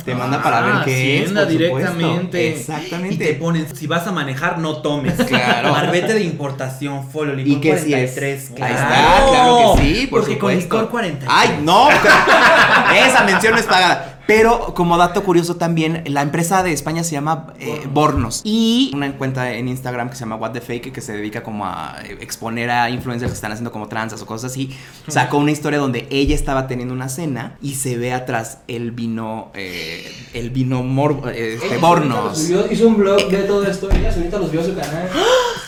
Te 0.04 0.14
manda 0.14 0.42
para 0.42 0.60
ver 0.60 0.72
Ah, 0.74 0.82
qué 0.84 1.16
es. 1.16 1.22
Hacienda 1.22 1.44
por 1.44 1.52
supuesto. 1.52 1.78
directamente. 1.94 2.48
Exactamente. 2.54 3.14
Y 3.14 3.18
te 3.18 3.34
ponen, 3.34 3.74
si 3.74 3.86
vas 3.86 4.06
a 4.06 4.12
manejar, 4.12 4.58
no 4.58 4.82
tomes. 4.82 5.14
Claro. 5.14 5.70
Marbete 5.72 6.12
de 6.14 6.22
importación, 6.22 7.08
folio, 7.10 7.32
¿Y 7.38 7.44
licor 7.44 7.62
qué 7.62 7.78
si 7.78 7.94
es? 7.94 8.12
43. 8.12 8.50
Ahí 8.60 8.72
está, 8.74 8.88
claro 9.30 9.74
que 9.76 9.82
sí, 9.82 10.06
por 10.06 10.20
Porque 10.20 10.38
con 10.38 10.50
supuesto. 10.52 10.74
licor 10.76 10.90
43. 10.90 11.32
Ay, 11.34 11.60
no. 11.62 11.88
Esa 13.08 13.24
mención 13.24 13.54
no 13.54 13.58
es 13.58 13.64
pagada. 13.66 14.15
Pero 14.26 14.74
como 14.74 14.96
dato 14.98 15.22
curioso 15.22 15.54
también, 15.56 16.02
la 16.08 16.22
empresa 16.22 16.62
de 16.64 16.72
España 16.72 17.04
se 17.04 17.12
llama 17.12 17.54
eh, 17.60 17.86
Bornos. 17.92 18.40
Y 18.42 18.90
una 18.94 19.12
cuenta 19.16 19.52
en 19.52 19.68
Instagram 19.68 20.08
que 20.10 20.16
se 20.16 20.20
llama 20.20 20.34
What 20.36 20.50
the 20.52 20.60
Fake, 20.60 20.90
que 20.92 21.00
se 21.00 21.12
dedica 21.12 21.44
como 21.44 21.64
a 21.64 21.96
eh, 22.04 22.18
exponer 22.20 22.70
a 22.70 22.90
influencers 22.90 23.30
que 23.30 23.36
están 23.36 23.52
haciendo 23.52 23.70
como 23.70 23.86
tranzas 23.86 24.20
o 24.22 24.26
cosas 24.26 24.50
así, 24.50 24.76
sacó 25.06 25.38
una 25.38 25.52
historia 25.52 25.78
donde 25.78 26.08
ella 26.10 26.34
estaba 26.34 26.66
teniendo 26.66 26.92
una 26.92 27.08
cena 27.08 27.56
y 27.62 27.74
se 27.74 27.96
ve 27.98 28.12
atrás 28.12 28.58
el 28.66 28.90
vino, 28.90 29.52
eh, 29.54 30.12
el 30.34 30.50
vino 30.50 30.82
mor, 30.82 31.32
este, 31.32 31.76
Bornos. 31.78 32.36
Subió- 32.38 32.66
hizo 32.72 32.88
un 32.88 32.96
blog 32.96 33.28
de 33.28 33.42
todo 33.44 33.64
esto. 33.64 33.88
Ella 33.92 34.12
ahorita 34.12 34.38
los 34.38 34.50
vio 34.50 34.60
a 34.60 34.64
su 34.64 34.74
canal. 34.74 35.08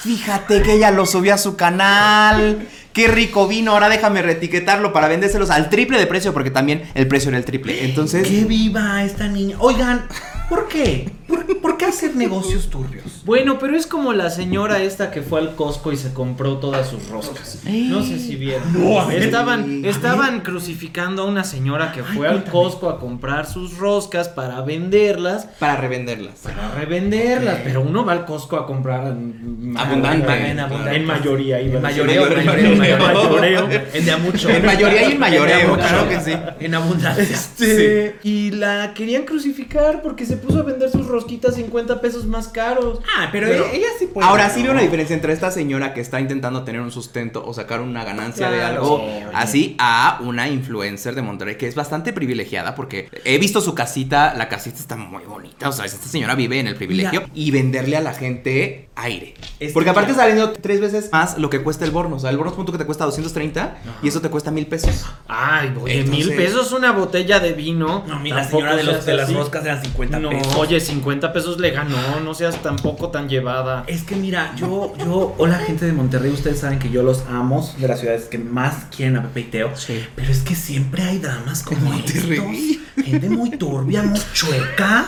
Fíjate 0.03 0.63
que 0.63 0.75
ella 0.75 0.91
lo 0.91 1.07
subió 1.07 1.35
a 1.35 1.39
su 1.39 1.55
canal. 1.57 2.67
Qué 2.99 3.07
rico 3.07 3.47
vino, 3.47 3.71
ahora 3.71 3.89
déjame 3.89 4.23
reetiquetarlo 4.23 4.93
para 4.93 5.07
vendérselos 5.07 5.51
al 5.51 5.71
triple 5.71 6.01
de 6.01 6.09
precio, 6.09 6.33
porque 6.33 6.51
también 6.51 6.83
el 6.95 7.07
precio 7.07 7.29
era 7.29 7.39
el 7.39 7.45
triple. 7.45 7.85
Entonces, 7.85 8.27
¡Qué 8.27 8.43
viva 8.43 9.05
esta 9.05 9.29
niña! 9.29 9.55
Oigan, 9.61 10.09
¿por 10.49 10.67
qué? 10.67 11.09
¿Por, 11.29 11.61
por 11.61 11.77
qué 11.77 11.85
hacer 11.85 12.17
negocios 12.17 12.69
turbios? 12.71 13.23
Bueno, 13.25 13.59
pero 13.59 13.77
es 13.77 13.87
como 13.87 14.13
la 14.15 14.31
señora 14.31 14.83
esta 14.83 15.11
que 15.11 15.21
fue 15.23 15.41
al 15.41 15.55
Costco 15.55 15.93
y 15.93 15.97
se 15.97 16.13
compró 16.15 16.57
todas 16.57 16.89
sus 16.89 17.09
roscas. 17.09 17.61
No 17.65 18.03
sé 18.03 18.19
si 18.19 18.37
vieron. 18.37 18.73
No, 18.73 18.99
a 19.01 19.07
ver. 19.07 19.23
estaban, 19.23 19.85
estaban 19.85 20.41
crucificando 20.41 21.23
a 21.23 21.27
una 21.27 21.45
señora 21.45 21.93
que 21.93 22.03
fue 22.03 22.27
al 22.29 22.45
Costco 22.45 22.89
a 22.89 22.99
comprar 22.99 23.47
sus 23.47 23.77
roscas 23.77 24.29
para 24.29 24.61
venderlas. 24.63 25.47
para 25.59 25.77
revenderlas. 25.77 26.35
Para 26.43 26.71
revenderlas, 26.75 27.59
pero 27.63 27.83
uno 27.83 28.05
va 28.05 28.13
al 28.13 28.25
Costco 28.25 28.57
a 28.57 28.67
comprar 28.67 29.07
en, 29.09 29.75
Abundante, 29.77 30.51
en, 30.51 30.61
abundante. 30.61 30.97
en 30.97 31.05
mayoría. 31.05 31.61
iba 31.61 31.77
En 31.77 31.83
mayoreo, 31.83 32.27
en 32.27 32.37
mayoreo, 32.47 32.73
en 32.73 32.79
mayoreo. 32.99 33.69
En 33.93 34.05
de 34.07 34.11
a 34.13 34.17
mucho. 34.19 34.49
En 34.49 34.65
mayoría 34.65 35.09
y 35.09 35.13
en 35.13 35.19
mayoreo, 35.21 35.75
claro 35.75 36.09
que 36.09 36.21
sí. 36.21 36.33
En 36.61 36.75
abundancia. 36.75 37.23
Este, 37.23 38.17
Y 38.23 38.51
la 38.53 38.95
querían 38.95 39.25
crucificar 39.25 40.01
porque 40.03 40.25
se 40.25 40.37
puso 40.37 40.61
a 40.61 40.63
vender 40.63 40.91
sus 40.91 41.07
rosquitas 41.19 41.55
50 41.57 42.01
pesos 42.01 42.27
más 42.27 42.49
caros. 42.49 43.01
Ah, 43.17 43.29
pero, 43.33 43.49
Pero- 43.49 43.65
ella, 43.67 43.73
ella 43.75 43.87
sí 43.99 44.07
puede. 44.07 44.27
Ahora 44.27 44.51
sí 44.51 44.61
¿no? 44.61 44.65
veo 44.65 44.73
una 44.73 44.83
diferencia 44.83 45.15
entre 45.15 45.33
esta 45.33 45.51
señora 45.51 45.95
que 45.95 46.01
está 46.01 46.21
intentando 46.21 46.63
tener 46.65 46.81
un 46.81 46.91
sustento 46.91 47.45
o 47.45 47.53
sacar 47.53 47.81
una 47.81 48.05
ganancia 48.05 48.51
de 48.51 48.63
algo 48.63 48.99
sí, 48.99 49.25
así 49.35 49.77
a 49.79 50.21
una 50.23 50.49
influencer 50.49 51.15
de 51.15 51.23
Monterrey 51.23 51.57
que 51.57 51.67
es 51.67 51.75
bastante 51.75 52.13
privilegiada 52.13 52.75
porque 52.75 53.09
he 53.25 53.39
visto 53.39 53.61
su 53.61 53.75
casita, 53.75 54.35
la 54.35 54.49
casita 54.49 54.79
está 54.79 54.97
muy 54.97 55.25
bonita, 55.25 55.69
o 55.69 55.73
sea, 55.73 55.85
esta 55.85 56.07
señora 56.07 56.35
vive 56.35 56.61
en 56.61 56.67
el 56.67 56.77
privilegio 56.77 57.21
Mira. 57.21 57.33
y 57.35 57.51
venderle 57.51 57.97
a 57.97 58.01
la 58.01 58.15
gente 58.15 58.88
aire. 58.99 59.35
Es 59.61 59.73
porque 59.73 59.85
que 59.87 59.91
aparte 59.91 60.11
está 60.13 60.27
vendiendo 60.27 60.53
tres 60.53 60.81
veces 60.81 61.09
más 61.13 61.39
lo 61.39 61.51
que 61.51 61.63
cuesta 61.63 61.85
el 61.85 61.91
bono, 61.91 62.17
o 62.17 62.19
sea, 62.19 62.31
el 62.31 62.37
bono 62.37 62.51
es 62.51 62.57
punto 62.57 62.73
que 62.73 62.79
te 62.79 62.85
cuesta 62.87 63.05
230 63.05 63.79
y 64.03 64.09
eso 64.09 64.21
te 64.21 64.29
cuesta 64.31 64.51
mil 64.51 64.67
pesos. 64.67 65.05
Ay, 65.27 65.73
oye, 65.81 66.01
Entonces- 66.01 66.27
mil 66.27 66.37
pesos 66.37 66.73
una 66.73 66.93
botella 66.93 67.41
de 67.41 67.53
vino. 67.53 68.05
No, 68.07 68.19
mira, 68.21 68.37
la 68.37 68.45
señora 68.49 68.77
de, 68.77 68.85
los, 68.85 69.05
de 69.05 69.15
las 69.15 69.25
así. 69.27 69.35
roscas 69.35 69.65
eran 69.65 69.83
50 69.83 70.19
No, 70.21 70.31
pesos. 70.31 70.55
oye, 70.57 70.81
50 70.81 71.33
pesos 71.33 71.59
le 71.59 71.71
ganó, 71.71 72.21
no 72.23 72.35
seas 72.35 72.61
tampoco 72.63 73.09
tan 73.11 73.29
llevada. 73.29 73.85
Es 73.87 74.03
que 74.03 74.17
mira, 74.17 74.55
yo, 74.57 74.95
yo, 74.99 75.35
hola 75.39 75.59
gente 75.59 75.87
de 75.87 75.93
Monterrey, 75.93 76.31
ustedes 76.33 76.61
saben 76.61 76.79
que 76.79 76.91
yo 76.91 77.03
los 77.03 77.25
amo, 77.29 77.69
de 77.79 77.89
las 77.89 78.01
ciudades 78.01 78.25
que 78.27 78.39
más 78.39 78.87
quieren 78.95 79.17
a 79.17 79.23
Pepe 79.23 79.41
y 79.41 79.45
Teo. 79.45 79.77
Sí. 79.77 80.05
Pero 80.15 80.31
es 80.31 80.41
que 80.43 80.55
siempre 80.55 81.03
hay 81.03 81.19
damas 81.19 81.63
como 81.63 81.81
Monterrey. 81.91 82.81
estos. 82.97 83.05
Gente 83.05 83.29
muy 83.31 83.51
turbia, 83.51 84.03
muy 84.03 84.21
chueca. 84.33 85.07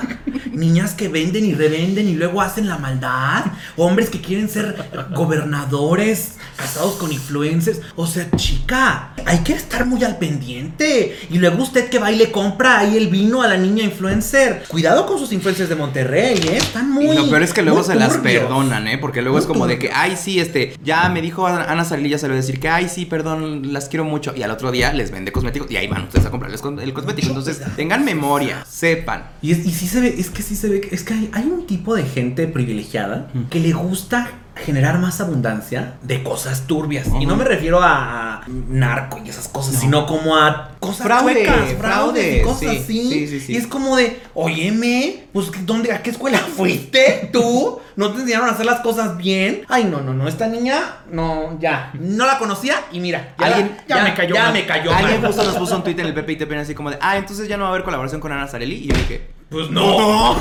Niñas 0.53 0.94
que 0.94 1.09
venden 1.09 1.44
y 1.44 1.55
revenden 1.55 2.09
y 2.09 2.14
luego 2.14 2.40
hacen 2.40 2.68
la 2.68 2.79
maldad. 2.79 3.44
Hombres 3.83 4.11
que 4.11 4.21
quieren 4.21 4.51
ser 4.51 4.77
gobernadores, 5.14 6.35
casados 6.57 6.97
con 6.97 7.11
influencers. 7.12 7.81
O 7.97 8.07
sea, 8.07 8.29
chica, 8.37 9.14
hay 9.25 9.38
que 9.38 9.55
estar 9.55 9.87
muy 9.87 10.05
al 10.05 10.19
pendiente. 10.19 11.16
Y 11.31 11.38
luego 11.38 11.62
usted 11.62 11.88
que 11.88 11.99
va 11.99 12.12
y 12.12 12.16
le 12.16 12.31
compra 12.31 12.79
ahí 12.81 12.97
el 12.99 13.09
vino 13.09 13.43
a 13.43 13.49
la 13.49 13.57
niña 13.57 13.83
influencer. 13.85 14.64
Cuidado 14.69 15.07
con 15.07 15.19
sus 15.19 15.33
influencers 15.33 15.69
de 15.71 15.77
Monterrey, 15.77 16.37
¿eh? 16.47 16.59
Están 16.59 16.90
muy. 16.93 17.07
Y 17.07 17.14
lo 17.14 17.29
peor 17.31 17.43
es 17.43 17.53
que 17.55 17.62
luego 17.62 17.83
se 17.83 17.95
las 17.95 18.19
perdonan, 18.19 18.87
¿eh? 18.87 18.99
Porque 18.99 19.23
luego 19.23 19.37
Muy 19.37 19.40
es 19.43 19.47
como 19.47 19.66
de 19.66 19.79
que, 19.79 19.90
ay, 19.95 20.16
sí, 20.23 20.38
este, 20.40 20.77
ya 20.85 21.09
me 21.09 21.23
dijo 21.23 21.47
Ana 21.47 21.81
ya 21.81 22.19
se 22.19 22.27
lo 22.27 22.35
voy 22.35 22.38
a 22.38 22.40
decir 22.43 22.61
que, 22.61 22.69
ay, 22.69 22.88
sí, 22.88 23.07
perdón, 23.07 23.73
las 23.73 23.88
quiero 23.88 24.05
mucho. 24.05 24.35
Y 24.37 24.43
al 24.43 24.51
otro 24.51 24.71
día 24.71 24.93
les 24.93 25.11
vende 25.11 25.33
cosméticos 25.33 25.71
y 25.71 25.77
ahí 25.77 25.87
van 25.87 26.03
ustedes 26.05 26.27
a 26.27 26.31
comprarles 26.31 26.62
el 26.83 26.93
cosmético. 26.93 27.29
Entonces, 27.29 27.61
tengan 27.77 28.05
memoria, 28.05 28.64
sepan. 28.69 29.25
Y, 29.40 29.53
es- 29.53 29.64
y 29.66 29.71
sí 29.73 29.88
se 29.88 30.01
ve, 30.01 30.14
es 30.19 30.29
que 30.31 30.43
sí 30.43 30.55
se 30.57 30.69
ve, 30.69 30.81
que- 30.83 30.95
es 30.95 31.03
que 31.03 31.14
hay, 31.14 31.31
hay 31.33 31.45
un 31.45 31.66
tipo 31.66 31.95
de 31.95 32.03
gente 32.05 32.47
privilegiada 32.47 33.31
que 33.49 33.59
le 33.61 33.69
gusta 33.72 34.30
generar 34.56 34.98
más 34.98 35.20
abundancia 35.22 35.94
de 36.02 36.22
cosas 36.22 36.66
turbias. 36.66 37.06
Y 37.18 37.24
no 37.24 37.35
me 37.37 37.44
refiero 37.44 37.80
a 37.83 38.42
narco 38.46 39.18
y 39.24 39.28
esas 39.30 39.48
cosas, 39.48 39.74
No. 39.74 39.80
sino 39.80 40.06
como 40.06 40.37
a 40.37 40.72
cosas 40.80 41.06
Fraude, 41.06 41.33
chuecas, 41.35 41.54
fraude, 41.56 41.76
fraudes 41.78 42.37
y 42.37 42.42
cosas 42.42 42.61
sí, 42.61 42.66
así. 42.78 43.26
sí, 43.28 43.40
sí. 43.40 43.52
Y 43.52 43.56
es 43.56 43.66
como 43.66 43.96
de, 43.96 44.20
óyeme, 44.35 45.28
pues 45.33 45.50
¿dónde, 45.64 45.92
¿a 45.92 46.02
qué 46.02 46.11
escuela 46.11 46.38
fuiste 46.56 47.30
tú? 47.33 47.80
¿No 47.96 48.12
te 48.12 48.20
enseñaron 48.20 48.48
a 48.48 48.52
hacer 48.52 48.66
las 48.66 48.80
cosas 48.80 49.16
bien? 49.16 49.62
Ay, 49.68 49.85
no, 49.85 50.00
no, 50.02 50.12
no, 50.12 50.28
esta 50.28 50.46
niña, 50.46 50.96
no, 51.11 51.59
ya, 51.59 51.90
no 51.98 52.26
la 52.26 52.38
conocía 52.38 52.76
y 52.92 53.00
mira, 53.00 53.35
ya, 53.38 53.46
Alguien- 53.46 53.76
ya, 53.88 53.96
ya 53.98 54.04
me 54.04 54.14
cayó 54.14 54.35
ya 54.35 54.44
mal. 54.44 54.52
me 54.52 54.66
cayó 54.66 54.92
Alguien 54.94 55.22
mal. 55.22 55.33
justo 55.33 55.44
nos 55.44 55.56
puso 55.56 55.76
un 55.76 55.83
tweet 55.85 55.94
en 56.00 56.06
el 56.06 56.14
Pepe 56.14 56.33
y 56.33 56.37
Tepen 56.37 56.59
así 56.59 56.74
como 56.74 56.90
de, 56.90 56.98
ah, 57.00 57.16
entonces 57.16 57.48
ya 57.48 57.56
no 57.56 57.62
va 57.64 57.68
a 57.70 57.72
haber 57.72 57.85
colaboración 57.85 58.20
con 58.20 58.30
Ana 58.33 58.46
Sareli. 58.46 58.74
Y 58.76 58.87
yo 58.88 58.94
dije, 58.96 59.30
Pues 59.50 59.68
no. 59.68 60.40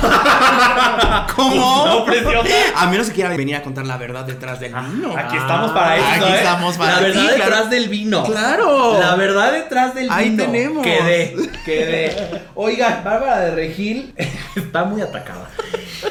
¿cómo? 1.34 1.86
No, 1.86 2.04
preciosa. 2.04 2.48
A 2.76 2.86
menos 2.86 3.08
que 3.08 3.14
quiera 3.14 3.30
venir 3.36 3.56
a 3.56 3.62
contar 3.62 3.84
la 3.84 3.96
verdad 3.96 4.24
detrás 4.24 4.60
del 4.60 4.72
vino. 4.72 5.16
Aquí 5.18 5.36
estamos 5.36 5.72
para 5.72 5.96
eso. 5.96 6.06
Aquí 6.06 6.32
¿eh? 6.32 6.36
estamos 6.36 6.76
para 6.76 6.92
La 6.92 7.00
verdad 7.00 7.30
detrás 7.32 7.70
del 7.70 7.88
vino. 7.88 8.22
Claro. 8.24 9.00
La 9.00 9.16
verdad 9.16 9.52
detrás 9.52 9.96
del 9.96 10.08
Ahí 10.12 10.30
vino. 10.30 10.44
tenemos. 10.44 10.84
Quedé, 10.84 11.36
quedé. 11.64 12.42
Oiga, 12.54 13.02
Bárbara 13.04 13.40
de 13.40 13.54
Regil 13.56 14.14
está 14.54 14.84
muy 14.84 15.02
atacada. 15.02 15.50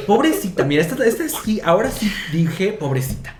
Pobrecita, 0.05 0.65
mira, 0.65 0.81
esta, 0.81 1.01
esta 1.05 1.23
sí, 1.29 1.61
ahora 1.63 1.91
sí 1.91 2.13
dije 2.33 2.73
pobrecita. 2.73 3.33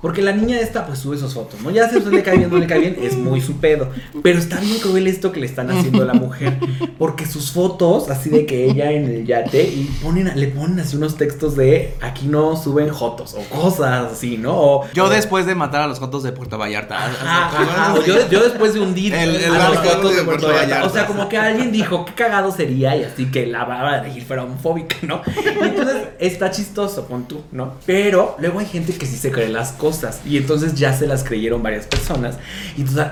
Porque 0.00 0.22
la 0.22 0.32
niña 0.32 0.58
esta 0.60 0.86
pues 0.86 0.98
sube 0.98 1.18
sus 1.18 1.34
fotos, 1.34 1.60
¿no? 1.60 1.70
Ya 1.70 1.88
si 1.88 1.96
a 1.96 1.98
usted 1.98 2.12
le 2.12 2.22
cae 2.22 2.38
bien, 2.38 2.50
no 2.50 2.56
le 2.58 2.66
cae 2.66 2.78
bien, 2.80 2.96
es 3.02 3.16
muy 3.16 3.40
su 3.40 3.58
pedo. 3.58 3.90
Pero 4.22 4.38
está 4.38 4.58
bien 4.60 4.78
cruel 4.78 5.06
esto 5.06 5.30
que 5.32 5.40
le 5.40 5.46
están 5.46 5.70
haciendo 5.70 6.02
a 6.02 6.06
la 6.06 6.14
mujer. 6.14 6.58
Porque 6.98 7.26
sus 7.26 7.50
fotos, 7.52 8.08
así 8.10 8.30
de 8.30 8.46
que 8.46 8.64
ella 8.70 8.90
en 8.92 9.04
el 9.06 9.26
yate, 9.26 9.62
y 9.62 9.84
ponen, 10.02 10.30
le 10.34 10.48
ponen 10.48 10.80
así 10.80 10.96
unos 10.96 11.16
textos 11.16 11.56
de 11.56 11.94
aquí 12.00 12.26
no 12.28 12.56
suben 12.56 12.88
jotos 12.90 13.34
o 13.34 13.42
cosas 13.54 14.12
así, 14.12 14.36
¿no? 14.38 14.52
O, 14.54 14.86
Yo 14.94 15.04
o- 15.04 15.08
después 15.10 15.44
de 15.46 15.54
matar 15.54 15.82
a 15.82 15.86
los 15.86 15.98
jotos 15.98 16.22
de 16.22 16.32
Puerto 16.32 16.56
Vallarta. 16.58 16.96
Ajá, 17.06 17.46
ajá, 17.62 17.94
o 17.94 18.02
yo, 18.04 18.28
yo 18.30 18.42
después 18.42 18.74
de 18.74 18.80
hundir 18.80 19.14
El- 19.14 19.36
el 19.36 19.54
a 19.54 19.68
los 19.70 19.78
fotos 19.80 20.10
de 20.12 20.16
de 20.20 20.24
Puerto 20.24 20.24
Puerto 20.24 20.46
Vallarta. 20.48 20.66
Vallarta. 20.76 20.86
O 20.86 20.90
sea, 20.92 21.06
como 21.06 21.28
que 21.28 21.36
alguien 21.36 21.72
dijo, 21.72 22.04
qué 22.06 22.14
cagado 22.14 22.50
sería, 22.52 22.96
y 22.96 23.04
así 23.04 23.30
que 23.30 23.46
la 23.46 23.64
Bárbara 23.64 23.96
de 23.98 24.02
Regil 24.08 24.24
fuera 24.24 24.44
homofóbica, 24.44 24.96
¿no? 25.02 25.20
Y 25.60 25.64
entonces 25.68 25.96
está 26.18 26.50
chistoso, 26.50 27.06
pon 27.06 27.26
tú, 27.28 27.42
¿no? 27.52 27.74
Pero 27.86 28.36
luego 28.38 28.60
hay 28.60 28.66
gente 28.66 28.94
que 28.94 29.04
sí 29.06 29.16
se 29.16 29.30
cree 29.30 29.48
las 29.48 29.72
cosas, 29.72 29.89
y 30.24 30.36
entonces 30.36 30.74
ya 30.74 30.92
se 30.92 31.06
las 31.06 31.24
creyeron 31.24 31.62
varias 31.62 31.86
personas. 31.86 32.38
Y 32.76 32.82
entonces 32.82 33.06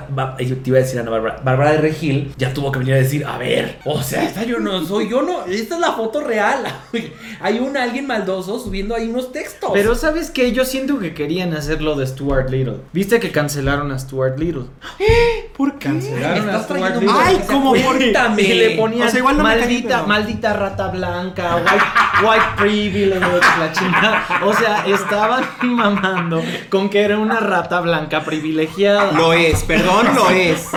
yo 0.47 0.57
te 0.57 0.69
iba 0.69 0.77
a 0.77 0.81
decir 0.81 0.97
a 0.99 1.01
Ana 1.01 1.11
Bárbara, 1.11 1.41
Bárbara 1.43 1.71
de 1.73 1.77
Regil 1.79 2.33
ya 2.37 2.53
tuvo 2.53 2.71
que 2.71 2.79
venir 2.79 2.93
a 2.95 2.97
decir, 2.97 3.25
a 3.25 3.37
ver, 3.37 3.79
o 3.85 4.01
sea, 4.01 4.23
esta 4.23 4.43
yo 4.43 4.59
no 4.59 4.83
soy, 4.85 5.09
yo 5.09 5.21
no, 5.21 5.45
esta 5.45 5.75
es 5.75 5.81
la 5.81 5.93
foto 5.93 6.21
real. 6.21 6.63
Hay 7.41 7.59
un 7.59 7.77
alguien 7.77 8.05
maldoso 8.07 8.59
subiendo 8.59 8.95
ahí 8.95 9.07
unos 9.09 9.31
textos. 9.31 9.71
Pero 9.73 9.95
¿sabes 9.95 10.29
qué? 10.31 10.51
Yo 10.51 10.65
siento 10.65 10.99
que 10.99 11.13
querían 11.13 11.53
hacer 11.53 11.81
lo 11.81 11.95
de 11.95 12.05
Stuart 12.07 12.49
Little. 12.49 12.77
¿Viste 12.91 13.19
que 13.19 13.31
cancelaron 13.31 13.91
a 13.91 13.99
Stuart 13.99 14.37
Little? 14.37 14.63
¿Por 15.57 15.77
qué? 15.79 15.87
Cancelaron 15.89 16.49
a 16.49 16.63
Stuart 16.63 16.95
Little. 16.99 17.09
Ay. 17.11 17.41
¿cómo? 17.47 17.71
Cuéntame. 17.71 18.41
Y 18.41 18.53
le 18.53 18.69
ponían 18.77 19.07
O 19.07 19.11
sea, 19.11 19.19
igual 19.19 19.37
no 19.37 19.43
me 19.43 19.49
caí, 19.49 19.59
maldita, 19.59 19.95
pero- 19.95 20.07
maldita 20.07 20.53
rata 20.53 20.87
blanca, 20.87 21.55
white, 21.57 22.27
white 22.27 22.45
privilege, 22.57 23.19
la 23.19 23.71
chingada. 23.71 24.25
O 24.45 24.53
sea, 24.53 24.85
estaban 24.87 25.43
mamando 25.61 26.41
con 26.69 26.89
que 26.89 27.01
era 27.01 27.17
una 27.17 27.39
rata 27.39 27.79
blanca 27.81 28.21
privilegiada. 28.23 29.11
Lo 29.11 29.33
es, 29.33 29.63
perdón, 29.63 30.07
lo 30.15 30.29
es. 30.29 30.67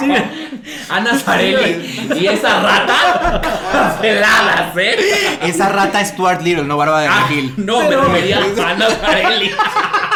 Sí. 0.00 0.12
Ana 0.88 1.16
Zarelli 1.18 2.10
y 2.18 2.26
esa 2.26 2.60
rata 2.60 3.40
canceladas, 3.72 4.76
¿eh? 4.76 5.38
Esa 5.42 5.68
rata 5.68 6.00
es 6.00 6.08
Stuart 6.08 6.42
Little, 6.42 6.64
no 6.64 6.76
Bárbara 6.76 7.02
de 7.02 7.08
Ah, 7.08 7.26
Regil. 7.28 7.54
no, 7.56 7.78
Pero- 7.88 8.02
me 8.02 8.08
refería 8.08 8.38
a 8.38 8.70
Ana 8.70 8.88
Zarelli. 8.90 9.50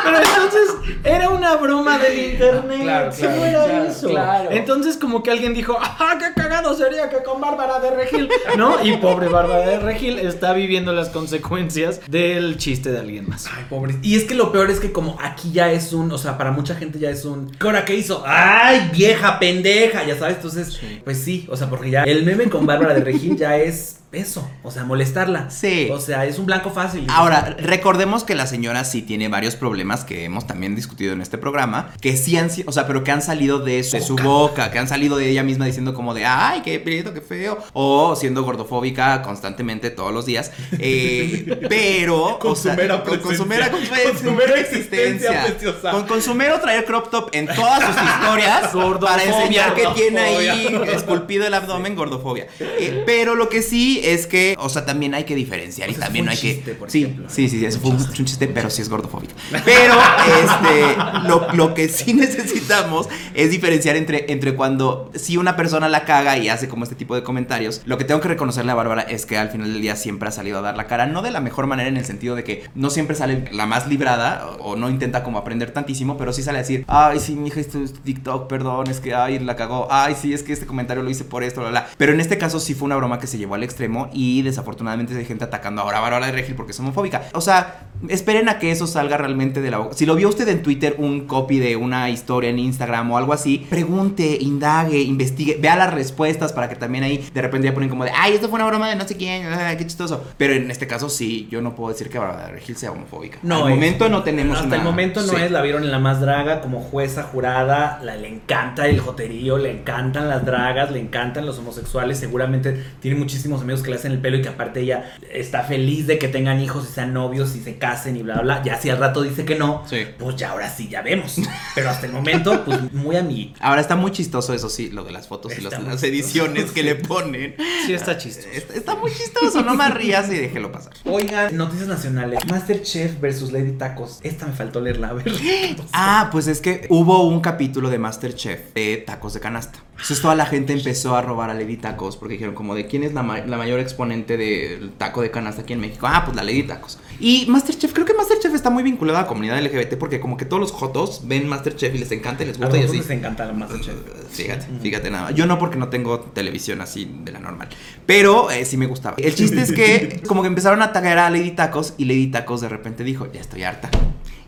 Pero 0.03 0.17
entonces 0.19 0.70
era 1.05 1.31
una 1.31 1.57
broma 1.57 1.99
del 1.99 2.33
internet. 2.33 2.83
Claro, 2.83 3.13
Sí, 3.13 3.23
claro, 3.23 3.37
no 3.37 3.45
era 3.47 3.65
claro, 3.65 3.85
eso. 3.85 4.09
claro. 4.09 4.51
Entonces, 4.51 4.97
como 4.97 5.23
que 5.23 5.31
alguien 5.31 5.55
dijo, 5.55 5.77
¡ah, 5.81 6.17
qué 6.19 6.41
cagado 6.41 6.75
sería 6.77 7.09
que 7.09 7.23
con 7.23 7.41
Bárbara 7.41 7.81
de 7.81 7.91
Regil! 7.91 8.29
¿No? 8.57 8.85
Y 8.85 8.97
pobre 8.99 9.29
Bárbara 9.29 9.67
de 9.67 9.79
Regil 9.81 10.19
está 10.19 10.53
viviendo 10.53 10.93
las 10.93 11.09
consecuencias 11.11 12.01
del 12.09 12.57
chiste 12.57 12.91
de 12.93 12.99
alguien 12.99 13.29
más. 13.29 13.47
Ay, 13.57 13.65
pobre. 13.69 13.97
Y 14.03 14.17
es 14.17 14.25
que 14.25 14.35
lo 14.35 14.53
peor 14.53 14.71
es 14.71 14.81
que 14.81 14.93
como 14.93 15.19
aquí 15.23 15.53
ya 15.53 15.71
es 15.73 15.93
un, 15.93 16.11
o 16.13 16.19
sea, 16.19 16.37
para 16.39 16.51
mucha 16.51 16.75
gente 16.75 16.99
ya 16.99 17.11
es 17.11 17.25
un, 17.25 17.51
¿qué 17.53 17.67
hora 17.67 17.85
qué 17.85 17.95
hizo? 17.95 18.23
Ay, 18.27 18.91
vieja 18.93 19.39
pendeja, 19.39 20.05
ya 20.05 20.17
sabes, 20.19 20.37
entonces, 20.37 20.81
pues 21.05 21.19
sí, 21.23 21.47
o 21.51 21.57
sea, 21.57 21.69
porque 21.71 21.91
ya 21.91 22.03
el 22.05 22.25
meme 22.25 22.45
con 22.49 22.67
Bárbara 22.67 22.95
de 22.95 23.05
Regil 23.05 23.37
ya 23.37 23.57
es 23.57 24.00
eso, 24.13 24.51
o 24.63 24.71
sea, 24.71 24.85
molestarla. 24.85 25.51
Sí. 25.51 25.89
O 25.93 26.01
sea, 26.01 26.27
es 26.27 26.39
un 26.39 26.47
blanco 26.47 26.71
fácil. 26.71 27.07
Ahora, 27.09 27.57
recordemos 27.59 28.25
que 28.25 28.35
la 28.35 28.47
señora 28.47 28.85
sí 28.85 29.03
tiene 29.03 29.29
varios 29.29 29.55
problemas 29.57 30.05
que 30.05 30.25
hemos 30.25 30.47
también 30.47 30.75
discutido 30.75 31.13
en 31.13 31.21
este 31.21 31.39
programa, 31.39 31.93
que 32.01 32.17
sí 32.17 32.37
han 32.37 32.51
sido, 32.51 32.69
o 32.69 32.73
sea, 32.73 32.87
pero 32.87 33.05
que 33.05 33.13
han 33.13 33.23
salido 33.23 33.61
de 33.61 33.85
su, 33.85 33.97
de 33.97 34.03
su 34.03 34.17
boca, 34.17 34.71
que 34.71 34.79
han 34.79 34.89
salido 34.89 35.17
de 35.17 35.29
ella 35.31 35.43
misma 35.43 35.67
diciendo 35.67 35.95
como 35.95 36.13
de, 36.15 36.25
ay, 36.27 36.63
qué 36.63 36.81
prieto, 36.81 37.15
qué 37.15 37.21
feo, 37.21 37.59
o 37.73 38.17
siendo 38.17 38.43
gordofóbica 38.43 39.23
constantemente 39.23 39.91
todos 39.91 40.13
los 40.13 40.27
días, 40.27 40.51
eh, 40.79 41.61
pero... 41.69 42.39
Con 42.41 42.53
o 42.53 42.57
su 42.57 42.63
sea, 42.65 42.75
mera 42.75 43.03
con, 43.05 43.19
con 43.21 43.37
su 43.37 43.47
presencia. 43.47 43.47
mera, 43.47 43.71
con 43.71 43.81
su- 43.85 43.91
Con 43.91 44.19
su 44.19 44.33
mera 44.33 44.61
existencia 44.61 45.45
preciosa. 45.45 45.91
Con, 45.93 46.07
con 46.07 46.23
su 46.23 46.35
mero 46.35 46.61
traer 46.61 46.85
crop 46.85 47.11
top 47.11 47.29
en 47.33 47.47
todas 47.47 47.85
sus 47.85 48.03
historias 48.03 48.71
para 49.01 49.23
enseñar 49.23 49.75
que 49.75 49.87
tiene 49.95 50.21
ahí 50.21 50.81
esculpido 50.93 51.47
el 51.47 51.55
abdomen, 51.55 51.95
gordofobia. 51.95 52.47
Eh, 52.59 53.03
pero 53.07 53.35
lo 53.35 53.49
que 53.49 53.63
sí 53.63 54.00
sí 54.01 54.09
es 54.09 54.27
que, 54.27 54.57
o 54.59 54.69
sea, 54.69 54.85
también 54.87 55.15
hay 55.15 55.25
que 55.25 55.35
diferenciar 55.35 55.89
O 55.89 55.93
y 55.93 55.95
también 55.95 56.29
hay 56.29 56.37
un 56.37 56.41
que. 56.41 56.55
chiste, 56.55 56.75
por 56.75 56.91
sí, 56.91 57.05
ejemplo. 57.05 57.29
sí, 57.29 57.49
sí, 57.49 57.59
sí, 57.61 57.65
eso 57.67 57.81
fue 57.81 57.91
un, 57.91 57.97
un 57.97 58.13
chiste, 58.25 58.49
pero 58.49 58.71
sí 58.71 58.83
es 58.83 58.89
gordofóbico. 58.89 59.35
Pero, 59.65 59.95
este, 60.43 60.97
lo, 61.29 61.53
lo 61.53 61.75
que 61.75 61.89
sí 61.89 62.15
necesitamos 62.15 63.09
es 63.35 63.51
diferenciar 63.51 63.97
entre, 63.97 64.33
entre 64.33 64.55
cuando 64.55 65.11
si 65.15 65.37
una 65.37 65.57
persona 65.57 65.89
la 65.89 66.05
caga 66.05 66.39
y 66.39 66.49
hace 66.49 66.69
como 66.69 66.85
este 66.85 66.95
tipo 66.97 67.15
de 67.15 67.23
comentarios. 67.23 67.83
Lo 67.85 67.99
que 67.99 68.05
tengo 68.05 68.21
que 68.21 68.29
reconocerle 68.29 68.73
a 68.73 68.75
Bárbara 68.75 69.03
es 69.03 69.27
que 69.27 69.39
al 69.39 69.51
final 69.51 69.73
del 69.73 69.83
día 69.83 69.97
siempre 69.97 70.29
ha 70.29 70.33
salido 70.33 70.59
a 70.59 70.63
dar 70.63 70.77
la 70.77 70.87
cara, 70.87 71.07
no 71.07 71.23
de 71.23 71.31
la 71.31 71.41
mejor 71.41 71.67
manera 71.67 71.89
en 71.89 71.97
el 71.97 72.05
sentido 72.05 72.37
de 72.37 72.45
que 72.45 72.65
no 72.75 72.91
siempre 72.91 73.17
sale 73.17 73.45
la 73.53 73.67
más 73.67 73.87
librada 73.89 74.47
o, 74.61 74.73
o 74.73 74.77
no 74.77 74.89
intenta 74.91 75.23
como 75.23 75.39
aprender 75.39 75.71
tantísimo, 75.73 76.17
pero 76.17 76.33
sí 76.33 76.43
sale 76.43 76.59
a 76.59 76.63
decir, 76.63 76.85
ay, 76.89 77.19
sí, 77.21 77.35
mi 77.35 77.49
hija 77.49 77.61
hizo 77.61 77.83
este 77.83 77.99
TikTok, 78.01 78.49
perdón, 78.49 78.89
es 78.89 79.01
que, 79.01 79.15
ay, 79.15 79.39
la 79.39 79.57
cagó, 79.57 79.89
ay, 79.91 80.17
sí, 80.21 80.33
es 80.33 80.43
que 80.43 80.53
este 80.53 80.67
comentario 80.67 81.03
lo 81.03 81.11
hice 81.11 81.25
por 81.25 81.43
esto, 81.43 81.61
bla, 81.61 81.71
bla. 81.71 81.89
Pero 81.97 82.13
en 82.13 82.21
este 82.21 82.39
caso 82.39 82.61
sí 82.61 82.75
fue 82.75 82.87
una 82.87 82.97
broma 82.97 83.19
que 83.19 83.27
se 83.27 83.39
llevó 83.39 83.55
al 83.55 83.63
extremo 83.63 83.90
y 84.13 84.43
desafortunadamente 84.43 85.17
hay 85.17 85.25
gente 85.25 85.45
atacando 85.45 85.83
ahora 85.83 85.99
a 85.99 86.01
Bárbara 86.01 86.27
de 86.27 86.33
Regil 86.33 86.55
porque 86.55 86.73
es 86.73 86.81
homofóbica. 86.81 87.23
O 87.35 87.41
sea, 87.41 87.87
esperen 88.09 88.49
a 88.49 88.59
que 88.59 88.71
eso 88.71 88.87
salga 88.87 89.17
realmente 89.17 89.61
de 89.61 89.71
la 89.71 89.79
boca. 89.79 89.95
Si 89.97 90.07
lo 90.07 90.15
vio 90.15 90.29
usted 90.29 90.49
en 90.49 90.63
Twitter, 90.63 90.95
un 90.99 91.27
copy 91.27 91.59
de 91.59 91.77
una 91.77 92.11
historia 92.11 92.51
en 92.51 92.59
Instagram 92.59 93.11
o 93.11 93.19
algo 93.19 93.33
así, 93.33 93.67
pregunte, 93.71 94.39
indague, 94.41 95.01
investigue, 95.03 95.59
vea 95.61 95.77
las 95.77 95.93
respuestas 95.93 96.53
para 96.53 96.69
que 96.69 96.77
también 96.77 97.05
ahí 97.05 97.25
de 97.33 97.43
repente 97.43 97.67
ya 97.69 97.75
ponen 97.75 97.89
como 97.89 98.05
de, 98.05 98.11
ay, 98.17 98.35
esto 98.35 98.49
fue 98.49 98.57
una 98.59 98.67
broma 98.67 98.89
de 98.89 98.97
no 98.97 99.07
sé 99.07 99.17
quién, 99.17 99.47
ay, 99.47 99.77
qué 99.77 99.85
chistoso. 99.87 100.25
Pero 100.37 100.55
en 100.55 100.71
este 100.71 100.87
caso 100.87 101.09
sí, 101.09 101.49
yo 101.51 101.61
no 101.63 101.75
puedo 101.75 101.91
decir 101.93 102.09
que 102.09 102.19
Bárbara 102.19 102.47
de 102.47 102.53
Regil 102.53 102.77
sea 102.77 102.93
homofóbica. 102.93 103.39
No 103.43 103.65
Al 103.67 103.71
es. 103.73 103.75
momento 103.77 104.09
no 104.09 104.23
tenemos 104.23 104.57
Hasta 104.57 104.69
una- 104.69 104.77
el 104.77 104.83
momento 104.83 105.21
no 105.23 105.29
sí. 105.29 105.37
es, 105.43 105.51
la 105.51 105.63
vieron 105.63 105.85
en 105.85 105.91
La 105.91 105.99
Más 105.99 106.21
Draga 106.21 106.61
como 106.61 106.81
jueza 106.81 107.23
jurada, 107.25 108.01
la, 108.03 108.17
le 108.17 108.29
encanta 108.29 108.87
el 108.87 109.01
joterío, 109.01 109.59
le 109.59 109.71
encantan 109.71 110.29
las 110.29 110.45
dragas, 110.45 110.91
le 110.91 111.01
encantan 111.01 111.47
los 111.47 111.59
homosexuales, 111.59 112.19
seguramente 112.19 112.83
tiene 113.01 113.19
muchísimos 113.19 113.63
amigos 113.63 113.80
que 113.83 113.91
le 113.91 113.97
hacen 113.97 114.13
el 114.13 114.19
pelo 114.21 114.37
y 114.39 114.43
que 114.43 114.49
aparte 114.49 114.81
ella 114.81 115.13
está 115.33 115.63
feliz 115.65 116.07
de 116.07 116.19
que 116.19 116.29
tengan 116.29 116.61
hijos 116.61 116.89
y 116.91 116.93
sean 116.93 117.13
novios 117.13 117.55
y 117.57 117.61
se 117.61 117.77
casen 117.79 118.17
y 118.17 118.23
bla, 118.23 118.35
bla, 118.35 118.43
bla. 118.43 118.63
Ya 118.63 118.79
si 118.81 118.91
al 118.91 118.99
rato 118.99 119.23
dice 119.23 119.45
que 119.45 119.57
no, 119.57 119.83
Sí. 119.89 120.07
pues 120.19 120.37
ya 120.37 120.51
ahora 120.51 120.71
sí, 120.71 120.89
ya 120.89 121.03
vemos. 121.03 121.37
Pero 121.75 121.91
hasta 121.91 122.07
el 122.07 122.13
momento, 122.13 122.65
pues 122.65 122.93
muy 122.93 123.17
amiguito. 123.17 123.59
Ahora 123.63 123.81
está 123.81 123.97
muy 123.97 124.11
chistoso 124.13 124.53
eso 124.55 124.69
sí, 124.69 124.91
lo 124.91 125.05
de 125.05 125.13
las 125.13 125.29
fotos 125.29 125.53
y 125.57 125.61
los- 125.61 125.73
las 125.73 125.81
chistoso. 125.83 126.07
ediciones 126.07 126.71
que 126.73 126.83
le 126.83 126.95
ponen. 126.97 127.55
Sí, 127.87 127.93
está 127.95 128.17
chistoso. 128.19 128.49
Está, 128.53 128.75
está 128.75 128.97
muy 128.97 129.11
chistoso, 129.13 129.63
no 129.63 129.75
más 129.75 129.95
rías 129.95 130.29
y 130.31 130.35
déjelo 130.37 130.71
pasar. 130.73 130.93
Oigan, 131.05 131.57
noticias 131.57 131.89
nacionales. 131.89 132.41
Masterchef 132.49 133.21
versus 133.21 133.53
Lady 133.53 133.73
Tacos. 133.73 134.21
Esta 134.23 134.47
me 134.47 134.53
faltó 134.53 134.81
leerla, 134.81 135.09
a 135.09 135.13
ver. 135.15 135.25
Ah, 135.93 136.29
pues 136.33 136.47
es 136.47 136.61
que 136.61 136.87
hubo 136.91 137.25
un 137.27 137.41
capítulo 137.41 137.91
de 137.91 137.99
Masterchef 137.99 138.73
de 138.75 138.97
tacos 138.99 139.35
de 139.35 139.41
canasta. 139.41 139.79
Entonces 140.03 140.23
toda 140.23 140.35
la 140.35 140.47
gente 140.47 140.73
empezó 140.73 141.15
a 141.15 141.23
robar 141.23 141.51
a 141.51 141.55
Lady 141.55 141.77
Tacos 141.77 142.17
porque 142.17 142.33
dijeron 142.35 142.55
como 142.55 142.75
de 142.75 142.87
quién 142.87 143.03
es 143.05 143.13
la, 143.13 143.23
ma- 143.23 143.41
la 143.41 143.59
mayor 143.59 143.79
exponente 143.81 144.37
del 144.39 144.93
taco 144.93 145.21
de 145.21 145.31
canasta 145.31 145.63
aquí 145.63 145.75
en 145.75 145.81
México. 145.81 146.07
Ah, 146.09 146.23
pues 146.25 146.35
la 146.37 146.43
Lady 146.43 146.63
Tacos. 146.63 146.99
Y 147.21 147.45
Masterchef, 147.49 147.93
creo 147.93 148.07
que 148.07 148.15
Masterchef 148.15 148.55
está 148.55 148.71
muy 148.71 148.83
vinculado 148.83 149.19
a 149.19 149.23
la 149.23 149.29
comunidad 149.29 149.63
LGBT 149.63 149.97
porque 149.99 150.19
como 150.19 150.37
que 150.39 150.47
todos 150.47 150.59
los 150.59 150.73
jotos 150.73 151.21
ven 151.25 151.47
Masterchef 151.47 151.95
y 151.95 151.99
les 151.99 152.11
encanta 152.13 152.45
y 152.45 152.47
les 152.47 152.57
A 152.57 152.61
gusta 152.61 152.77
y 152.79 152.81
nosotros 152.81 153.01
así. 153.03 153.09
les 153.11 153.19
encanta 153.19 153.45
la 153.47 153.53
Masterchef. 153.53 153.95
Fíjate, 154.31 154.67
fíjate 154.81 155.11
nada. 155.11 155.31
Yo 155.33 155.47
no 155.47 155.59
porque 155.59 155.77
no 155.77 155.89
tengo 155.89 156.19
televisión 156.21 156.81
así 156.81 157.11
de 157.23 157.33
la 157.33 157.39
normal. 157.39 157.69
Pero 158.07 158.51
eh, 158.51 158.65
sí 158.65 158.77
me 158.79 158.87
gustaba. 158.87 159.17
El 159.19 159.35
chiste 159.35 159.61
es 159.61 159.71
que 159.71 160.23
como 160.27 160.41
que 160.43 160.49
empezaron 160.49 160.81
a 160.83 160.87
atacar 160.87 161.19
a 161.19 161.29
Lady 161.29 161.51
Tacos 161.51 161.93
y 161.99 162.07
Lady 162.07 162.29
Tacos 162.29 162.63
de 162.63 162.71
repente 162.71 163.05
dijo, 163.05 163.29
ya 163.33 163.41
estoy 163.41 163.65
harta. 163.65 163.91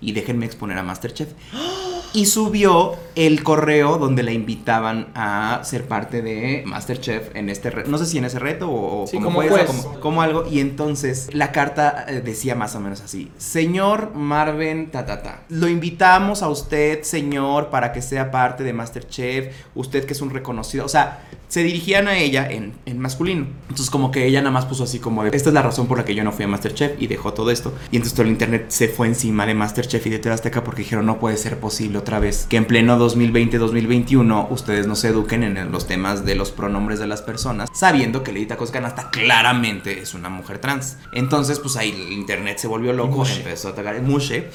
Y 0.00 0.12
déjenme 0.12 0.46
exponer 0.46 0.78
a 0.78 0.82
Masterchef. 0.82 1.28
Y 2.14 2.26
subió 2.26 2.96
el 3.14 3.42
correo 3.42 3.98
donde 3.98 4.22
la 4.22 4.32
invitaban 4.32 5.08
a 5.14 5.60
ser 5.64 5.86
parte 5.86 6.22
de 6.22 6.62
Masterchef 6.66 7.34
en 7.34 7.48
este 7.48 7.70
reto. 7.70 7.90
No 7.90 7.98
sé 7.98 8.06
si 8.06 8.18
en 8.18 8.24
ese 8.24 8.38
reto 8.38 8.70
o, 8.70 9.02
o 9.02 9.06
Sí, 9.06 9.16
como, 9.16 9.26
como 9.26 9.48
jueza, 9.48 9.66
juez. 9.66 9.82
como, 9.84 10.00
como 10.00 10.22
algo. 10.22 10.46
Y 10.50 10.60
entonces 10.60 11.28
la 11.32 11.52
carta 11.52 12.04
eh, 12.08 12.20
decía 12.22 12.54
más 12.54 12.74
o 12.74 12.80
menos 12.80 13.00
así. 13.00 13.30
Señor 13.38 14.14
Marvin 14.14 14.90
Tatata, 14.90 15.42
lo 15.48 15.68
invitamos 15.68 16.42
a 16.42 16.48
usted, 16.48 17.02
señor, 17.02 17.68
para 17.70 17.92
que 17.92 18.02
sea 18.02 18.30
parte 18.30 18.62
de 18.64 18.72
Masterchef. 18.72 19.54
Usted 19.74 20.04
que 20.04 20.12
es 20.12 20.20
un 20.20 20.30
reconocido. 20.30 20.84
O 20.84 20.88
sea, 20.88 21.24
se 21.48 21.62
dirigían 21.62 22.08
a 22.08 22.16
ella 22.16 22.48
en, 22.50 22.72
en 22.86 22.98
masculino. 22.98 23.46
Entonces 23.68 23.90
como 23.90 24.10
que 24.10 24.26
ella 24.26 24.40
nada 24.40 24.52
más 24.52 24.64
puso 24.64 24.84
así 24.84 24.98
como 25.00 25.22
de, 25.24 25.36
esta 25.36 25.50
es 25.50 25.54
la 25.54 25.60
razón 25.60 25.86
por 25.86 25.98
la 25.98 26.04
que 26.04 26.14
yo 26.14 26.24
no 26.24 26.32
fui 26.32 26.46
a 26.46 26.48
Masterchef 26.48 26.92
y 26.98 27.08
dejó 27.08 27.34
todo 27.34 27.50
esto. 27.50 27.74
Y 27.90 27.96
entonces 27.96 28.14
todo 28.14 28.24
el 28.24 28.32
internet 28.32 28.66
se 28.68 28.88
fue 28.88 29.06
encima 29.06 29.44
de 29.44 29.54
Masterchef 29.54 30.06
y 30.06 30.10
de 30.10 30.18
TV 30.18 30.34
Azteca 30.34 30.64
porque 30.64 30.82
dijeron 30.82 31.04
no 31.04 31.18
puede 31.18 31.36
ser 31.36 31.58
posible 31.58 31.98
otra 32.02 32.18
vez 32.18 32.46
que 32.48 32.56
en 32.56 32.64
pleno 32.64 32.98
2020-2021 32.98 34.48
ustedes 34.50 34.88
no 34.88 34.96
se 34.96 35.08
eduquen 35.08 35.44
en 35.44 35.70
los 35.70 35.86
temas 35.86 36.24
de 36.24 36.34
los 36.34 36.50
pronombres 36.50 36.98
de 36.98 37.06
las 37.06 37.22
personas, 37.22 37.68
sabiendo 37.72 38.24
que 38.24 38.32
Lady 38.32 38.46
Tacos 38.46 38.72
Canasta 38.72 39.10
claramente 39.10 40.00
es 40.00 40.14
una 40.14 40.28
mujer 40.28 40.58
trans. 40.58 40.98
Entonces 41.12 41.60
pues 41.60 41.76
ahí 41.76 41.90
el 41.90 42.12
internet 42.12 42.58
se 42.58 42.66
volvió 42.66 42.92
loco, 42.92 43.18
Mushe. 43.18 43.36
empezó 43.36 43.68
a 43.68 43.70
atacar 43.70 43.94
el 43.94 44.02
mushe 44.02 44.50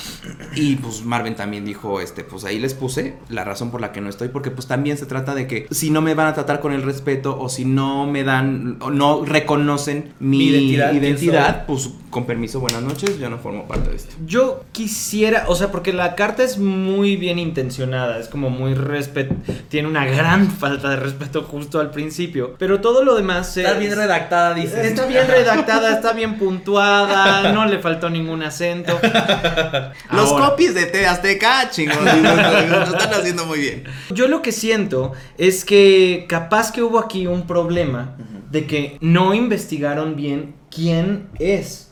y 0.55 0.75
pues 0.75 1.05
Marvin 1.05 1.35
también 1.35 1.63
dijo, 1.63 2.01
este, 2.01 2.25
pues 2.25 2.43
ahí 2.43 2.59
les 2.59 2.73
puse 2.73 3.15
la 3.29 3.45
razón 3.45 3.71
por 3.71 3.79
la 3.79 3.93
que 3.93 4.01
no 4.01 4.09
estoy, 4.09 4.27
porque 4.27 4.51
pues 4.51 4.67
también 4.67 4.97
se 4.97 5.05
trata 5.05 5.33
de 5.33 5.47
que 5.47 5.67
si 5.71 5.89
no 5.89 6.01
me 6.01 6.13
van 6.15 6.27
a 6.27 6.33
tratar 6.33 6.59
con 6.59 6.73
el 6.73 6.83
respeto 6.83 7.39
o 7.39 7.47
si 7.47 7.63
no 7.63 8.05
me 8.07 8.23
dan, 8.23 8.77
o 8.81 8.91
no 8.91 9.23
reconocen 9.23 10.13
mi, 10.19 10.37
Mi 10.37 10.45
identidad, 10.47 10.93
identidad, 10.93 11.65
¿quién 11.65 11.67
pues 11.67 11.89
con 12.09 12.25
permiso, 12.25 12.59
buenas 12.59 12.81
noches, 12.81 13.19
yo 13.19 13.29
no 13.29 13.37
formo 13.37 13.67
parte 13.67 13.89
de 13.89 13.95
esto. 13.95 14.15
Yo 14.25 14.63
quisiera, 14.71 15.45
o 15.49 15.55
sea, 15.55 15.71
porque 15.71 15.93
la 15.93 16.15
carta 16.15 16.43
es 16.43 16.57
muy 16.57 17.15
bien 17.15 17.36
intencionada, 17.39 18.19
es 18.19 18.27
como 18.27 18.49
muy 18.49 18.73
respeto, 18.73 19.35
tiene 19.69 19.87
una 19.87 20.05
gran 20.05 20.49
falta 20.59 20.89
de 20.89 20.95
respeto 20.97 21.43
justo 21.43 21.79
al 21.79 21.91
principio, 21.91 22.55
pero 22.57 22.81
todo 22.81 23.03
lo 23.03 23.15
demás 23.15 23.55
Está 23.57 23.73
es- 23.73 23.79
bien 23.79 23.95
redactada, 23.95 24.53
dice. 24.53 24.87
Está 24.87 25.05
bien 25.05 25.27
redactada, 25.27 25.93
está 25.93 26.13
bien 26.13 26.37
puntuada, 26.39 27.51
no 27.53 27.65
le 27.65 27.79
faltó 27.79 28.09
ningún 28.09 28.43
acento. 28.43 28.97
Los 30.11 30.31
Ahora, 30.31 30.49
copies 30.49 30.73
de 30.75 30.85
TV 30.85 31.07
Azteca, 31.07 31.69
chingón, 31.69 32.05
lo 32.05 32.83
están 32.83 33.13
haciendo 33.13 33.45
muy 33.45 33.59
bien. 33.59 33.83
Yo 34.13 34.27
lo 34.27 34.41
que 34.41 34.51
siento 34.51 35.13
es 35.37 35.65
que 35.65 36.25
capaz 36.27 36.71
que 36.71 36.81
hubo 36.81 36.99
aquí 36.99 37.27
un 37.27 37.45
problema 37.47 38.15
de 38.51 38.65
que 38.65 38.97
no 39.01 39.33
investigaron 39.33 40.15
bien 40.15 40.55
quién 40.73 41.27
es. 41.39 41.86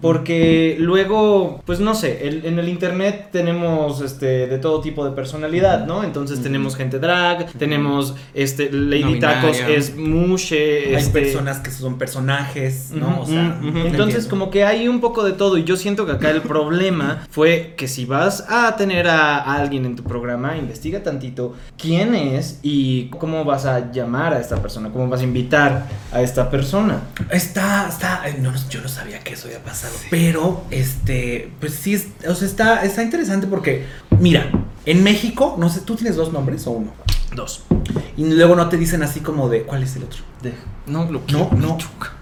Porque 0.00 0.76
luego, 0.78 1.62
pues 1.66 1.80
no 1.80 1.94
sé, 1.94 2.26
el- 2.28 2.44
en 2.46 2.58
el 2.58 2.68
internet 2.68 3.28
tenemos 3.32 4.00
este 4.00 4.46
de 4.46 4.58
todo 4.58 4.80
tipo 4.80 5.04
de 5.04 5.10
personalidad, 5.12 5.86
¿no? 5.86 6.02
Entonces 6.04 6.42
tenemos 6.42 6.76
gente 6.76 6.98
drag, 6.98 7.52
tenemos 7.58 8.14
este 8.34 8.70
Lady 8.72 9.14
No 9.14 9.18
Tacos 9.20 9.58
es 9.68 9.96
mushe, 9.96 10.88
Hay 10.88 10.94
este 11.02 11.20
personas 11.20 11.58
que 11.58 11.70
son 11.70 11.98
personajes, 11.98 12.90
¿no? 12.92 13.20
O 13.20 13.26
sea, 13.26 13.58
entonces 13.62 13.92
entiendo. 14.24 14.28
como 14.30 14.50
que 14.50 14.64
hay 14.64 14.88
un 14.88 15.00
poco 15.00 15.24
de 15.24 15.32
todo 15.32 15.58
y 15.58 15.64
yo 15.64 15.76
siento 15.76 16.06
que 16.06 16.12
acá 16.12 16.30
el 16.30 16.40
problema 16.42 17.26
fue 17.30 17.74
que 17.76 17.88
si 17.88 18.04
vas 18.06 18.46
a 18.48 18.76
tener 18.76 19.08
a 19.08 19.38
alguien 19.54 19.84
en 19.84 19.96
tu 19.96 20.02
programa, 20.02 20.56
investiga 20.56 21.02
tantito 21.02 21.54
quién 21.76 22.14
es 22.14 22.58
y 22.62 23.06
cómo 23.10 23.44
vas 23.44 23.66
a 23.66 23.92
llamar 23.92 24.32
a 24.32 24.40
esta 24.40 24.56
persona, 24.62 24.90
cómo 24.90 25.08
vas 25.08 25.20
a 25.20 25.24
invitar 25.24 25.86
a 26.12 26.22
esta 26.22 26.50
persona. 26.50 27.02
Está, 27.30 27.86
está, 27.88 28.22
no, 28.40 28.52
yo 28.70 28.80
no 28.80 28.88
sabía 28.88 29.18
que 29.20 29.34
eso 29.34 29.48
había 29.54 29.64
pasado, 29.64 29.94
pero, 30.10 30.64
este, 30.70 31.50
pues 31.60 31.74
sí, 31.74 31.94
es- 31.94 32.08
o 32.28 32.34
sea, 32.34 32.46
está, 32.48 32.84
está 32.84 33.02
interesante 33.02 33.46
porque, 33.46 33.84
mira, 34.18 34.50
en 34.86 35.02
México, 35.02 35.56
no 35.58 35.68
sé, 35.68 35.80
¿tú 35.80 35.96
tienes 35.96 36.16
dos 36.16 36.32
nombres 36.32 36.66
o 36.66 36.72
uno? 36.72 36.92
Dos. 37.34 37.62
Y 38.16 38.24
luego 38.24 38.56
no 38.56 38.68
te 38.68 38.76
dicen 38.76 39.02
así 39.02 39.20
como 39.20 39.48
de, 39.48 39.62
¿cuál 39.62 39.82
es 39.84 39.94
el 39.96 40.02
otro? 40.04 40.18
De, 40.42 40.52
no, 40.86 41.04
lo 41.10 41.22
No, 41.30 41.50
no, 41.56 41.78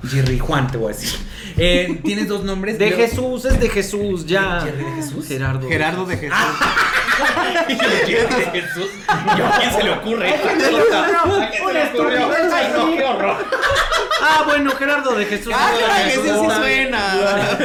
Jerry 0.07 0.39
Juan, 0.39 0.71
te 0.71 0.77
voy 0.77 0.93
a 0.93 0.97
decir. 0.97 1.19
Eh, 1.57 2.01
tienes 2.05 2.29
dos 2.29 2.45
nombres. 2.45 2.79
De 2.79 2.91
luego- 2.91 3.03
Jesús, 3.05 3.45
es 3.47 3.59
de 3.61 3.69
Jesús, 3.71 4.27
ya. 4.27 4.61
¿Jerry 4.61 4.85
de 4.85 4.93
Jesús? 5.03 5.27
Gerardo. 5.27 5.67
Gerardo 5.69 6.05
de 6.05 6.17
Jesús. 6.17 6.37
De 6.39 6.45
Jesús. 6.45 6.98
¿Yo 8.09 9.47
a 9.47 9.51
quién 9.59 9.73
se 9.73 9.83
le 9.83 9.91
ocurre? 9.91 10.31
¿A 10.31 10.37
quién 10.41 10.61
se 10.61 10.71
le 10.73 10.83
ocurrió? 10.83 12.31
Ay, 12.55 12.69
no, 12.77 12.97
qué 12.97 13.05
horror. 13.05 13.37
Ah, 14.21 14.43
bueno, 14.47 14.71
Gerardo 14.73 15.15
de 15.15 15.25
Jesús. 15.27 15.53
Ah, 15.57 15.71
de 15.73 16.11
Jesús. 16.11 16.25
sí, 16.25 16.31
sí 16.31 16.51
suena. 16.57 17.59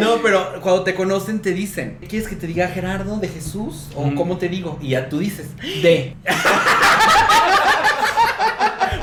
No, 0.00 0.16
pero 0.22 0.60
cuando 0.60 0.82
te 0.82 0.94
conocen 0.94 1.40
te 1.40 1.52
dicen, 1.52 1.98
¿quieres 2.08 2.28
que 2.28 2.36
te 2.36 2.46
diga 2.46 2.68
Gerardo 2.68 3.18
de 3.18 3.28
Jesús? 3.28 3.88
¿O 3.94 4.06
Mm. 4.06 4.14
cómo 4.16 4.36
te 4.38 4.48
digo? 4.48 4.78
Y 4.80 4.90
ya 4.90 5.08
tú 5.08 5.18
dices, 5.18 5.46
de. 5.82 6.16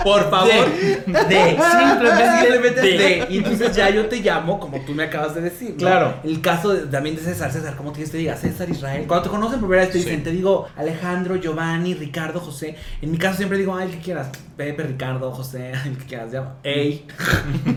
Por 0.03 0.29
favor, 0.29 0.49
de. 0.49 1.03
Simplemente 1.05 2.39
Simplemente 2.41 2.81
de. 2.81 2.97
de. 2.97 3.27
Y 3.29 3.37
entonces 3.39 3.75
ya 3.75 3.89
yo 3.89 4.05
te 4.07 4.17
llamo 4.17 4.59
como 4.59 4.79
tú 4.85 4.93
me 4.93 5.03
acabas 5.03 5.35
de 5.35 5.41
decir. 5.41 5.71
¿no? 5.71 5.77
Claro. 5.77 6.13
El 6.23 6.41
caso 6.41 6.73
de- 6.73 6.87
también 6.87 7.15
de 7.15 7.21
César, 7.21 7.51
César, 7.51 7.75
¿cómo 7.75 7.91
quieres 7.91 8.09
que 8.09 8.17
te 8.17 8.19
diga? 8.19 8.35
César 8.35 8.69
Israel. 8.69 9.05
Cuando 9.07 9.23
te 9.23 9.29
conocen 9.29 9.59
por 9.59 9.69
primera 9.69 9.83
vez 9.85 9.91
te 9.91 9.97
dicen, 9.99 10.17
Sí. 10.17 10.23
te 10.23 10.31
digo 10.31 10.67
Alejandro, 10.77 11.35
Giovanni, 11.35 11.93
Ricardo, 11.93 12.39
José. 12.39 12.75
En 13.01 13.11
mi 13.11 13.17
caso 13.17 13.37
siempre 13.37 13.57
digo, 13.57 13.75
ay, 13.75 13.85
el 13.89 13.91
que 13.95 13.99
quieras. 13.99 14.29
Pepe, 14.57 14.83
Ricardo, 14.83 15.31
José, 15.31 15.71
el 15.85 15.97
que 15.97 16.05
quieras. 16.05 16.31
Ya. 16.31 16.53
Ey. 16.63 17.05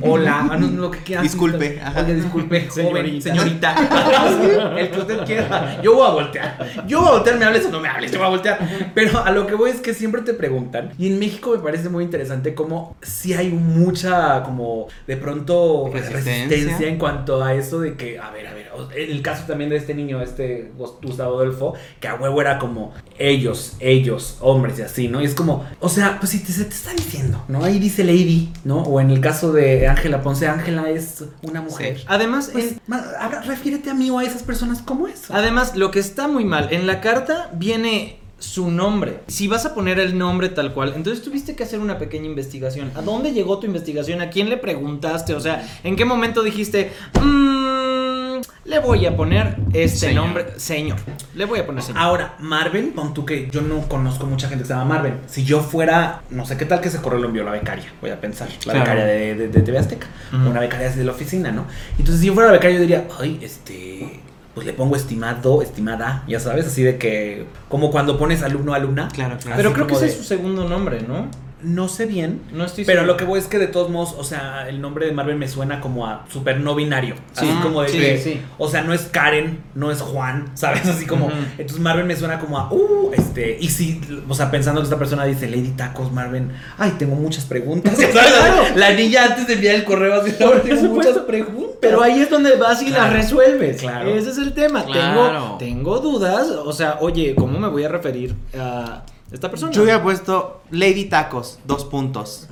Hola. 0.00 0.48
ah, 0.50 0.56
no, 0.56 0.68
no, 0.68 0.82
lo 0.82 0.90
que 0.90 0.98
quieras. 0.98 1.22
Disculpe. 1.22 1.80
Oiga, 1.96 2.02
disculpe. 2.04 2.68
Joven, 2.68 3.20
Señorita. 3.22 3.74
señorita. 3.76 4.74
el 4.78 4.90
que 4.90 4.98
usted 5.00 5.24
quiera. 5.24 5.80
Yo 5.82 5.94
voy 5.94 6.06
a 6.06 6.10
voltear. 6.10 6.58
Yo 6.86 7.00
voy 7.00 7.08
a 7.08 7.12
voltear, 7.12 7.38
me 7.38 7.44
hables 7.44 7.66
o 7.66 7.70
no 7.70 7.80
me 7.80 7.88
hables. 7.88 8.10
Yo 8.12 8.18
voy 8.18 8.26
a 8.26 8.30
voltear. 8.30 8.58
Pero 8.94 9.24
a 9.24 9.30
lo 9.30 9.46
que 9.46 9.54
voy 9.54 9.70
es 9.70 9.80
que 9.80 9.94
siempre 9.94 10.22
te 10.22 10.34
preguntan. 10.34 10.92
Y 10.98 11.08
en 11.12 11.18
México 11.18 11.50
me 11.52 11.58
parece 11.58 11.88
muy 11.88 12.04
interesante 12.04 12.11
como 12.54 12.96
si 13.02 13.34
hay 13.34 13.48
mucha, 13.50 14.42
como 14.42 14.86
de 15.06 15.16
pronto 15.16 15.90
Resistencia. 15.92 16.46
resistencia. 16.48 16.88
en 16.88 16.98
cuanto 16.98 17.42
a 17.42 17.54
eso 17.54 17.80
de 17.80 17.94
que, 17.94 18.18
a 18.18 18.30
ver, 18.30 18.46
a 18.46 18.54
ver, 18.54 18.70
el 18.96 19.22
caso 19.22 19.44
también 19.46 19.70
de 19.70 19.76
este 19.76 19.94
niño, 19.94 20.20
este 20.22 20.72
Gustavo 21.02 21.36
Adolfo, 21.36 21.74
que 22.00 22.08
a 22.08 22.14
huevo 22.14 22.40
era 22.40 22.58
como 22.58 22.92
ellos, 23.18 23.76
ellos, 23.80 24.36
hombres 24.40 24.78
y 24.78 24.82
así, 24.82 25.08
¿no? 25.08 25.20
Y 25.20 25.24
es 25.24 25.34
como, 25.34 25.64
o 25.80 25.88
sea, 25.88 26.18
pues 26.18 26.30
si 26.32 26.38
te, 26.40 26.52
se 26.52 26.64
te 26.64 26.74
está 26.74 26.92
diciendo, 26.92 27.44
¿no? 27.48 27.64
Ahí 27.64 27.78
dice 27.78 28.04
Lady, 28.04 28.52
¿no? 28.64 28.82
O 28.82 29.00
en 29.00 29.10
el 29.10 29.20
caso 29.20 29.52
de 29.52 29.86
Ángela 29.88 30.22
Ponce, 30.22 30.48
Ángela 30.48 30.90
es 30.90 31.24
una 31.42 31.60
mujer. 31.60 31.98
Sí. 31.98 32.04
Además, 32.08 32.50
Pues, 32.52 32.72
en- 32.72 32.80
ahora 33.20 33.42
refiérete 33.42 33.90
a 33.90 33.94
mí 33.94 34.10
o 34.10 34.18
a 34.18 34.24
esas 34.24 34.42
personas 34.42 34.82
como 34.82 35.08
eso. 35.08 35.32
Además, 35.34 35.76
lo 35.76 35.90
que 35.90 35.98
está 36.00 36.28
muy 36.28 36.44
mal, 36.44 36.68
en 36.72 36.86
la 36.86 37.00
carta 37.00 37.50
viene 37.54 38.18
su 38.42 38.70
nombre. 38.70 39.20
Si 39.28 39.46
vas 39.48 39.64
a 39.66 39.74
poner 39.74 39.98
el 40.00 40.18
nombre 40.18 40.48
tal 40.48 40.72
cual, 40.74 40.92
entonces 40.96 41.22
tuviste 41.22 41.54
que 41.54 41.62
hacer 41.62 41.78
una 41.78 41.98
pequeña 41.98 42.26
investigación. 42.26 42.90
¿A 42.96 43.02
dónde 43.02 43.32
llegó 43.32 43.58
tu 43.58 43.66
investigación? 43.66 44.20
¿A 44.20 44.30
quién 44.30 44.48
le 44.50 44.56
preguntaste? 44.56 45.34
O 45.34 45.40
sea, 45.40 45.64
¿en 45.84 45.94
qué 45.96 46.04
momento 46.04 46.42
dijiste, 46.42 46.92
"Mm, 47.20 48.40
le 48.64 48.78
voy 48.80 49.06
a 49.06 49.16
poner 49.16 49.56
este 49.72 50.08
Señor. 50.08 50.24
nombre? 50.24 50.46
Señor. 50.56 50.98
Le 51.34 51.44
voy 51.44 51.60
a 51.60 51.66
poner 51.66 51.82
señor. 51.82 52.00
Ahora, 52.02 52.34
Marvel, 52.40 52.86
pon 52.94 53.14
tú 53.14 53.24
que 53.24 53.48
yo 53.50 53.60
no 53.60 53.88
conozco 53.88 54.26
mucha 54.26 54.48
gente 54.48 54.62
que 54.64 54.68
se 54.68 54.74
llama 54.74 54.94
Marvel. 54.96 55.14
Si 55.26 55.44
yo 55.44 55.60
fuera, 55.60 56.22
no 56.30 56.44
sé 56.46 56.56
qué 56.56 56.64
tal 56.64 56.80
que 56.80 56.90
se 56.90 57.00
corrió 57.00 57.18
lo 57.20 57.28
envió 57.28 57.44
la 57.44 57.52
becaria, 57.52 57.84
voy 58.00 58.10
a 58.10 58.20
pensar. 58.20 58.48
La 58.66 58.72
Claro. 58.72 58.80
becaria 58.80 59.04
de, 59.04 59.34
de, 59.34 59.48
de 59.48 59.60
TV 59.62 59.78
Azteca. 59.78 60.06
Una 60.32 60.60
becaria 60.60 60.90
de 60.90 61.04
la 61.04 61.12
oficina, 61.12 61.50
¿no? 61.52 61.66
Entonces, 61.98 62.20
si 62.20 62.26
yo 62.26 62.34
fuera 62.34 62.48
la 62.48 62.54
becaria, 62.54 62.76
yo 62.76 62.80
diría, 62.82 63.06
ay, 63.20 63.38
este. 63.42 64.20
Pues 64.54 64.66
le 64.66 64.74
pongo 64.74 64.96
estimado, 64.96 65.62
estimada, 65.62 66.24
ya 66.28 66.38
sabes, 66.38 66.66
así 66.66 66.82
de 66.82 66.98
que. 66.98 67.46
Como 67.70 67.90
cuando 67.90 68.18
pones 68.18 68.42
alumno, 68.42 68.74
alumna. 68.74 69.08
Claro, 69.12 69.38
claro. 69.40 69.56
Pero 69.56 69.72
creo 69.72 69.86
que 69.86 69.94
ese 69.94 70.04
de- 70.04 70.10
es 70.10 70.16
su 70.18 70.24
segundo 70.24 70.68
nombre, 70.68 71.00
¿no? 71.02 71.26
No 71.62 71.88
sé 71.88 72.06
bien. 72.06 72.40
No 72.52 72.64
estoy 72.64 72.84
Pero 72.84 73.00
seguro. 73.00 73.12
lo 73.12 73.16
que 73.16 73.24
voy 73.24 73.38
es 73.38 73.46
que 73.46 73.58
de 73.58 73.66
todos 73.68 73.90
modos, 73.90 74.14
o 74.18 74.24
sea, 74.24 74.68
el 74.68 74.80
nombre 74.80 75.06
de 75.06 75.12
Marvel 75.12 75.36
me 75.36 75.48
suena 75.48 75.80
como 75.80 76.06
a 76.06 76.24
super 76.30 76.60
no 76.60 76.74
binario. 76.74 77.14
Sí, 77.32 77.48
así 77.48 77.58
como 77.62 77.82
de 77.82 77.88
sí, 77.88 77.98
que, 77.98 78.18
sí. 78.18 78.40
o 78.58 78.68
sea, 78.68 78.82
no 78.82 78.92
es 78.92 79.02
Karen, 79.02 79.60
no 79.74 79.90
es 79.90 80.00
Juan, 80.00 80.50
¿sabes? 80.54 80.86
Así 80.88 81.06
como, 81.06 81.30
entonces 81.58 81.78
Marvel 81.80 82.04
me 82.06 82.16
suena 82.16 82.38
como 82.40 82.58
a, 82.58 82.72
uh, 82.72 83.10
este, 83.14 83.56
y 83.60 83.68
si, 83.68 84.00
o 84.28 84.34
sea, 84.34 84.50
pensando 84.50 84.80
que 84.80 84.84
esta 84.84 84.98
persona 84.98 85.24
dice 85.24 85.48
Lady 85.48 85.70
Tacos, 85.76 86.10
Marvel, 86.12 86.48
ay, 86.78 86.94
tengo 86.98 87.14
muchas 87.14 87.44
preguntas. 87.44 87.94
¿sabes? 87.96 88.10
Claro. 88.10 88.64
La 88.76 88.92
niña 88.92 89.24
antes 89.26 89.46
de 89.46 89.54
enviar 89.54 89.74
el 89.76 89.84
correo 89.84 90.20
así, 90.20 90.32
tengo 90.32 90.54
supuesto. 90.60 90.88
muchas 90.88 91.18
preguntas. 91.18 91.72
Pero 91.80 92.00
ahí 92.02 92.20
es 92.20 92.30
donde 92.30 92.56
vas 92.56 92.80
y 92.82 92.86
Claro. 92.86 93.04
las 93.04 93.12
resuelves. 93.12 93.80
Claro. 93.80 94.08
Ese 94.10 94.30
es 94.30 94.38
el 94.38 94.52
tema. 94.52 94.84
Claro. 94.84 95.56
Tengo, 95.58 95.58
tengo 95.58 95.98
dudas. 95.98 96.46
O 96.48 96.72
sea, 96.72 96.98
oye, 97.00 97.34
¿cómo 97.34 97.58
me 97.58 97.68
voy 97.68 97.82
a 97.84 97.88
referir 97.88 98.34
a 98.56 99.02
esta 99.32 99.50
persona? 99.50 99.72
Yo 99.72 99.82
hubiera 99.82 100.02
puesto 100.02 100.62
Lady 100.70 101.06
Tacos, 101.06 101.58
dos 101.64 101.84
puntos. 101.84 102.48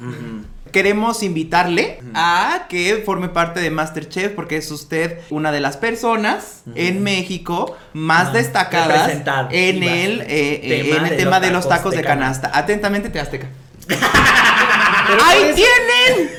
Queremos 0.73 1.25
invitarle 1.25 2.01
a 2.15 2.67
que 2.69 3.03
forme 3.05 3.29
parte 3.29 3.59
de 3.59 3.71
Masterchef 3.73 4.33
porque 4.35 4.57
es 4.57 4.71
usted 4.71 5.19
una 5.31 5.51
de 5.51 5.59
las 5.61 5.77
personas 5.77 6.63
en 6.77 7.03
México 7.03 7.77
más 7.93 8.33
destacadas 8.33 8.99
representadas, 9.01 9.53
en 9.53 9.81
sí, 9.81 9.89
el, 9.89 10.21
eh, 10.21 10.27
eh, 10.29 10.83
Tema 10.85 10.97
en 10.99 11.05
el 11.05 11.11
de 11.11 11.17
tema 11.17 11.39
los 11.39 11.47
de 11.49 11.51
los 11.53 11.69
tacos 11.69 11.91
de 11.91 11.97
de 11.99 12.03
canasta. 12.05 12.51
Atentamente, 12.55 13.09
te 13.11 13.19
Azteca. 13.19 13.49
Pero 13.89 15.23
¡Ahí 15.25 15.41
por 15.41 15.47
eso- 15.51 15.55
tienen! 15.57 16.31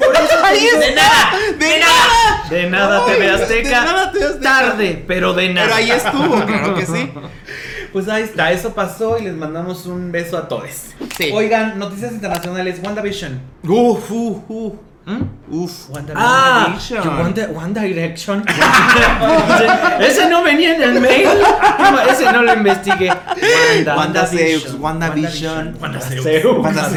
¡Ahí 0.45 0.59
De 0.79 0.87
está! 0.87 1.01
nada, 1.01 1.39
¡De 1.59 1.79
nada! 1.79 2.49
De 2.49 2.69
nada, 2.69 3.03
Ay, 3.05 3.13
TV 3.13 3.25
de 3.25 3.31
Azteca. 3.31 3.81
nada, 3.83 4.11
TV 4.13 4.25
Azteca. 4.25 4.41
Tarde, 4.41 5.03
pero 5.07 5.33
de 5.33 5.49
nada. 5.53 5.67
Pero 5.67 5.75
ahí 5.77 5.91
estuvo, 5.91 6.45
claro 6.45 6.75
que 6.75 6.85
sí. 6.85 7.11
Pues 7.91 8.07
ahí 8.07 8.23
está, 8.23 8.51
eso 8.51 8.73
pasó 8.73 9.17
y 9.17 9.23
les 9.23 9.35
mandamos 9.35 9.85
un 9.85 10.11
beso 10.11 10.37
a 10.37 10.47
todos. 10.47 10.69
Sí. 11.17 11.31
Oigan, 11.33 11.77
noticias 11.77 12.13
internacionales, 12.13 12.79
WandaVision. 12.83 13.41
Uf, 13.63 14.11
uf, 14.11 14.37
uf. 14.47 14.73
¿Mm? 15.05 15.53
Uf. 15.53 15.89
Ah, 16.15 16.67
WandaVision. 16.67 17.33
que 17.33 17.41
One, 17.43 17.57
One 17.57 17.87
Direction. 17.87 18.43
ese, 18.47 20.07
ese 20.07 20.29
no 20.29 20.43
venía 20.43 20.75
en 20.75 20.81
el 20.83 21.01
mail. 21.01 21.27
Ese 22.09 22.31
no 22.31 22.43
lo 22.43 22.53
investigué. 22.53 23.09
Wanda. 23.09 23.97
Wanda 23.97 24.27
Seux, 24.27 24.75
WandaVision. 24.79 25.77
WandaVision. 25.81 25.81
WandaVision. 25.81 26.61
Wanda 26.61 26.81
Paz 26.83 26.93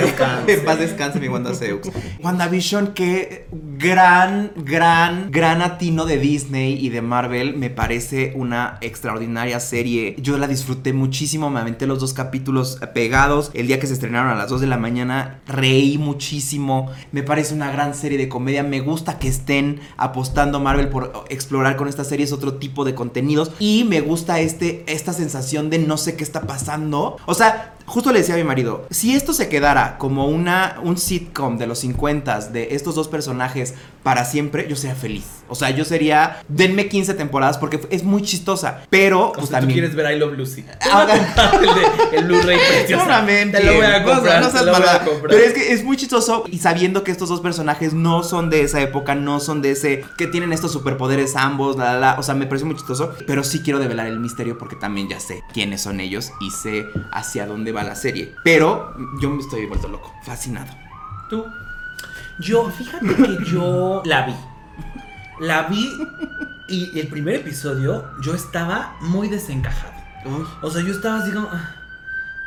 Seux. 0.46 0.60
paz 0.64 0.78
descanse 0.78 1.18
mi 1.18 1.28
Wanda 1.28 1.54
Seux. 1.54 1.80
WandaVision, 2.22 2.88
qué 2.94 3.48
gran, 3.50 4.52
gran, 4.56 5.30
gran 5.30 5.62
atino 5.62 6.04
de 6.04 6.18
Disney 6.18 6.78
y 6.78 6.90
de 6.90 7.00
Marvel. 7.00 7.56
Me 7.56 7.70
parece 7.70 8.32
una 8.36 8.78
extraordinaria 8.82 9.60
serie. 9.60 10.14
Yo 10.18 10.36
la 10.36 10.46
disfruté 10.46 10.92
muchísimo. 10.92 11.48
Me 11.48 11.60
aventé 11.60 11.86
los 11.86 12.00
dos 12.00 12.12
capítulos 12.12 12.78
pegados. 12.92 13.50
El 13.54 13.66
día 13.66 13.80
que 13.80 13.86
se 13.86 13.94
estrenaron 13.94 14.30
a 14.30 14.34
las 14.34 14.50
2 14.50 14.60
de 14.60 14.66
la 14.66 14.76
mañana, 14.76 15.40
reí 15.46 15.96
muchísimo. 15.98 16.90
Me 17.12 17.22
parece 17.22 17.54
una 17.54 17.72
gran 17.72 17.93
serie 17.94 18.18
de 18.18 18.28
comedia. 18.28 18.62
Me 18.62 18.80
gusta 18.80 19.18
que 19.18 19.28
estén 19.28 19.80
apostando 19.96 20.60
Marvel 20.60 20.88
por 20.88 21.24
explorar 21.28 21.76
con 21.76 21.88
esta 21.88 22.04
serie 22.04 22.24
otro 22.32 22.54
tipo 22.54 22.84
de 22.84 22.94
contenidos. 22.94 23.52
Y 23.58 23.84
me 23.84 24.00
gusta 24.00 24.40
este, 24.40 24.84
esta 24.86 25.12
sensación 25.12 25.70
de 25.70 25.78
no 25.78 25.96
sé 25.96 26.16
qué 26.16 26.24
está 26.24 26.42
pasando. 26.42 27.16
O 27.26 27.34
sea, 27.34 27.74
justo 27.86 28.12
le 28.12 28.20
decía 28.20 28.34
a 28.34 28.38
mi 28.38 28.44
marido, 28.44 28.86
si 28.90 29.14
esto 29.14 29.32
se 29.32 29.48
quedara 29.48 29.98
como 29.98 30.26
una, 30.28 30.76
un 30.82 30.96
sitcom 30.96 31.58
de 31.58 31.66
los 31.66 31.78
50 31.80 32.40
de 32.50 32.68
estos 32.74 32.94
dos 32.94 33.08
personajes 33.08 33.74
para 34.02 34.24
siempre, 34.26 34.66
yo 34.68 34.76
sería 34.76 34.94
feliz. 34.94 35.24
O 35.48 35.54
sea, 35.54 35.70
yo 35.70 35.84
sería, 35.84 36.42
denme 36.48 36.88
15 36.88 37.14
temporadas 37.14 37.56
porque 37.58 37.80
es 37.90 38.04
muy 38.04 38.22
chistosa. 38.22 38.82
Pero, 38.90 39.28
O 39.28 39.32
pues 39.32 39.48
sea, 39.48 39.60
tú 39.60 39.66
también... 39.66 39.80
quieres 39.80 39.94
ver 39.96 40.14
I 40.14 40.18
Love 40.18 40.36
Lucy. 40.36 40.64
Ahora- 40.92 41.14
el, 42.12 42.18
el 42.18 42.24
Blu-ray 42.26 42.58
precioso. 42.58 42.86
Seguramente. 43.04 43.58
Te 43.58 43.64
lo 43.64 43.74
voy 43.76 43.84
a 43.86 44.00
No, 44.00 44.12
comprar. 44.12 44.40
no 44.40 44.46
te 44.46 44.52
seas 44.52 44.64
lo 44.66 44.72
voy 44.72 44.80
a 44.82 44.84
malvada. 44.84 45.04
comprar. 45.04 45.30
Pero 45.30 45.44
es 45.44 45.52
que 45.54 45.72
es 45.72 45.84
muy 45.84 45.96
chistoso 45.96 46.44
y 46.50 46.58
sabiendo 46.58 47.02
que 47.02 47.10
estos 47.12 47.28
dos 47.30 47.40
personajes 47.40 47.94
no 47.94 48.22
son 48.22 48.50
de 48.50 48.62
esa 48.62 48.80
época, 48.82 49.14
no 49.14 49.40
son 49.40 49.62
de 49.62 49.70
ese. 49.72 50.04
que 50.18 50.26
tienen 50.26 50.52
estos 50.52 50.72
superpoderes 50.72 51.34
ambos, 51.36 51.76
la, 51.76 51.94
la, 51.94 51.98
la. 52.00 52.18
O 52.18 52.22
sea, 52.22 52.34
me 52.34 52.46
parece 52.46 52.64
muy 52.66 52.74
chistoso. 52.76 53.14
Pero 53.26 53.42
sí 53.42 53.60
quiero 53.60 53.78
develar 53.78 54.06
el 54.06 54.20
misterio 54.20 54.58
porque 54.58 54.76
también 54.76 55.08
ya 55.08 55.18
sé 55.20 55.42
quiénes 55.54 55.80
son 55.82 56.00
ellos 56.00 56.30
y 56.40 56.50
sé 56.50 56.86
hacia 57.12 57.46
dónde 57.46 57.72
va 57.74 57.82
la 57.84 57.94
serie. 57.94 58.34
Pero 58.44 58.94
yo 59.20 59.30
me 59.30 59.40
estoy 59.40 59.66
vuelto 59.66 59.88
loco, 59.88 60.12
fascinado. 60.22 60.72
Tú. 61.28 61.44
Yo, 62.38 62.70
fíjate 62.70 63.06
que 63.06 63.44
yo 63.44 64.02
la 64.04 64.26
vi. 64.26 64.34
La 65.40 65.62
vi 65.64 65.90
y 66.68 66.98
el 66.98 67.08
primer 67.08 67.36
episodio 67.36 68.04
yo 68.22 68.34
estaba 68.34 68.96
muy 69.00 69.28
desencajado. 69.28 69.92
O 70.62 70.70
sea, 70.70 70.82
yo 70.82 70.92
estaba 70.92 71.18
así 71.18 71.32
como... 71.32 71.48
ah, 71.50 71.74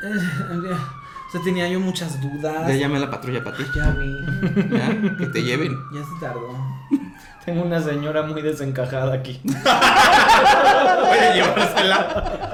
eh, 0.03 0.13
eh, 0.13 0.77
O 1.27 1.31
sea, 1.31 1.41
tenía 1.43 1.67
yo 1.67 1.79
muchas 1.79 2.19
dudas. 2.21 2.67
Ya 2.67 2.75
llamé 2.75 2.97
a 2.97 3.01
la 3.01 3.11
patrulla 3.11 3.43
para 3.43 3.57
ti. 3.57 3.63
Ya 3.75 3.91
vi. 3.91 4.15
Ya, 4.77 5.17
que 5.17 5.25
te 5.27 5.43
lleven. 5.43 5.77
Ya 5.93 6.03
se 6.03 6.19
tardó. 6.19 6.49
Tengo 7.47 7.63
una 7.63 7.81
señora 7.81 8.23
muy 8.23 8.41
desencajada 8.41 9.13
aquí. 9.13 9.39
Puede 9.45 11.33
llevársela. 11.33 12.51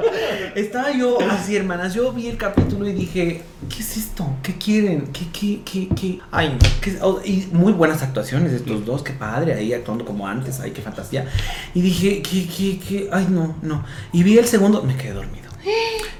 Estaba 0.53 0.91
yo 0.91 1.17
así, 1.31 1.55
hermanas. 1.55 1.95
Yo 1.95 2.13
vi 2.13 2.27
el 2.27 2.37
capítulo 2.37 2.87
y 2.87 2.93
dije, 2.93 3.41
¿qué 3.75 3.79
es 3.79 3.97
esto? 3.97 4.37
¿Qué 4.43 4.53
quieren? 4.53 5.07
¿Qué, 5.07 5.25
qué, 5.33 5.61
qué, 5.65 5.87
qué? 5.95 6.19
Ay, 6.29 6.49
no. 6.49 6.59
¿Qué- 6.79 6.99
oh, 7.01 7.19
y 7.25 7.47
muy 7.53 7.73
buenas 7.73 8.03
actuaciones 8.03 8.51
de 8.51 8.57
estos 8.57 8.85
dos. 8.85 9.01
Qué 9.01 9.13
padre, 9.13 9.55
ahí 9.55 9.73
actuando 9.73 10.05
como 10.05 10.27
antes. 10.27 10.59
Ay, 10.59 10.69
qué 10.69 10.83
fantasía. 10.83 11.25
Y 11.73 11.81
dije, 11.81 12.21
¿qué, 12.21 12.45
qué, 12.47 12.79
qué? 12.87 13.09
Ay, 13.11 13.25
no, 13.31 13.55
no. 13.63 13.83
Y 14.11 14.21
vi 14.21 14.37
el 14.37 14.45
segundo, 14.45 14.83
me 14.83 14.95
quedé 14.95 15.13
dormido. 15.13 15.49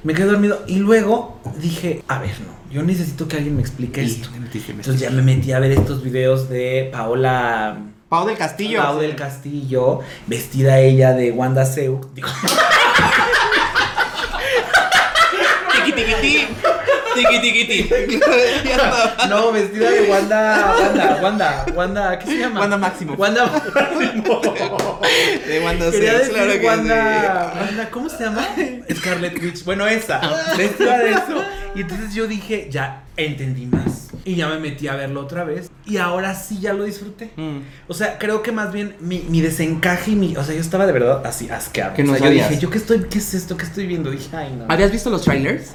Me 0.04 0.16
quedé 0.16 0.26
dormido. 0.26 0.64
Y 0.66 0.80
luego 0.80 1.40
dije, 1.62 2.04
a 2.08 2.18
ver, 2.18 2.32
no. 2.42 2.54
Yo 2.74 2.82
necesito 2.82 3.28
que 3.28 3.38
alguien 3.38 3.56
me 3.56 3.62
explique 3.62 4.02
esto. 4.04 4.30
Entonces 4.36 5.00
ya 5.00 5.12
me 5.12 5.22
metí 5.22 5.52
a 5.52 5.60
ver 5.60 5.74
estos 5.74 6.02
videos 6.04 6.50
de 6.50 6.90
Paola. 6.92 7.78
Pau 8.14 8.28
del 8.28 8.38
Castillo. 8.38 8.80
Pau 8.80 9.00
del 9.00 9.16
Castillo, 9.16 10.02
vestida 10.28 10.78
ella 10.78 11.14
de 11.14 11.32
Wanda 11.32 11.66
Seu. 11.66 12.00
Digo, 12.14 12.28
Tiqui, 15.74 15.92
tiqui, 15.94 16.14
ti. 16.22 16.48
Tiqui, 17.16 17.40
tiqui, 17.42 17.66
ti. 17.66 17.90
Ya 18.70 18.76
está. 19.16 19.26
no, 19.28 19.52
vestida 19.52 19.90
de 19.90 20.02
Wanda, 20.12 20.76
Wanda, 20.80 21.20
Wanda, 21.24 21.66
Wanda, 21.74 22.20
¿qué 22.20 22.28
se 22.28 22.38
llama? 22.38 22.60
Wanda 22.60 22.78
Máximo. 22.78 23.14
Wanda 23.18 23.46
Máximo. 23.74 24.42
De 25.48 25.60
Wanda 25.66 25.90
Quería 25.90 26.14
decir 26.14 26.34
claro 26.34 26.52
que 26.52 26.68
Wanda, 26.68 27.54
Wanda, 27.60 27.90
¿cómo 27.90 28.10
se 28.10 28.26
llama? 28.26 28.46
Scarlet 28.96 29.42
Witch. 29.42 29.64
Bueno, 29.66 29.88
esa, 29.88 30.22
vestida 30.56 31.00
de 31.00 31.12
eso. 31.14 31.44
Y 31.74 31.82
entonces 31.82 32.14
yo 32.14 32.28
dije, 32.28 32.68
ya 32.70 33.06
entendí 33.18 33.66
más. 33.66 34.03
Y 34.26 34.36
ya 34.36 34.48
me 34.48 34.60
metí 34.60 34.88
a 34.88 34.96
verlo 34.96 35.22
otra 35.22 35.44
vez. 35.44 35.70
Y 35.86 35.98
ahora 35.98 36.36
sí 36.36 36.60
ya 36.60 36.74
lo 36.74 36.84
disfruté. 36.84 37.32
Mm. 37.36 37.60
O 37.88 37.94
sea, 37.94 38.18
creo 38.18 38.42
que 38.42 38.52
más 38.52 38.72
bien 38.72 38.96
mi, 39.00 39.20
mi 39.30 39.42
desencaje 39.42 40.12
y 40.12 40.16
mi. 40.16 40.38
O 40.38 40.44
sea, 40.44 40.56
yo 40.56 40.62
estaba 40.62 40.86
de 40.86 40.94
verdad 40.94 41.26
así 41.26 41.50
asqueado. 41.50 41.94
Que 41.94 42.04
o 42.04 42.06
no 42.06 42.16
sea, 42.16 42.28
yo 42.28 42.34
dije, 42.34 42.60
¿yo 42.60 42.70
qué 42.70 42.78
estoy, 42.78 43.06
qué 43.10 43.18
es 43.18 43.34
esto 43.34 43.58
que 43.58 43.66
estoy 43.66 43.86
viendo? 43.86 44.12
Dije, 44.12 44.36
ay, 44.36 44.56
no. 44.58 44.66
¿Habías 44.70 44.92
visto 44.92 45.10
los 45.10 45.24
trailers? 45.24 45.74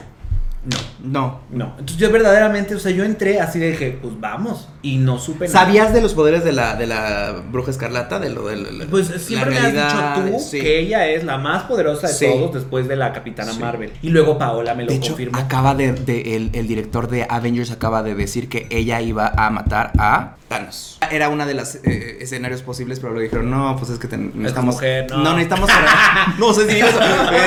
No. 1.02 1.40
No. 1.50 1.66
Entonces 1.78 1.96
yo 1.96 2.10
verdaderamente, 2.10 2.74
o 2.74 2.78
sea, 2.78 2.90
yo 2.90 3.04
entré 3.04 3.40
así 3.40 3.58
de 3.58 3.70
dije, 3.70 3.98
pues 4.02 4.18
vamos. 4.20 4.68
Y 4.82 4.96
no 4.98 5.18
supe 5.18 5.46
nada. 5.48 5.60
¿Sabías 5.64 5.92
de 5.94 6.00
los 6.00 6.14
poderes 6.14 6.44
de 6.44 6.52
la, 6.52 6.74
de 6.76 6.86
la 6.86 7.42
bruja 7.50 7.70
escarlata? 7.70 8.18
De 8.18 8.30
lo 8.30 8.46
de 8.48 8.56
la- 8.56 8.86
Pues 8.86 9.10
la 9.10 9.18
siempre 9.18 9.50
me 9.50 9.56
has 9.56 9.62
realidad, 9.72 10.16
dicho 10.24 10.32
tú 10.36 10.38
sí. 10.42 10.60
que 10.60 10.80
ella 10.80 11.06
es 11.08 11.24
la 11.24 11.38
más 11.38 11.64
poderosa 11.64 12.08
de 12.08 12.12
Sí. 12.14 12.26
todos 12.26 12.54
después 12.54 12.88
de 12.88 12.96
la 12.96 13.12
Capitana 13.12 13.52
Sí. 13.52 13.60
Marvel. 13.60 13.92
Y 14.02 14.10
luego 14.10 14.38
Paola 14.38 14.74
me 14.74 14.84
lo 14.84 14.90
De 14.90 14.96
hecho, 14.96 15.10
confirmó. 15.12 15.38
acaba 15.38 15.74
de, 15.74 15.92
de- 15.92 16.36
el, 16.36 16.50
el 16.52 16.66
director 16.68 17.08
de 17.08 17.26
Avengers 17.28 17.70
acaba 17.70 18.02
de 18.02 18.14
decir 18.14 18.48
que 18.48 18.66
ella 18.70 19.00
iba 19.00 19.28
a 19.28 19.50
matar 19.50 19.92
a 19.98 20.34
Thanos. 20.48 20.98
Era 21.10 21.28
una 21.28 21.44
de 21.44 21.52
las 21.54 21.74
eh, 21.84 22.18
escenarios 22.20 22.62
posibles, 22.62 23.00
pero 23.00 23.12
lo 23.12 23.20
dijeron, 23.20 23.50
no, 23.50 23.76
pues 23.76 23.90
es 23.90 23.98
que 23.98 24.08
ten- 24.08 24.32
necesitamos... 24.34 24.76
mujer, 24.76 25.06
no. 25.10 25.22
necesitamos 25.34 25.70
cerrar. 25.70 25.94
no 26.38 26.54
sé 26.54 26.70
si 26.70 26.78
eh, 26.80 26.84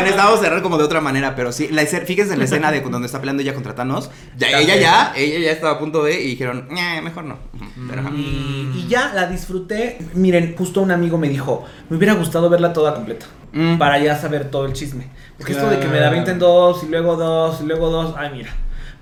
necesitamos 0.01 0.39
cerrar 0.39 0.61
como 0.61 0.77
de 0.77 0.83
otra 0.83 1.01
manera, 1.01 1.35
pero 1.35 1.51
sí, 1.51 1.67
la 1.71 1.83
fíjense 1.85 2.33
en 2.33 2.39
la 2.39 2.45
escena 2.45 2.71
de 2.71 2.81
donde 2.81 3.07
está 3.11 3.19
peleando 3.19 3.43
ella 3.43 3.53
contra 3.53 3.75
Thanos. 3.75 4.09
Ya, 4.37 4.59
ella 4.59 4.75
ya, 4.77 5.13
ella 5.15 5.39
ya 5.39 5.51
estaba 5.51 5.73
a 5.73 5.79
punto 5.79 6.03
de, 6.03 6.21
y 6.21 6.27
dijeron, 6.29 6.67
"Ñe, 6.71 7.01
mejor 7.01 7.25
no. 7.25 7.35
Ujú, 7.53 7.65
Pero. 7.89 8.03
Y, 8.15 8.71
y 8.75 8.87
ya 8.89 9.11
la 9.13 9.27
disfruté. 9.27 9.99
Miren, 10.13 10.55
justo 10.57 10.81
un 10.81 10.91
amigo 10.91 11.17
me 11.17 11.29
dijo, 11.29 11.65
me 11.89 11.97
hubiera 11.97 12.13
gustado 12.13 12.49
verla 12.49 12.73
toda 12.73 12.93
completa. 12.95 13.25
Mm. 13.53 13.77
Para 13.77 13.99
ya 13.99 14.17
saber 14.17 14.49
todo 14.49 14.65
el 14.65 14.73
chisme. 14.73 15.09
Porque 15.37 15.51
esto 15.53 15.69
de 15.69 15.77
que 15.79 15.85
me 15.85 15.91
Claro. 15.97 16.05
da 16.05 16.09
20 16.11 16.31
en 16.31 16.39
dos 16.39 16.83
y 16.83 16.87
luego 16.87 17.15
dos 17.17 17.59
y 17.61 17.65
luego 17.65 17.89
dos, 17.89 18.15
ay 18.17 18.29
mira. 18.33 18.49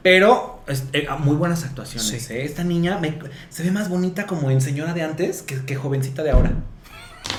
Pero 0.01 0.62
es- 0.68 0.86
eh, 0.93 1.07
muy 1.20 1.36
buenas 1.36 1.64
actuaciones. 1.66 2.07
Sí. 2.10 2.34
¿eh? 2.34 2.45
Esta 2.45 2.64
niña 2.64 2.97
me- 2.99 3.20
se 3.49 3.64
ve 3.64 3.72
más 3.72 3.89
bonita 3.89 4.26
como 4.26 4.49
en 4.49 4.62
señora 4.62 4.93
de 4.93 5.03
antes 5.03 5.41
que, 5.43 5.64
que 5.66 5.76
jovencita 5.76 6.24
de 6.24 6.32
ahora. 6.32 6.51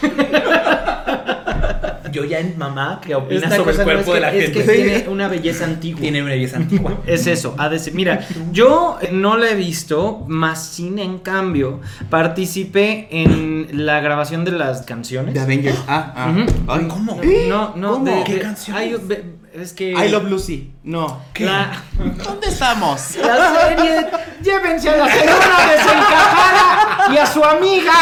Yo 2.13 2.25
ya 2.25 2.39
en 2.39 2.57
mamá 2.59 3.01
que 3.05 3.15
opina 3.15 3.43
Esta 3.43 3.57
sobre 3.57 3.73
el 3.73 3.79
no 3.79 3.85
cuerpo 3.85 4.11
es 4.11 4.15
de 4.15 4.21
la 4.21 4.31
gente. 4.31 4.45
Es 4.47 4.67
que 4.67 4.73
tiene 4.73 5.09
una 5.09 5.29
belleza 5.29 5.65
antigua. 5.65 6.01
Tiene 6.01 6.23
una 6.23 6.31
belleza 6.33 6.57
antigua. 6.57 6.99
Es 7.07 7.27
eso, 7.27 7.55
ha 7.59 7.69
de 7.69 7.79
ser- 7.79 7.95
Mira, 7.95 8.27
yo 8.53 8.99
no 9.13 9.37
la 9.37 9.51
he 9.51 9.55
visto, 9.55 10.25
más 10.29 10.65
sin 10.67 10.99
en 10.99 11.19
cambio 11.19 11.81
participé 12.09 13.09
en 13.11 13.69
la 13.85 14.01
grabación 14.01 14.45
de 14.45 14.53
las 14.53 14.83
canciones. 14.83 15.35
De 15.35 15.41
Avengers. 15.41 15.79
Ah, 15.89 16.13
ah. 16.17 16.79
¿Cómo? 16.89 17.21
No, 17.49 17.73
no, 17.77 17.93
¿Cómo? 17.93 18.05
de- 18.05 18.25
¿Qué 18.25 18.39
canciones? 18.39 19.01
es 19.53 19.73
que 19.73 19.91
I 19.91 20.09
Love 20.11 20.31
Lucy. 20.31 20.71
No. 20.85 21.23
la, 21.41 21.83
¿Dónde 22.25 22.47
estamos? 22.49 23.17
la 23.23 23.61
serie 23.61 24.07
llévense 24.43 24.89
a 24.91 24.97
la 24.97 25.09
señora 25.11 25.71
desencajada 25.73 27.13
y 27.15 27.19
a 27.19 27.27
su 27.27 27.43
amiga. 27.45 27.93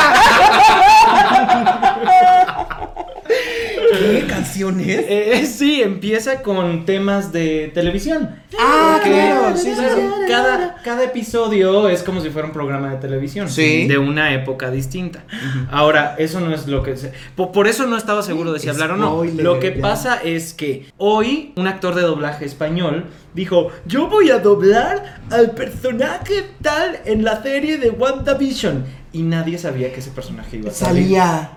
¿Qué 3.91 4.27
canciones? 4.27 4.87
Eh, 4.89 5.47
sí, 5.47 5.81
empieza 5.83 6.43
con 6.43 6.85
temas 6.85 7.33
de 7.33 7.71
televisión. 7.75 8.37
Ah, 8.59 9.01
claro, 9.03 9.57
sí, 9.57 9.73
sí. 9.75 9.83
Cada, 10.29 10.77
cada 10.83 11.05
episodio 11.05 11.89
es 11.89 12.03
como 12.03 12.21
si 12.21 12.31
fuera 12.31 12.47
un 12.49 12.53
programa 12.55 12.91
de 12.91 12.97
televisión. 12.97 13.49
Sí. 13.49 13.87
De 13.87 13.99
una 13.99 14.33
época 14.35 14.71
distinta. 14.71 15.25
Ahora, 15.71 16.17
eso 16.19 16.41
no 16.41 16.55
es 16.55 16.67
lo 16.67 16.83
que... 16.83 16.97
se- 16.97 17.13
por, 17.37 17.53
por 17.53 17.67
eso 17.69 17.87
no 17.87 17.97
estaba 17.97 18.23
seguro 18.23 18.53
de 18.53 18.61
si 18.61 18.69
hablar 18.69 18.93
o 18.93 18.97
no. 18.97 19.25
Lo 19.25 19.59
que 19.61 19.75
ya. 19.77 19.81
pasa 19.83 20.21
es 20.23 20.53
que 20.55 20.87
hoy 20.99 21.53
un 21.57 21.67
actor 21.67 21.95
de 21.95 22.03
doblaje 22.03 22.45
español 22.45 23.07
dijo, 23.35 23.69
yo 23.87 24.09
voy 24.09 24.31
a 24.31 24.39
doblar 24.39 25.21
al 25.31 25.53
personaje 25.53 26.45
tal 26.63 26.99
en 27.05 27.25
la 27.25 27.43
serie 27.43 27.79
de 27.79 27.91
WandaVision. 27.91 28.85
Y 29.11 29.23
nadie 29.23 29.57
sabía 29.59 29.91
que 29.93 30.01
ese 30.01 30.11
personaje 30.11 30.59
iba 30.59 30.71
a 30.71 30.75
salir. 30.75 31.05
Salía. 31.05 31.51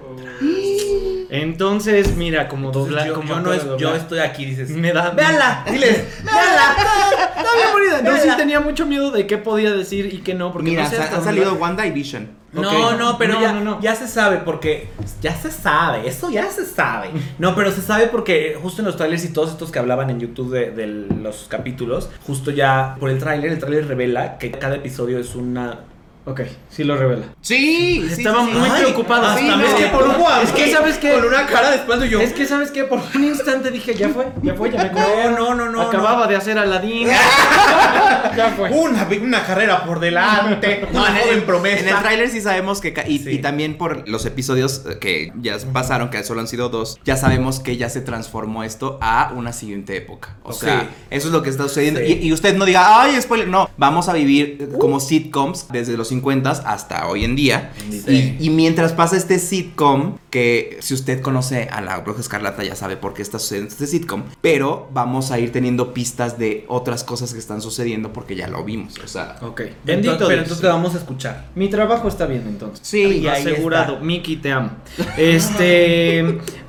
Entonces, 1.31 2.17
mira, 2.17 2.49
como 2.49 2.67
Entonces, 2.67 2.89
doblar... 2.91 3.07
yo, 3.07 3.13
como 3.13 3.29
yo 3.29 3.39
no 3.39 3.53
es, 3.53 3.63
yo 3.77 3.95
estoy 3.95 4.19
aquí, 4.19 4.43
dices. 4.43 4.69
Me 4.69 4.91
da. 4.91 5.11
Véanla, 5.11 5.63
diles. 5.71 6.03
Véanla. 6.25 6.75
Está 7.37 7.55
bien 7.55 7.67
bonita. 7.71 8.01
No, 8.01 8.17
sí 8.17 8.29
tenía 8.35 8.59
mucho 8.59 8.85
miedo 8.85 9.11
de 9.11 9.25
qué 9.25 9.37
podía 9.37 9.71
decir 9.71 10.13
y 10.13 10.17
qué 10.17 10.33
no, 10.33 10.51
porque 10.51 10.71
Mira, 10.71 10.83
no 10.83 10.89
sé 10.89 10.97
ha 10.97 11.21
salido. 11.21 11.53
Wanda 11.53 11.85
y 11.87 11.91
Vision. 11.91 12.41
No, 12.51 12.97
no, 12.97 13.17
pero 13.17 13.35
No, 13.35 13.41
ya, 13.41 13.53
no, 13.53 13.63
no. 13.63 13.81
ya 13.81 13.95
se 13.95 14.09
sabe 14.09 14.39
porque 14.39 14.89
ya 15.21 15.33
se 15.33 15.49
sabe, 15.51 16.05
eso 16.05 16.29
ya 16.29 16.49
se 16.51 16.65
sabe. 16.65 17.11
No, 17.39 17.55
pero 17.55 17.71
se 17.71 17.81
sabe 17.81 18.07
porque 18.07 18.57
justo 18.61 18.81
en 18.81 18.87
los 18.87 18.97
trailers 18.97 19.23
y 19.23 19.31
todos 19.31 19.51
estos 19.51 19.71
que 19.71 19.79
hablaban 19.79 20.09
en 20.09 20.19
YouTube 20.19 20.51
de, 20.51 20.71
de 20.71 20.85
los 20.85 21.45
capítulos, 21.47 22.09
justo 22.27 22.51
ya 22.51 22.97
por 22.99 23.09
el 23.09 23.19
tráiler, 23.19 23.53
el 23.53 23.59
tráiler 23.59 23.87
revela 23.87 24.37
que 24.37 24.51
cada 24.51 24.75
episodio 24.75 25.17
es 25.17 25.33
una 25.35 25.79
Ok, 26.23 26.41
sí 26.69 26.83
lo 26.83 26.95
revela. 26.97 27.25
Sí, 27.41 28.03
sí, 28.07 28.21
Estaba 28.21 28.45
sí, 28.45 28.51
sí. 28.51 28.57
muy 28.59 28.69
Ay, 28.69 28.81
preocupado. 28.83 29.25
hasta 29.25 29.39
Sí, 29.39 29.45
me 29.47 29.57
no. 29.57 29.77
dio 29.77 29.91
por 29.91 30.03
un 30.07 30.15
guau, 30.17 30.43
Es 30.43 30.51
que. 30.51 30.71
¿sabes 30.71 30.97
qué? 30.99 31.13
Con 31.13 31.25
una 31.25 31.47
cara 31.47 31.71
de 31.71 32.09
yo. 32.09 32.21
Es 32.21 32.31
que, 32.33 32.45
¿sabes 32.45 32.69
qué? 32.69 32.83
Por 32.83 32.99
un 33.15 33.23
instante 33.23 33.71
dije, 33.71 33.95
ya 33.95 34.09
fue, 34.09 34.27
ya 34.43 34.53
fue, 34.53 34.71
ya 34.71 34.83
me 34.83 34.91
No, 35.31 35.31
no, 35.31 35.55
no, 35.55 35.69
no, 35.71 35.81
Acababa 35.81 36.27
de 36.27 36.35
hacer 36.35 36.59
Aladín. 36.59 37.07
ya 38.37 38.53
fue. 38.55 38.69
una, 38.69 39.07
una 39.21 39.43
carrera 39.43 39.83
por 39.83 39.99
delante. 39.99 40.87
No, 40.93 41.07
en, 41.07 41.15
el, 41.29 41.43
promesa. 41.43 41.79
en 41.79 41.87
el 41.89 41.95
tráiler 41.99 42.29
sí 42.29 42.39
sabemos 42.41 42.81
que 42.81 42.93
y, 43.07 43.17
Sí. 43.19 43.31
y 43.31 43.37
también 43.39 43.77
por 43.77 44.07
los 44.07 44.25
episodios 44.25 44.83
eh, 44.89 44.97
que 44.99 45.31
ya 45.41 45.57
pasaron, 45.73 46.09
que 46.09 46.23
solo 46.23 46.41
han 46.41 46.47
sido 46.47 46.69
dos, 46.69 46.99
ya 47.03 47.17
sabemos 47.17 47.59
que 47.59 47.77
ya 47.77 47.89
se 47.89 48.01
transformó 48.01 48.63
esto 48.63 48.99
a 49.01 49.31
una 49.35 49.53
siguiente 49.53 49.97
época. 49.97 50.35
O 50.43 50.53
sea, 50.53 50.87
eso 51.09 51.27
es 51.27 51.33
lo 51.33 51.41
que 51.41 51.49
está 51.49 51.63
sucediendo. 51.63 51.99
Sí. 51.99 52.19
Y, 52.21 52.27
y 52.27 52.33
usted 52.33 52.55
no 52.55 52.65
diga, 52.65 53.01
ay, 53.01 53.19
spoiler. 53.21 53.47
No, 53.47 53.69
vamos 53.77 54.07
a 54.07 54.13
vivir 54.13 54.69
como 54.79 54.99
sitcoms 54.99 55.67
desde 55.71 55.97
los 55.97 56.10
50 56.11 56.49
hasta 56.51 57.07
hoy 57.07 57.23
en 57.25 57.35
día. 57.35 57.71
Sí. 57.89 58.37
Y, 58.39 58.47
y 58.47 58.49
mientras 58.49 58.91
pasa 58.93 59.15
este 59.17 59.39
sitcom, 59.39 60.17
que 60.29 60.77
si 60.81 60.93
usted 60.93 61.21
conoce 61.21 61.67
a 61.71 61.81
la 61.81 61.97
Bruja 61.99 62.19
Escarlata 62.21 62.63
ya 62.63 62.75
sabe 62.75 62.95
por 62.97 63.13
qué 63.13 63.21
está 63.21 63.39
sucediendo 63.39 63.69
este 63.71 63.87
sitcom, 63.87 64.23
pero 64.41 64.87
vamos 64.93 65.31
a 65.31 65.39
ir 65.39 65.51
teniendo 65.51 65.93
pistas 65.93 66.37
de 66.37 66.65
otras 66.67 67.03
cosas 67.03 67.33
que 67.33 67.39
están 67.39 67.61
sucediendo 67.61 68.13
porque 68.13 68.35
ya 68.35 68.47
lo 68.47 68.63
vimos. 68.63 68.97
O 69.03 69.07
sea, 69.07 69.37
Ok, 69.41 69.61
Entonces, 69.61 69.75
bendito 69.85 70.17
pero 70.27 70.41
entonces 70.41 70.61
te 70.61 70.67
vamos 70.67 70.95
a 70.95 70.97
escuchar. 70.99 71.45
Mi 71.55 71.69
trabajo 71.69 72.07
está 72.07 72.25
bien 72.25 72.43
entonces. 72.47 72.85
Sí, 72.85 73.01
Y 73.19 73.27
ahí 73.27 73.41
asegurado. 73.41 73.93
está. 73.93 74.05
Miki, 74.05 74.37
te 74.37 74.51
amo. 74.51 74.71
Este. 75.17 76.23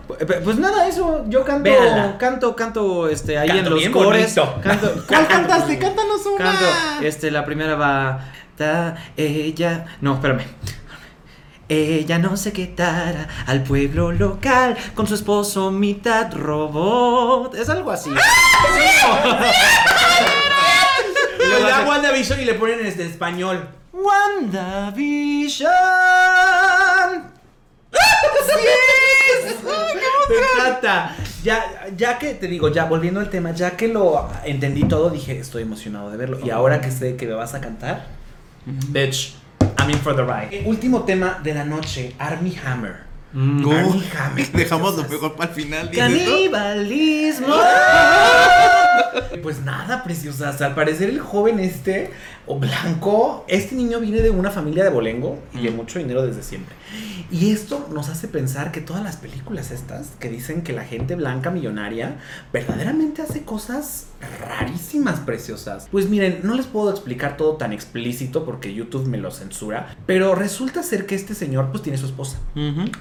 pu- 0.09 0.41
Pues 0.45 0.59
nada, 0.59 0.87
eso. 0.89 1.25
Yo 1.29 1.45
canto, 1.45 1.65
Véala. 1.71 2.17
canto, 2.19 2.55
canto, 2.57 3.09
este, 3.09 3.39
ahí 3.39 3.49
Canto 3.49 3.65
en 3.65 3.71
los 3.71 3.79
bien 3.81 3.93
cores. 3.93 4.35
bonito. 4.35 4.61
Canto, 4.63 5.05
¿Cuál 5.09 5.27
cantaste? 5.29 5.79
Cántanos 5.85 6.27
una. 6.27 6.45
Canto, 6.45 6.65
este, 7.07 7.31
la 7.31 7.45
primera 7.45 7.75
va. 7.77 8.33
Ella. 9.17 9.87
No, 10.01 10.15
espérame. 10.15 10.45
Ella 11.69 12.19
no 12.19 12.37
se 12.37 12.53
quitara 12.53 13.29
al 13.47 13.63
pueblo 13.63 14.13
local 14.13 14.77
con 14.95 15.07
su 15.07 15.15
esposo 15.15 15.71
mitad 15.71 16.33
robot. 16.35 17.55
Es 17.55 17.69
algo 17.71 17.91
así. 17.91 18.11
Y 18.11 18.15
le 21.49 21.63
da 21.63 21.87
WandaVision 21.87 22.41
y 22.41 22.45
le 22.45 22.55
ponen 22.55 22.81
en 22.81 22.87
este 22.87 23.07
español. 23.07 23.69
WandaVision. 23.93 25.71
Me 30.29 30.37
encanta. 30.37 31.17
Ya, 31.43 31.87
ya 31.97 32.19
que 32.19 32.35
te 32.35 32.47
digo, 32.47 32.69
ya 32.69 32.85
volviendo 32.85 33.19
al 33.19 33.29
tema, 33.29 33.51
ya 33.53 33.73
que 33.77 33.89
lo 33.89 34.29
entendí 34.45 34.85
todo, 34.85 35.11
dije, 35.11 35.39
estoy 35.39 35.63
emocionado 35.63 36.11
de 36.11 36.17
verlo. 36.17 36.39
Y 36.45 36.51
ahora 36.51 36.81
que 36.81 36.91
sé 36.91 37.17
que 37.17 37.27
me 37.27 37.35
vas 37.35 37.55
a 37.55 37.61
cantar, 37.61 38.07
bitch, 38.67 39.35
I'm 39.79 39.91
in 39.91 39.99
for 39.99 40.15
the 40.15 40.25
ride. 40.25 40.65
Último 40.67 41.05
tema 41.05 41.41
de 41.43 41.55
la 41.55 41.65
noche, 41.65 42.15
Army 42.19 42.57
Hammer. 42.65 43.05
Mm. 43.33 43.69
Army 43.69 44.05
Hammer. 44.17 44.47
Dejamos 44.53 44.97
lo 44.97 45.09
mejor 45.09 45.35
para 45.35 45.51
el 45.51 45.55
final. 45.57 45.91
Canibalismo. 45.91 47.49
Pues 49.43 49.61
nada, 49.63 50.05
preciosas. 50.05 50.61
Al 50.63 50.75
parecer 50.75 51.09
el 51.09 51.21
joven 51.21 51.59
este, 51.59 52.11
o 52.47 52.59
blanco, 52.59 53.45
este 53.49 53.75
niño 53.75 53.99
viene 54.01 54.21
de 54.21 54.31
una 54.31 54.51
familia 54.51 54.85
de 54.85 54.91
bolengo 54.91 55.39
y 55.55 55.63
de 55.65 55.71
Mm. 55.71 55.77
mucho 55.77 55.99
dinero 55.99 56.23
desde 56.27 56.43
siempre. 56.43 56.75
Y 57.31 57.51
esto 57.51 57.89
nos 57.93 58.09
hace 58.11 58.29
pensar 58.29 58.73
que 58.73 58.81
todas 58.83 59.03
las 59.03 59.17
películas 59.17 59.71
estas, 59.71 60.09
que 60.21 60.29
dicen 60.29 60.63
que 60.63 60.73
la 60.75 60.85
gente 60.85 61.15
blanca 61.17 61.51
millonaria, 61.51 62.17
verdaderamente 62.53 63.23
hace 63.23 63.43
cosas 63.43 64.07
rarísimas, 64.47 65.21
preciosas. 65.21 65.89
Pues 65.91 66.09
miren, 66.09 66.41
no 66.43 66.55
les 66.55 66.67
puedo 66.67 66.91
explicar 66.91 67.37
todo 67.37 67.57
tan 67.57 67.73
explícito 67.73 68.45
porque 68.45 68.75
YouTube 68.75 69.07
me 69.09 69.17
lo 69.19 69.31
censura, 69.31 69.97
pero 70.07 70.35
resulta 70.35 70.83
ser 70.83 71.07
que 71.07 71.15
este 71.15 71.35
señor 71.35 71.71
pues 71.71 71.83
tiene 71.83 71.99
su 71.99 72.07
esposa 72.07 72.39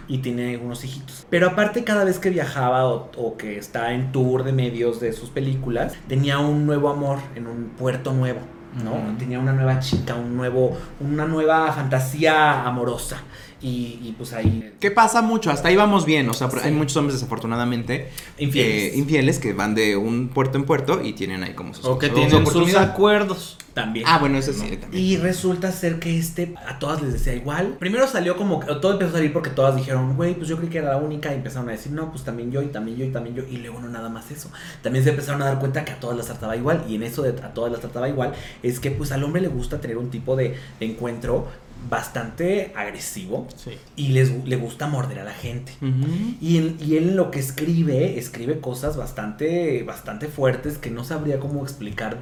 y 0.08 0.20
tiene 0.20 0.58
unos 0.58 0.84
hijitos. 0.86 1.28
Pero 1.30 1.48
aparte 1.50 1.84
cada 1.84 2.04
vez 2.06 2.18
que 2.20 2.30
viajaba 2.30 2.86
o, 2.88 3.12
o 3.18 3.38
que 3.38 3.58
está 3.58 3.94
en 3.94 4.12
tour 4.12 4.44
de 4.44 4.54
medios 4.54 5.00
de 5.02 5.12
sus 5.14 5.30
películas, 5.30 5.81
tenía 6.08 6.40
un 6.40 6.66
nuevo 6.66 6.90
amor 6.90 7.20
en 7.36 7.48
un 7.48 7.72
puerto 7.78 8.14
nuevo. 8.14 8.40
¿no? 8.84 9.18
Tenía 9.18 9.40
una 9.40 9.52
nueva 9.52 9.80
chica, 9.80 10.16
un 10.16 10.36
nuevo, 10.36 10.78
una 11.00 11.26
nueva 11.26 11.72
fantasía 11.72 12.64
amorosa. 12.64 13.18
Y, 13.62 14.00
y, 14.02 14.16
pues 14.18 14.34
ahí. 14.34 14.74
¿Qué 14.80 14.90
pasa 14.90 15.22
mucho? 15.22 15.52
Hasta 15.52 15.68
ahí 15.68 15.76
vamos 15.76 16.06
bien. 16.06 16.28
O 16.30 16.34
sea, 16.34 16.50
sí. 16.50 16.58
hay 16.64 16.72
muchos 16.72 16.98
hombres 16.98 17.16
desafortunadamente 17.16 18.10
infieles. 18.40 18.94
Eh, 18.94 18.98
infieles 18.98 19.38
que 19.38 19.54
van 19.54 19.76
de 19.76 19.96
un 19.96 20.30
puerto 20.30 20.58
en 20.58 20.66
puerto 20.66 21.02
y 21.04 21.14
tienen 21.14 21.44
ahí 21.44 21.54
como 21.54 21.76
sus 21.76 21.86
O 21.86 22.00
que 22.00 22.10
tienen 22.10 22.46
sus 22.46 22.76
acuerdos. 22.76 23.58
También. 23.74 24.06
Ah, 24.08 24.18
bueno, 24.18 24.38
eso 24.38 24.52
sí, 24.52 24.78
también. 24.78 25.04
Y 25.04 25.18
resulta 25.18 25.72
ser 25.72 26.00
que 26.00 26.18
este 26.18 26.56
a 26.68 26.80
todas 26.80 27.02
les 27.02 27.14
decía 27.14 27.34
igual. 27.34 27.78
Primero 27.80 28.06
salió 28.08 28.36
como 28.36 28.60
que 28.60 28.66
todo 28.66 28.94
empezó 28.94 29.12
a 29.12 29.14
salir 29.14 29.32
porque 29.32 29.50
todas 29.50 29.76
dijeron, 29.76 30.18
güey, 30.18 30.34
pues 30.34 30.50
yo 30.50 30.58
creí 30.58 30.70
que 30.70 30.80
era 30.80 30.90
la 30.90 30.98
única. 30.98 31.32
Y 31.32 31.36
empezaron 31.36 31.70
a 31.70 31.74
decir, 31.74 31.92
no, 31.92 32.10
pues 32.12 32.24
también 32.24 32.52
yo, 32.52 32.62
y 32.62 32.68
también 32.68 32.98
yo, 32.98 33.06
y 33.06 33.12
también 33.12 33.36
yo. 33.36 33.44
Y 33.50 33.58
luego 33.58 33.80
no 33.80 33.88
nada 33.88 34.10
más 34.10 34.30
eso. 34.32 34.52
También 34.82 35.06
se 35.06 35.12
empezaron 35.12 35.42
a 35.44 35.46
dar 35.46 35.60
cuenta 35.60 35.86
que 35.86 35.92
a 35.92 36.00
todas 36.00 36.18
las 36.18 36.26
trataba 36.26 36.58
igual. 36.58 36.84
Y 36.90 36.96
en 36.96 37.04
eso 37.04 37.22
de 37.22 37.30
a 37.30 37.54
todas 37.54 37.72
las 37.72 37.80
trataba 37.80 38.10
igual, 38.10 38.34
es 38.64 38.80
que 38.80 38.92
pues 38.92 39.12
al 39.12 39.24
hombre 39.24 39.42
le 39.42 39.48
gusta 39.48 39.80
tener 39.80 39.98
un 39.98 40.10
tipo 40.10 40.36
de, 40.36 40.56
de 40.80 40.86
encuentro 40.86 41.48
bastante 41.90 42.72
agresivo 42.76 43.48
sí. 43.56 43.72
y 43.96 44.10
les, 44.10 44.46
le 44.46 44.56
gusta 44.56 44.88
morder 44.88 45.20
a 45.20 45.24
la 45.24 45.34
gente. 45.34 45.74
Uh 45.82 45.86
-huh. 45.86 46.38
y, 46.42 46.58
él, 46.58 46.78
y 46.80 46.96
él 46.98 47.16
lo 47.16 47.32
que 47.32 47.40
escribe, 47.40 48.18
escribe 48.18 48.60
cosas 48.60 48.98
bastante, 48.98 49.84
bastante 49.84 50.28
fuertes 50.28 50.78
que 50.78 50.92
no 50.92 51.04
sabría 51.04 51.40
cómo 51.40 51.64
explicar 51.64 52.18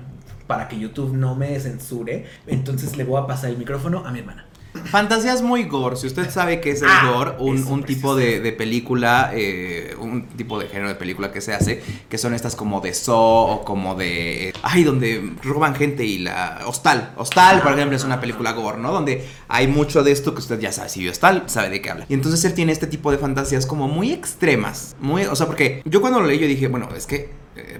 para 0.47 0.67
que 0.67 0.79
YouTube 0.79 1.13
no 1.15 1.35
me 1.35 1.59
censure. 1.59 2.25
Entonces 2.47 2.97
le 2.97 3.03
voy 3.03 3.21
a 3.21 3.27
pasar 3.27 3.51
el 3.51 3.57
micrófono 3.57 4.05
a 4.05 4.11
mi 4.11 4.19
hermana. 4.19 4.48
Fantasías 4.85 5.41
muy 5.41 5.63
gore. 5.63 5.95
Si 5.95 6.07
usted 6.07 6.29
sabe 6.29 6.59
que 6.61 6.71
es 6.71 6.81
el 6.81 6.89
Ah, 6.89 7.11
gore, 7.13 7.31
un, 7.39 7.83
tipo 7.83 8.15
de, 8.15 8.39
de 8.39 8.51
película, 8.51 9.31
eh, 9.33 9.95
un 9.99 10.23
tipo 10.27 10.59
de 10.59 10.67
género 10.67 10.89
de 10.89 10.95
película 10.95 11.31
que 11.31 11.41
se 11.41 11.53
hace, 11.53 11.81
que 12.09 12.17
son 12.17 12.33
estas 12.33 12.55
como 12.55 12.81
de 12.81 12.93
Saw 12.93 13.15
o 13.15 13.63
como 13.63 13.95
de. 13.95 14.53
Ay, 14.63 14.83
donde 14.83 15.33
roban 15.43 15.75
gente 15.75 16.03
y 16.05 16.19
la. 16.19 16.61
Hostal. 16.65 17.13
Hostal, 17.17 17.61
por 17.61 17.73
ejemplo, 17.73 17.95
es 17.95 18.03
una 18.03 18.19
película 18.19 18.51
gore, 18.53 18.77
¿no? 18.77 18.91
Donde 18.91 19.27
hay 19.47 19.67
mucho 19.67 20.03
de 20.03 20.11
esto 20.11 20.33
que 20.33 20.39
usted 20.39 20.59
ya 20.59 20.71
sabe. 20.71 20.89
Si 20.89 21.01
vio 21.01 21.11
Hostal, 21.11 21.43
sabe 21.47 21.69
de 21.69 21.81
qué 21.81 21.89
habla. 21.89 22.05
Y 22.09 22.13
entonces 22.13 22.43
él 22.45 22.53
tiene 22.53 22.71
este 22.71 22.87
tipo 22.87 23.11
de 23.11 23.17
fantasías 23.17 23.65
como 23.65 23.87
muy 23.87 24.11
extremas. 24.11 24.95
Muy. 24.99 25.25
O 25.25 25.35
sea, 25.35 25.47
porque 25.47 25.81
yo 25.85 26.01
cuando 26.01 26.19
lo 26.19 26.27
leí, 26.27 26.39
yo 26.39 26.47
dije, 26.47 26.67
bueno, 26.67 26.89
es 26.95 27.05
que 27.05 27.29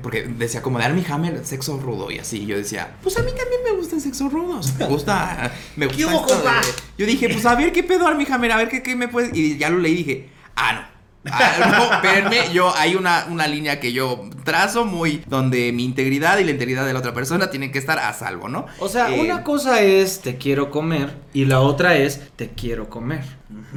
porque 0.02 0.24
decía 0.24 0.62
como 0.62 0.78
de 0.80 0.86
Armie 0.86 1.06
Hammer, 1.10 1.46
sexo 1.46 1.78
rudo 1.80 2.12
y 2.12 2.20
así. 2.20 2.46
Yo 2.46 2.58
decía, 2.58 2.96
pues 3.04 3.18
a 3.18 3.24
mí 3.24 3.32
también 3.38 3.62
me 3.64 3.72
gusta 3.72 3.96
el 3.96 4.02
sexo 4.02 4.30
rudo. 4.30 4.60
O 4.60 4.64
sea, 4.64 4.76
me 4.80 4.86
gusta. 4.86 5.52
Me 5.76 5.86
gusta. 5.88 5.98
¿Qué 5.98 6.06
hubo, 6.06 6.22
esto 6.22 6.36
de- 6.38 6.44
compa? 6.44 6.62
Yo 6.98 7.06
dije, 7.06 7.30
pues 7.30 7.46
a 7.46 7.56
ver 7.56 7.72
qué 7.72 7.84
pedo 7.84 8.08
Armie 8.08 8.28
Hammer, 8.32 8.52
a 8.52 8.58
ver 8.58 8.70
qué, 8.70 8.82
qué 8.84 8.96
me 8.96 9.08
puedes. 9.08 9.36
Y 9.36 9.58
ya 9.58 9.70
lo 9.70 9.80
leí 9.80 9.94
y 9.94 9.98
dije, 9.98 10.30
ah, 10.56 10.74
no. 10.74 11.00
Ah, 11.26 11.76
no, 11.78 11.94
espérenme, 11.96 12.54
yo 12.54 12.74
hay 12.78 12.96
una, 12.96 13.26
una 13.30 13.46
línea 13.46 13.82
que 13.82 13.92
yo 13.92 14.30
trazo 14.46 14.86
muy 14.86 15.22
donde 15.28 15.74
mi 15.74 15.84
integridad 15.84 16.40
y 16.40 16.46
la 16.46 16.52
integridad 16.52 16.86
de 16.86 16.94
la 16.94 17.00
otra 17.00 17.14
persona 17.14 17.50
tienen 17.50 17.74
que 17.74 17.78
estar 17.78 18.00
a 18.00 18.14
salvo, 18.14 18.48
¿no? 18.48 18.66
O 18.80 18.88
sea, 18.88 19.14
Eh, 19.14 19.20
una 19.20 19.44
cosa 19.44 19.82
es 19.82 20.22
te 20.22 20.38
quiero 20.38 20.72
comer 20.72 21.18
y 21.34 21.44
la 21.44 21.60
otra 21.60 21.98
es 21.98 22.22
te 22.38 22.50
quiero 22.52 22.90
comer. 22.90 23.24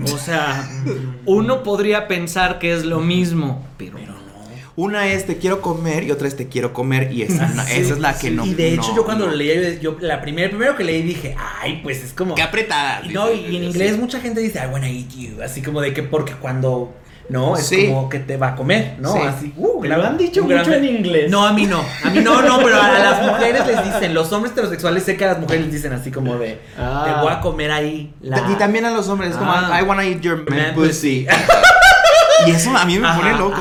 O 0.05 0.18
sea, 0.18 0.70
uno 1.26 1.64
podría 1.64 2.07
pensar 2.07 2.61
que 2.61 2.72
es 2.74 2.84
lo 2.84 3.00
mismo, 3.00 3.66
pero, 3.76 3.98
Pero 3.98 4.12
no. 4.12 4.22
Una 4.75 5.07
es 5.09 5.27
te 5.27 5.37
quiero 5.37 5.61
comer 5.61 6.05
y 6.05 6.11
otra 6.12 6.27
es 6.29 6.35
te 6.37 6.49
quiero 6.49 6.73
comer 6.73 7.12
y 7.12 7.23
esa, 7.23 7.47
no- 7.49 7.62
Sí, 7.64 7.73
esa 7.81 7.93
es 7.95 7.99
la 8.01 8.14
que 8.14 8.29
sí. 8.29 8.35
no. 8.35 8.47
Y 8.47 8.55
de 8.55 8.73
hecho, 8.73 8.89
no, 8.91 8.97
yo 8.97 9.05
cuando 9.05 9.27
no. 9.27 9.33
lo 9.33 9.37
leí, 9.37 9.79
yo, 9.83 9.97
la 10.01 10.20
primer, 10.23 10.51
primero 10.51 10.77
que 10.77 10.85
leí 10.85 11.03
dije, 11.03 11.37
ay, 11.61 11.81
pues 11.83 12.03
es 12.03 12.12
como. 12.14 12.35
Qué 12.35 12.43
apretada. 12.43 13.03
Y 13.05 13.11
no, 13.11 13.31
y, 13.31 13.41
y 13.51 13.57
en 13.57 13.64
inglés 13.64 13.93
Sí. 13.95 13.99
mucha 14.01 14.20
gente 14.20 14.41
dice, 14.41 14.61
I 14.64 14.73
wanna 14.73 14.89
eat 14.89 15.09
you. 15.11 15.43
Así 15.43 15.61
como 15.62 15.81
de 15.83 15.93
que 15.93 16.03
porque 16.03 16.33
cuando. 16.35 16.95
No, 17.29 17.57
es 17.57 17.66
Sí. 17.66 17.87
como 17.87 18.09
que 18.09 18.18
te 18.18 18.37
va 18.37 18.49
a 18.49 18.57
comer, 18.57 18.97
¿no? 18.99 19.12
Sí. 19.14 19.20
Así, 19.23 19.53
uh, 19.57 19.81
Me 19.81 19.89
lo 19.89 20.05
han 20.05 20.18
dicho 20.18 20.43
mucho 20.43 20.73
en 20.75 20.85
inglés. 20.85 21.31
No, 21.31 21.47
a 21.47 21.53
mí 21.53 21.66
no. 21.66 21.83
A 22.05 22.11
mí 22.11 22.18
no, 22.20 22.43
no, 22.43 22.59
pero 22.62 22.83
a, 22.83 22.99
las 22.99 23.23
mujeres 23.27 23.64
les 23.66 23.85
dicen, 23.85 24.12
los 24.12 24.31
hombres 24.33 24.53
heterosexuales 24.53 25.05
sé 25.05 25.16
que 25.16 25.25
a 25.25 25.29
las 25.29 25.39
mujeres 25.39 25.66
les 25.66 25.73
dicen 25.75 25.93
así 25.93 26.11
como 26.11 26.37
de, 26.37 26.59
Ah. 26.77 27.05
te 27.07 27.23
voy 27.23 27.33
a 27.33 27.41
comer 27.41 27.70
ahí. 27.70 28.12
La... 28.20 28.51
Y 28.51 28.57
también 28.57 28.85
a 28.87 28.91
los 28.91 29.09
hombres, 29.09 29.31
es 29.31 29.37
como, 29.37 29.51
Ah. 29.53 29.79
I 29.81 29.85
wanna 29.85 30.05
eat 30.05 30.20
your 30.20 30.39
man 30.51 30.59
Man 30.59 30.75
pussy. 30.75 31.27
y 32.47 32.51
eso 32.51 32.76
a 32.76 32.84
mí 32.84 32.99
me 32.99 33.09
pone 33.14 33.32
loco. 33.38 33.57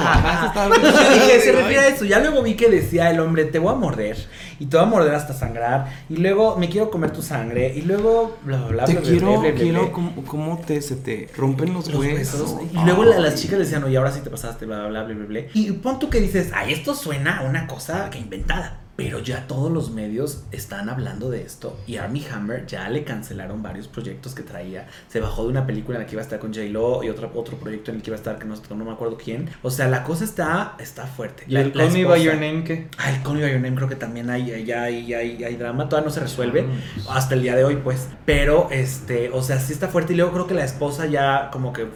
dije, 1.14 1.40
se 1.42 1.52
refiere 1.52 1.80
a 1.80 1.88
eso. 1.88 2.06
Ya 2.06 2.20
luego 2.20 2.42
vi 2.42 2.56
que 2.56 2.70
decía 2.70 3.10
el 3.10 3.20
hombre, 3.20 3.46
te 3.46 3.60
voy 3.60 3.74
a 3.74 3.76
morder. 3.78 4.18
Y 4.60 4.66
te 4.68 4.78
voy 4.78 4.86
a 4.86 4.90
morder 4.90 5.16
hasta 5.16 5.34
sangrar. 5.34 5.88
Y 6.10 6.18
luego 6.18 6.56
me 6.58 6.70
quiero 6.70 6.90
comer 6.92 7.12
tu 7.12 7.22
sangre. 7.22 7.74
Y 7.76 7.82
luego, 7.82 8.38
bla, 8.44 8.58
bla, 8.58 8.68
bla. 8.68 8.86
Te 8.86 8.94
bla, 8.94 9.02
quiero, 9.02 9.40
bla, 9.42 9.54
quiero. 9.54 9.92
¿cómo, 9.92 10.14
cómo 10.26 10.58
te, 10.60 10.82
se 10.82 10.96
te 10.96 11.30
rompen 11.36 11.74
los, 11.74 11.88
los 11.88 12.00
huesos? 12.00 12.52
huesos. 12.52 12.62
Y 12.74 12.84
luego 12.86 13.04
la- 13.06 13.20
las 13.20 13.36
chicas 13.36 13.58
decían, 13.60 13.84
oye, 13.84 13.98
ahora 13.98 14.12
sí 14.12 14.22
te 14.22 14.30
pasaste, 14.30 14.66
bla, 14.66 14.88
bla, 14.88 15.04
bla, 15.04 15.14
bla, 15.16 15.26
bla. 15.26 15.40
Y 15.54 15.72
pon 15.74 15.98
tú 16.00 16.10
que 16.10 16.20
dices, 16.20 16.52
ay, 16.54 16.74
esto 16.74 16.94
suena 16.96 17.40
a 17.40 17.44
una 17.44 17.66
cosa 17.68 18.10
que 18.10 18.20
inventada. 18.20 18.81
Pero 18.98 19.20
ya 19.20 19.48
todos 19.48 19.72
los 19.72 19.90
medios 19.90 20.44
están 20.52 20.90
hablando 20.90 21.30
de 21.32 21.42
esto. 21.42 21.76
Y 21.88 21.96
Armie 21.96 22.24
Hammer 22.32 22.66
ya 22.68 22.88
le 22.90 23.04
cancelaron 23.04 23.64
varios 23.64 23.88
proyectos 23.88 24.36
que 24.36 24.44
traía. 24.44 24.88
Se 25.08 25.20
bajó 25.20 25.44
de 25.44 25.50
una 25.50 25.66
película 25.66 25.98
en 25.98 26.04
la 26.04 26.08
que 26.08 26.14
iba 26.16 26.22
a 26.22 26.26
estar 26.26 26.38
con 26.40 26.54
J-Lo 26.54 27.04
y 27.04 27.10
otro, 27.10 27.32
otro 27.34 27.58
proyecto 27.58 27.90
en 27.90 27.98
el 27.98 28.04
que 28.04 28.10
iba 28.12 28.16
a 28.16 28.20
estar, 28.20 28.38
que 28.38 28.46
no, 28.46 28.56
no 28.70 28.86
me 28.86 28.92
acuerdo 28.92 29.18
quién. 29.18 29.50
O 29.64 29.72
sea, 29.72 29.88
la 29.88 30.04
cosa 30.04 30.24
está, 30.24 30.76
está 30.78 31.08
fuerte. 31.08 31.46
¿Y 31.48 31.52
La- 31.54 31.62
el 31.62 31.74
Me 31.92 32.06
By 32.06 32.22
Your 32.22 32.36
Name 32.36 32.64
qué? 32.64 32.90
Ah, 32.98 33.10
el 33.12 33.18
Me 33.34 33.42
By 33.42 33.52
Your 33.54 33.62
Name 33.62 33.76
creo 33.76 33.88
que 33.88 33.96
también 33.96 34.30
hay, 34.30 34.52
hay, 34.52 34.72
hay, 34.72 35.14
hay, 35.14 35.44
hay 35.44 35.56
drama, 35.56 35.90
todavía 35.90 36.08
no 36.10 36.14
se 36.14 36.20
resuelve 36.20 36.66
Ah. 37.08 37.16
hasta 37.18 37.34
el 37.34 37.42
día 37.42 37.56
de 37.56 37.64
hoy, 37.64 37.78
pues. 37.78 38.08
Pero, 38.26 38.68
este, 38.72 39.30
o 39.32 39.42
sea, 39.42 39.60
sí 39.60 39.74
está 39.74 39.88
fuerte 39.88 40.14
y 40.14 40.18
luego 40.18 40.32
creo 40.34 40.48
que 40.48 40.54
la 40.54 40.66
esposa 40.66 41.06
ya 41.08 41.50
como 41.52 41.74
que, 41.74 41.88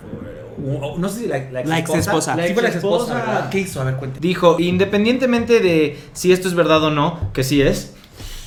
no 0.57 1.09
sé 1.09 1.21
si 1.21 1.27
la, 1.27 1.39
la 1.51 1.63
La 1.63 1.79
exesposa. 1.79 2.35
Sí, 2.35 2.53
fue 2.53 2.63
la. 2.63 3.49
¿Qué 3.49 3.59
hizo? 3.59 3.81
A 3.81 3.83
ver, 3.85 3.95
cuéntame. 3.95 4.21
Dijo, 4.21 4.57
independientemente 4.59 5.59
de 5.59 5.99
si 6.13 6.31
esto 6.31 6.47
es 6.47 6.53
verdad 6.53 6.83
o 6.83 6.91
no, 6.91 7.31
que 7.33 7.43
sí 7.43 7.61
es, 7.61 7.93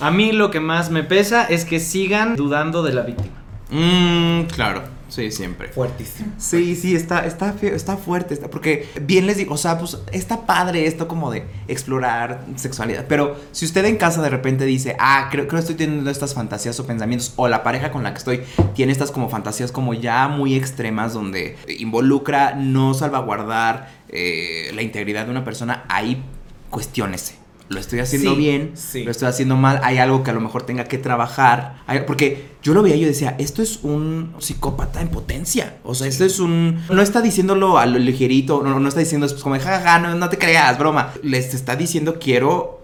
a 0.00 0.10
mí 0.10 0.32
lo 0.32 0.50
que 0.50 0.60
más 0.60 0.90
me 0.90 1.02
pesa 1.02 1.44
es 1.44 1.64
que 1.64 1.80
sigan 1.80 2.36
dudando 2.36 2.82
de 2.82 2.92
la 2.92 3.02
víctima. 3.02 3.34
Mmm, 3.70 4.42
claro, 4.44 4.82
sí, 5.08 5.30
siempre. 5.30 5.68
Fuertísimo. 5.68 6.32
Sí, 6.38 6.76
sí, 6.76 6.94
está, 6.94 7.26
está 7.26 7.52
feo, 7.52 7.74
está 7.74 7.96
fuerte, 7.96 8.34
está, 8.34 8.48
porque 8.48 8.88
bien 9.02 9.26
les 9.26 9.36
digo, 9.36 9.54
o 9.54 9.58
sea, 9.58 9.78
pues 9.78 9.98
está 10.12 10.46
padre 10.46 10.86
esto 10.86 11.08
como 11.08 11.30
de 11.30 11.44
explorar 11.66 12.44
sexualidad, 12.56 13.06
pero 13.08 13.36
si 13.52 13.64
usted 13.64 13.84
en 13.84 13.96
casa 13.96 14.22
de 14.22 14.30
repente 14.30 14.64
dice, 14.64 14.96
ah, 14.98 15.28
creo, 15.30 15.48
que 15.48 15.56
estoy 15.56 15.74
teniendo 15.74 16.10
estas 16.10 16.34
fantasías 16.34 16.78
o 16.80 16.86
pensamientos, 16.86 17.32
o 17.36 17.48
la 17.48 17.62
pareja 17.62 17.90
con 17.90 18.02
la 18.02 18.12
que 18.12 18.18
estoy 18.18 18.42
tiene 18.74 18.92
estas 18.92 19.10
como 19.10 19.28
fantasías 19.28 19.72
como 19.72 19.94
ya 19.94 20.28
muy 20.28 20.54
extremas 20.54 21.12
donde 21.12 21.56
involucra 21.78 22.54
no 22.54 22.94
salvaguardar 22.94 23.90
eh, 24.08 24.70
la 24.74 24.82
integridad 24.82 25.24
de 25.24 25.30
una 25.30 25.44
persona, 25.44 25.84
ahí 25.88 26.22
cuestiónese. 26.70 27.47
Lo 27.68 27.78
estoy 27.80 27.98
haciendo 28.00 28.30
Sí, 28.32 28.36
bien, 28.38 28.72
sí. 28.76 29.04
lo 29.04 29.10
estoy 29.10 29.28
haciendo 29.28 29.54
mal, 29.56 29.80
hay 29.82 29.98
algo 29.98 30.22
que 30.22 30.30
a 30.30 30.34
lo 30.34 30.40
mejor 30.40 30.62
tenga 30.62 30.84
que 30.84 30.96
trabajar. 30.96 31.82
Hay- 31.86 32.00
porque 32.06 32.52
yo 32.62 32.72
lo 32.72 32.82
veía 32.82 32.96
y 32.96 33.00
yo 33.00 33.06
decía, 33.06 33.36
esto 33.38 33.60
es 33.62 33.80
un 33.82 34.34
psicópata 34.38 35.00
en 35.02 35.08
potencia. 35.08 35.76
O 35.84 35.94
sea, 35.94 36.06
esto 36.06 36.24
es 36.24 36.38
un. 36.40 36.82
No 36.90 37.02
está 37.02 37.20
diciéndolo 37.20 37.78
a 37.78 37.84
lo 37.86 37.98
ligerito, 37.98 38.62
no, 38.62 38.80
no 38.80 38.88
está 38.88 39.00
diciendo 39.00 39.26
es 39.26 39.34
como, 39.34 39.54
jajaja, 39.56 39.98
no, 39.98 40.14
no 40.14 40.28
te 40.30 40.38
creas, 40.38 40.78
broma. 40.78 41.12
Les 41.22 41.52
está 41.54 41.76
diciendo, 41.76 42.18
quiero. 42.18 42.82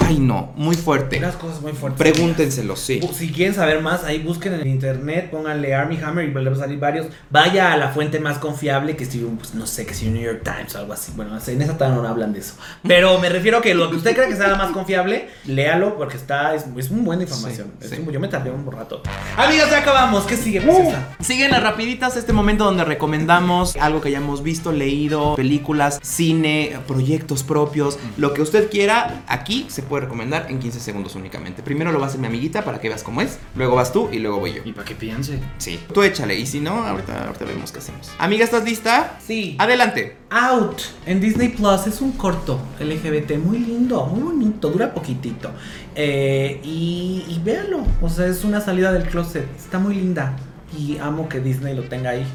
Ay, 0.00 0.18
no, 0.18 0.52
muy 0.56 0.76
fuerte. 0.76 1.18
Unas 1.18 1.36
cosas 1.36 1.60
muy 1.60 1.72
fuertes. 1.72 1.98
Pregúntenselo, 1.98 2.76
sí. 2.76 3.00
Si 3.12 3.30
quieren 3.32 3.54
saber 3.54 3.82
más, 3.82 4.04
ahí 4.04 4.20
busquen 4.20 4.54
en 4.54 4.66
internet, 4.66 5.28
pónganle 5.30 5.74
Army 5.74 5.98
Hammer 6.02 6.28
y 6.28 6.32
van 6.32 6.46
a 6.48 6.54
salir 6.54 6.78
varios. 6.78 7.06
Vaya 7.30 7.72
a 7.72 7.76
la 7.76 7.88
fuente 7.88 8.20
más 8.20 8.38
confiable 8.38 8.96
que 8.96 9.04
si, 9.04 9.18
pues, 9.18 9.54
no 9.54 9.66
sé, 9.66 9.84
que 9.86 9.94
si 9.94 10.08
New 10.08 10.22
York 10.22 10.42
Times 10.44 10.74
o 10.74 10.78
algo 10.78 10.92
así. 10.92 11.12
Bueno, 11.16 11.36
en 11.46 11.62
esa 11.62 11.74
todavía 11.76 12.00
no 12.02 12.08
hablan 12.08 12.32
de 12.32 12.38
eso. 12.40 12.54
Pero 12.86 13.18
me 13.18 13.28
refiero 13.28 13.58
a 13.58 13.62
que 13.62 13.74
lo 13.74 13.90
que 13.90 13.96
usted 13.96 14.14
cree 14.14 14.28
que 14.28 14.36
sea 14.36 14.48
la 14.48 14.56
más 14.56 14.70
confiable, 14.70 15.28
léalo 15.46 15.96
porque 15.96 16.16
está, 16.16 16.54
es, 16.54 16.64
es 16.76 16.90
muy 16.90 17.02
buena 17.04 17.22
información. 17.24 17.72
Sí, 17.80 17.86
Es 17.86 17.90
sí. 17.90 18.02
un- 18.06 18.12
yo 18.12 18.20
me 18.20 18.28
tardé 18.28 18.50
un 18.50 18.70
rato. 18.70 19.02
Amigas, 19.36 19.70
ya 19.70 19.78
acabamos. 19.78 20.24
¿Qué 20.24 20.36
sigue? 20.36 20.60
Uh, 20.60 20.62
princesa? 20.74 21.08
siguen 21.20 21.50
las 21.50 21.62
rapiditas 21.62 22.16
este 22.16 22.32
momento 22.32 22.64
donde 22.64 22.84
recomendamos 22.84 23.76
algo 23.76 24.00
que 24.00 24.10
ya 24.10 24.18
hemos 24.18 24.42
visto, 24.42 24.72
leído, 24.72 25.34
películas, 25.36 25.98
cine, 26.02 26.78
proyectos 26.86 27.42
propios, 27.42 27.98
lo 28.16 28.32
que 28.34 28.42
usted 28.42 28.70
quiera, 28.70 29.22
aquí 29.26 29.66
se 29.68 29.82
puede 29.88 30.04
recomendar 30.04 30.46
en 30.50 30.58
15 30.58 30.80
segundos 30.80 31.14
únicamente. 31.16 31.62
Primero 31.62 31.90
lo 31.92 31.98
va 31.98 32.06
a 32.06 32.08
hacer 32.08 32.20
mi 32.20 32.26
amiguita 32.26 32.64
para 32.64 32.80
que 32.80 32.88
veas 32.88 33.02
cómo 33.02 33.20
es, 33.20 33.38
luego 33.54 33.74
vas 33.76 33.92
tú 33.92 34.08
y 34.12 34.18
luego 34.18 34.38
voy 34.38 34.54
yo. 34.54 34.62
Y 34.64 34.72
para 34.72 34.84
que 34.84 34.94
piense. 34.94 35.40
Sí, 35.58 35.80
tú 35.92 36.02
échale 36.02 36.38
y 36.38 36.46
si 36.46 36.60
no, 36.60 36.84
ahorita, 36.84 37.26
ahorita 37.26 37.44
vemos 37.44 37.72
qué 37.72 37.78
hacemos. 37.78 38.10
Amiga, 38.18 38.44
¿estás 38.44 38.64
lista? 38.64 39.18
Sí. 39.24 39.56
Adelante. 39.58 40.16
Out 40.30 40.82
en 41.06 41.20
Disney 41.20 41.48
Plus 41.48 41.86
es 41.86 42.00
un 42.00 42.12
corto 42.12 42.60
LGBT 42.78 43.38
muy 43.38 43.58
lindo, 43.58 44.04
muy 44.06 44.22
bonito, 44.22 44.68
dura 44.70 44.92
poquitito. 44.92 45.50
Eh, 45.94 46.60
y, 46.62 47.24
y 47.28 47.40
véanlo, 47.42 47.82
o 48.02 48.08
sea, 48.08 48.26
es 48.26 48.44
una 48.44 48.60
salida 48.60 48.92
del 48.92 49.04
closet, 49.04 49.48
está 49.56 49.78
muy 49.78 49.94
linda. 49.94 50.36
Y 50.76 50.98
amo 50.98 51.28
que 51.28 51.40
Disney 51.40 51.74
lo 51.74 51.84
tenga 51.84 52.10
ahí 52.10 52.26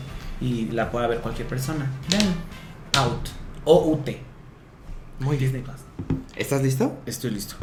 y 0.41 0.66
la 0.72 0.89
pueda 0.91 1.08
ver 1.08 1.20
cualquier 1.20 1.47
persona. 1.47 1.89
Vean, 2.10 2.34
Out, 2.97 3.30
O-U-T, 3.66 4.20
Muy 5.20 5.38
Disney 5.38 5.62
Plus. 5.62 5.82
¿Estás 6.36 6.64
listo? 6.64 6.98
Estoy 7.06 7.32
listo. 7.32 7.56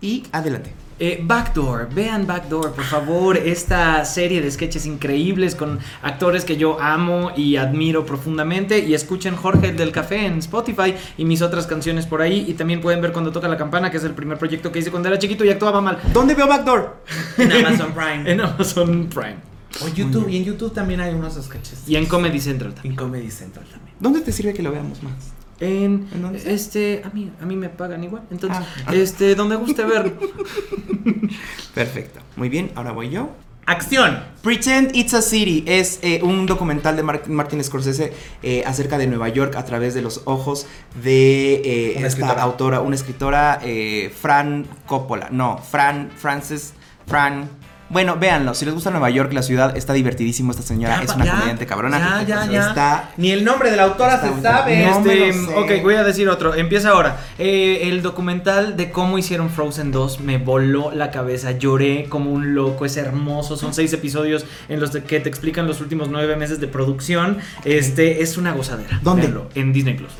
Y 0.00 0.24
adelante. 0.32 0.72
Eh, 1.00 1.20
Backdoor, 1.22 1.88
vean 1.94 2.26
Backdoor, 2.26 2.72
por 2.72 2.84
favor, 2.84 3.36
esta 3.36 4.04
serie 4.04 4.40
de 4.40 4.50
sketches 4.50 4.84
increíbles 4.84 5.54
con 5.54 5.78
actores 6.02 6.44
que 6.44 6.56
yo 6.56 6.80
amo 6.80 7.30
y 7.36 7.54
admiro 7.54 8.04
profundamente 8.04 8.80
y 8.80 8.94
escuchen 8.94 9.36
Jorge 9.36 9.68
el 9.68 9.76
del 9.76 9.92
Café 9.92 10.26
en 10.26 10.38
Spotify 10.38 10.94
y 11.16 11.24
mis 11.24 11.40
otras 11.40 11.68
canciones 11.68 12.06
por 12.06 12.20
ahí 12.20 12.44
y 12.48 12.54
también 12.54 12.80
pueden 12.80 13.00
ver 13.00 13.12
cuando 13.12 13.30
toca 13.30 13.46
la 13.46 13.56
campana, 13.56 13.92
que 13.92 13.98
es 13.98 14.04
el 14.04 14.12
primer 14.12 14.38
proyecto 14.38 14.72
que 14.72 14.80
hice 14.80 14.90
cuando 14.90 15.08
era 15.08 15.20
chiquito 15.20 15.44
y 15.44 15.50
actuaba 15.50 15.80
mal 15.80 16.00
¿Dónde 16.12 16.34
veo 16.34 16.48
Backdoor? 16.48 16.96
En 17.38 17.52
Amazon 17.52 17.92
Prime. 17.92 18.32
en 18.32 18.40
Amazon 18.40 19.08
Prime. 19.08 19.36
O 19.84 19.88
YouTube, 19.88 20.28
y 20.28 20.38
en 20.38 20.44
YouTube 20.44 20.72
también 20.72 21.00
hay 21.00 21.14
unos 21.14 21.34
sketches. 21.34 21.84
Y 21.86 21.94
en 21.94 22.06
Comedy 22.06 22.40
Central 22.40 22.74
también. 22.74 22.94
En 22.94 22.96
Comedy 22.96 23.30
Central 23.30 23.66
también. 23.70 23.94
¿Dónde 24.00 24.20
te 24.22 24.32
sirve 24.32 24.52
que 24.52 24.62
lo 24.62 24.72
veamos 24.72 25.00
más? 25.04 25.37
En, 25.60 26.08
¿En 26.12 26.22
dónde? 26.22 26.42
este, 26.54 27.02
a 27.04 27.10
mí, 27.10 27.30
a 27.42 27.44
mí 27.46 27.56
me 27.56 27.68
pagan 27.68 28.04
igual. 28.04 28.22
Entonces, 28.30 28.64
Ah. 28.86 28.94
este, 28.94 29.34
donde 29.34 29.56
guste 29.56 29.84
verlo. 29.84 30.12
Perfecto. 31.74 32.20
Muy 32.36 32.48
bien, 32.48 32.70
ahora 32.74 32.92
voy 32.92 33.10
yo. 33.10 33.30
¡Acción! 33.66 34.18
Pretend 34.42 34.96
It's 34.96 35.12
a 35.12 35.20
City 35.20 35.62
es 35.66 35.98
eh, 36.02 36.20
un 36.22 36.46
documental 36.46 36.96
de 36.96 37.02
Mar- 37.02 37.28
Martin 37.28 37.62
Scorsese 37.62 38.14
eh, 38.42 38.62
acerca 38.66 38.96
de 38.96 39.06
Nueva 39.06 39.28
York 39.28 39.56
a 39.56 39.64
través 39.66 39.92
de 39.92 40.00
los 40.00 40.22
ojos 40.24 40.66
de 41.02 41.54
eh, 41.56 41.92
esta 41.96 42.06
escritora. 42.06 42.42
autora, 42.42 42.80
una 42.80 42.94
escritora, 42.96 43.60
eh, 43.62 44.10
Fran 44.18 44.66
Coppola. 44.86 45.28
No, 45.30 45.58
Fran, 45.58 46.10
Frances, 46.16 46.72
Fran. 47.06 47.50
Bueno, 47.90 48.16
véanlo, 48.16 48.52
si 48.54 48.66
les 48.66 48.74
gusta 48.74 48.90
Nueva 48.90 49.08
York, 49.08 49.32
la 49.32 49.42
ciudad, 49.42 49.74
está 49.76 49.94
divertidísimo 49.94 50.50
esta 50.50 50.62
señora, 50.62 50.98
Ya, 50.98 51.04
es 51.04 51.14
una 51.14 51.24
ya, 51.24 51.32
comediante 51.32 51.66
cabrona. 51.66 51.98
Ya, 51.98 52.44
ya, 52.44 52.52
ya. 52.52 52.68
Está 52.68 53.10
Ni 53.16 53.30
el 53.30 53.44
nombre 53.44 53.70
de 53.70 53.76
la 53.78 53.84
autora 53.84 54.16
Está 54.16 54.34
se 54.34 54.42
sabe. 54.42 54.84
No 54.86 55.00
me 55.00 55.14
Este, 55.14 55.26
lo 55.38 55.46
sé. 55.66 55.76
ok, 55.78 55.82
voy 55.82 55.94
a 55.94 56.02
decir 56.04 56.28
otro. 56.28 56.54
Empieza 56.54 56.90
ahora. 56.90 57.16
Eh, 57.38 57.88
el 57.88 58.02
documental 58.02 58.76
de 58.76 58.90
cómo 58.90 59.16
hicieron 59.18 59.48
Frozen 59.48 59.90
2 59.90 60.20
me 60.20 60.36
voló 60.36 60.90
la 60.94 61.10
cabeza. 61.10 61.52
Lloré 61.52 62.06
como 62.10 62.30
un 62.30 62.54
loco. 62.54 62.84
Es 62.84 62.96
hermoso. 62.98 63.56
Son 63.56 63.72
seis 63.72 63.92
episodios 63.94 64.44
en 64.68 64.80
los 64.80 64.90
que 64.90 65.20
te 65.20 65.28
explican 65.30 65.66
los 65.66 65.80
últimos 65.80 66.08
nueve 66.10 66.36
meses 66.36 66.60
de 66.60 66.66
producción. 66.68 67.38
Este 67.64 68.22
es 68.22 68.36
una 68.36 68.52
gozadera. 68.52 69.00
¿Dónde? 69.02 69.22
Véanlo, 69.22 69.48
en 69.54 69.72
Disney 69.72 69.94
Plus. 69.94 70.10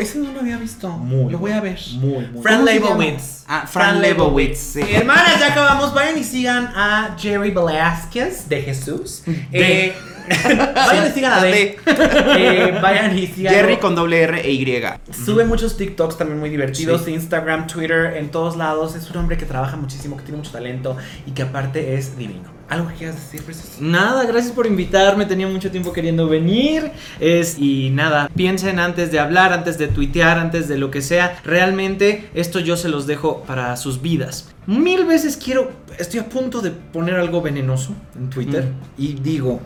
Ese 0.00 0.18
no 0.18 0.32
lo 0.32 0.40
había 0.40 0.56
visto. 0.56 0.88
Muy 0.88 1.30
Lo 1.32 1.38
voy 1.38 1.52
a 1.52 1.60
ver. 1.60 1.78
Muy, 1.94 2.26
muy. 2.26 2.42
Fran 2.42 2.56
¿Cómo 2.58 2.66
se 2.66 2.74
Lebowitz. 2.74 3.44
Ah, 3.46 3.66
Fran 3.66 4.00
Lebowitz, 4.00 4.58
sí. 4.58 4.80
Hermanas, 4.80 5.38
ya 5.38 5.48
acabamos. 5.48 5.92
Vayan 5.92 6.16
y 6.18 6.24
sigan 6.24 6.72
a 6.74 7.16
Jerry 7.18 7.50
Velázquez 7.50 8.48
de 8.48 8.62
Jesús. 8.62 9.22
De. 9.26 9.86
Eh, 9.88 9.94
vayan 10.74 11.08
y 11.08 11.10
sigan 11.10 11.32
a 11.32 11.42
D. 11.42 11.78
Eh, 11.86 12.78
vayan 12.80 13.18
y 13.18 13.26
sigan. 13.26 13.52
Jerry 13.54 13.76
con 13.76 13.94
doble 13.94 14.22
R 14.22 14.40
e 14.40 14.50
Y. 14.52 14.82
Sube 15.12 15.44
muchos 15.44 15.76
TikToks 15.76 16.16
también 16.16 16.38
muy 16.38 16.48
divertidos, 16.48 17.04
Sí. 17.04 17.12
Instagram, 17.12 17.66
Twitter, 17.66 18.16
en 18.16 18.30
todos 18.30 18.56
lados. 18.56 18.94
Es 18.94 19.10
un 19.10 19.18
hombre 19.18 19.36
que 19.36 19.44
trabaja 19.44 19.76
muchísimo, 19.76 20.16
que 20.16 20.22
tiene 20.22 20.38
mucho 20.38 20.52
talento 20.52 20.96
y 21.26 21.32
que 21.32 21.42
aparte 21.42 21.94
es 21.94 22.16
divino. 22.16 22.59
¿Algo 22.70 22.86
que 22.86 22.94
quieras 22.94 23.16
decir? 23.16 23.42
Nada, 23.80 24.24
gracias 24.26 24.52
por 24.52 24.64
invitarme. 24.64 25.26
Tenía 25.26 25.48
mucho 25.48 25.72
tiempo 25.72 25.92
queriendo 25.92 26.28
venir. 26.28 26.92
Es, 27.18 27.58
y 27.58 27.90
nada, 27.90 28.30
piensen 28.36 28.78
antes 28.78 29.10
de 29.10 29.18
hablar, 29.18 29.52
antes 29.52 29.76
de 29.76 29.88
tuitear, 29.88 30.38
antes 30.38 30.68
de 30.68 30.78
lo 30.78 30.88
que 30.92 31.02
sea. 31.02 31.40
Realmente, 31.44 32.30
esto 32.32 32.60
yo 32.60 32.76
se 32.76 32.88
los 32.88 33.08
dejo 33.08 33.42
para 33.42 33.76
sus 33.76 34.00
vidas. 34.00 34.50
Mil 34.66 35.04
veces 35.04 35.36
quiero. 35.36 35.72
Estoy 35.98 36.20
a 36.20 36.28
punto 36.28 36.60
de 36.60 36.70
poner 36.70 37.16
algo 37.16 37.42
venenoso 37.42 37.92
en 38.16 38.30
Twitter. 38.30 38.66
Mm. 38.66 39.02
Y 39.02 39.14
digo, 39.14 39.60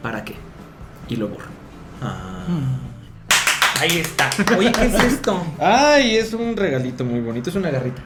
¿para 0.00 0.24
qué? 0.24 0.34
Y 1.08 1.16
lo 1.16 1.26
borro. 1.26 1.50
Ahí 3.80 3.98
está. 3.98 4.30
Oye, 4.56 4.70
¿qué 4.70 4.86
es 4.86 4.94
esto? 4.94 5.44
Ay, 5.58 6.18
es 6.18 6.32
un 6.34 6.56
regalito 6.56 7.04
muy 7.04 7.18
bonito. 7.18 7.50
Es 7.50 7.56
una 7.56 7.70
garrita. 7.70 8.00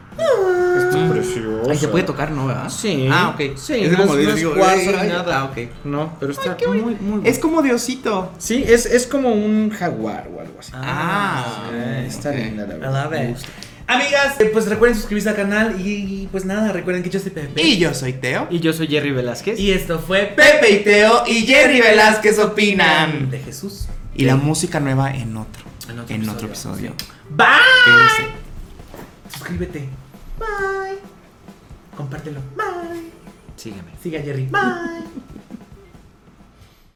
Esto 0.77 1.05
es 1.05 1.11
precioso. 1.11 1.71
Ay, 1.71 1.77
se 1.79 1.89
puede 1.89 2.05
tocar, 2.05 2.31
¿no? 2.31 2.47
¿verdad? 2.47 2.69
Sí. 2.71 3.09
Ah, 3.11 3.35
ok. 3.35 3.57
Sí, 3.57 3.75
Es 3.75 3.93
no 3.93 3.99
como 3.99 4.15
es- 4.17 4.27
no 4.27 4.35
es 4.35 4.45
cuarzo 4.57 4.91
ni 5.03 5.09
nada. 5.09 5.39
ah, 5.41 5.45
ok. 5.45 5.59
No, 5.85 6.17
pero 6.21 6.33
está 6.33 6.57
muy, 6.69 6.97
muy 7.01 7.29
Es 7.29 7.39
como 7.39 7.63
de 7.63 7.73
osito. 7.75 8.33
Sí, 8.39 8.65
es, 8.67 8.87
es 8.87 9.07
como 9.07 9.33
un 9.33 9.71
jaguar 9.71 10.29
o 10.35 10.41
algo 10.41 10.59
así. 10.61 10.73
Ah, 10.75 11.69
Eh, 11.73 12.05
está 12.09 12.31
linda 12.33 12.67
la 12.67 12.75
verdad. 12.77 13.11
me 13.11 13.27
gusta. 13.29 13.49
Amigas, 13.89 14.41
eh, 14.41 14.51
pues 14.53 14.67
recuerden 14.67 14.97
suscribirse 14.99 15.29
al 15.29 15.37
canal 15.37 15.77
y 15.81 16.29
pues 16.33 16.45
nada, 16.45 16.73
recuerden 16.73 17.05
que 17.05 17.11
yo 17.11 17.21
soy 17.21 17.31
Pepe. 17.31 17.63
Y 17.63 17.79
yo 17.79 17.95
soy 17.95 18.15
Teo. 18.15 18.49
Y 18.51 18.59
yo 18.59 18.73
soy 18.73 18.89
Jerry 18.89 19.13
Velázquez. 19.13 19.61
Y 19.61 19.71
esto 19.71 20.01
fue 20.01 20.23
Pepe 20.37 20.71
y 20.73 20.79
Teo 20.85 21.23
y 21.27 21.47
Jerry 21.47 21.81
Velázquez 21.81 22.39
opinan. 22.41 23.31
de 23.31 23.39
Jesús. 23.39 23.87
Y 24.17 24.25
la 24.25 24.35
música 24.35 24.81
nueva 24.81 25.15
en 25.15 25.37
otro. 25.37 25.63
En 25.89 26.01
otro 26.01 26.15
En 26.15 26.23
episodio. 26.23 26.33
otro 26.35 26.47
episodio. 26.49 26.93
Bye. 27.31 27.47
Suscríbete. 29.33 29.89
Bye. 30.39 30.99
Compártelo. 31.97 32.41
Bye. 32.57 33.11
Sígueme. 33.57 33.91
Siga 34.03 34.21
Jerry. 34.23 34.47
Bye. 34.47 35.05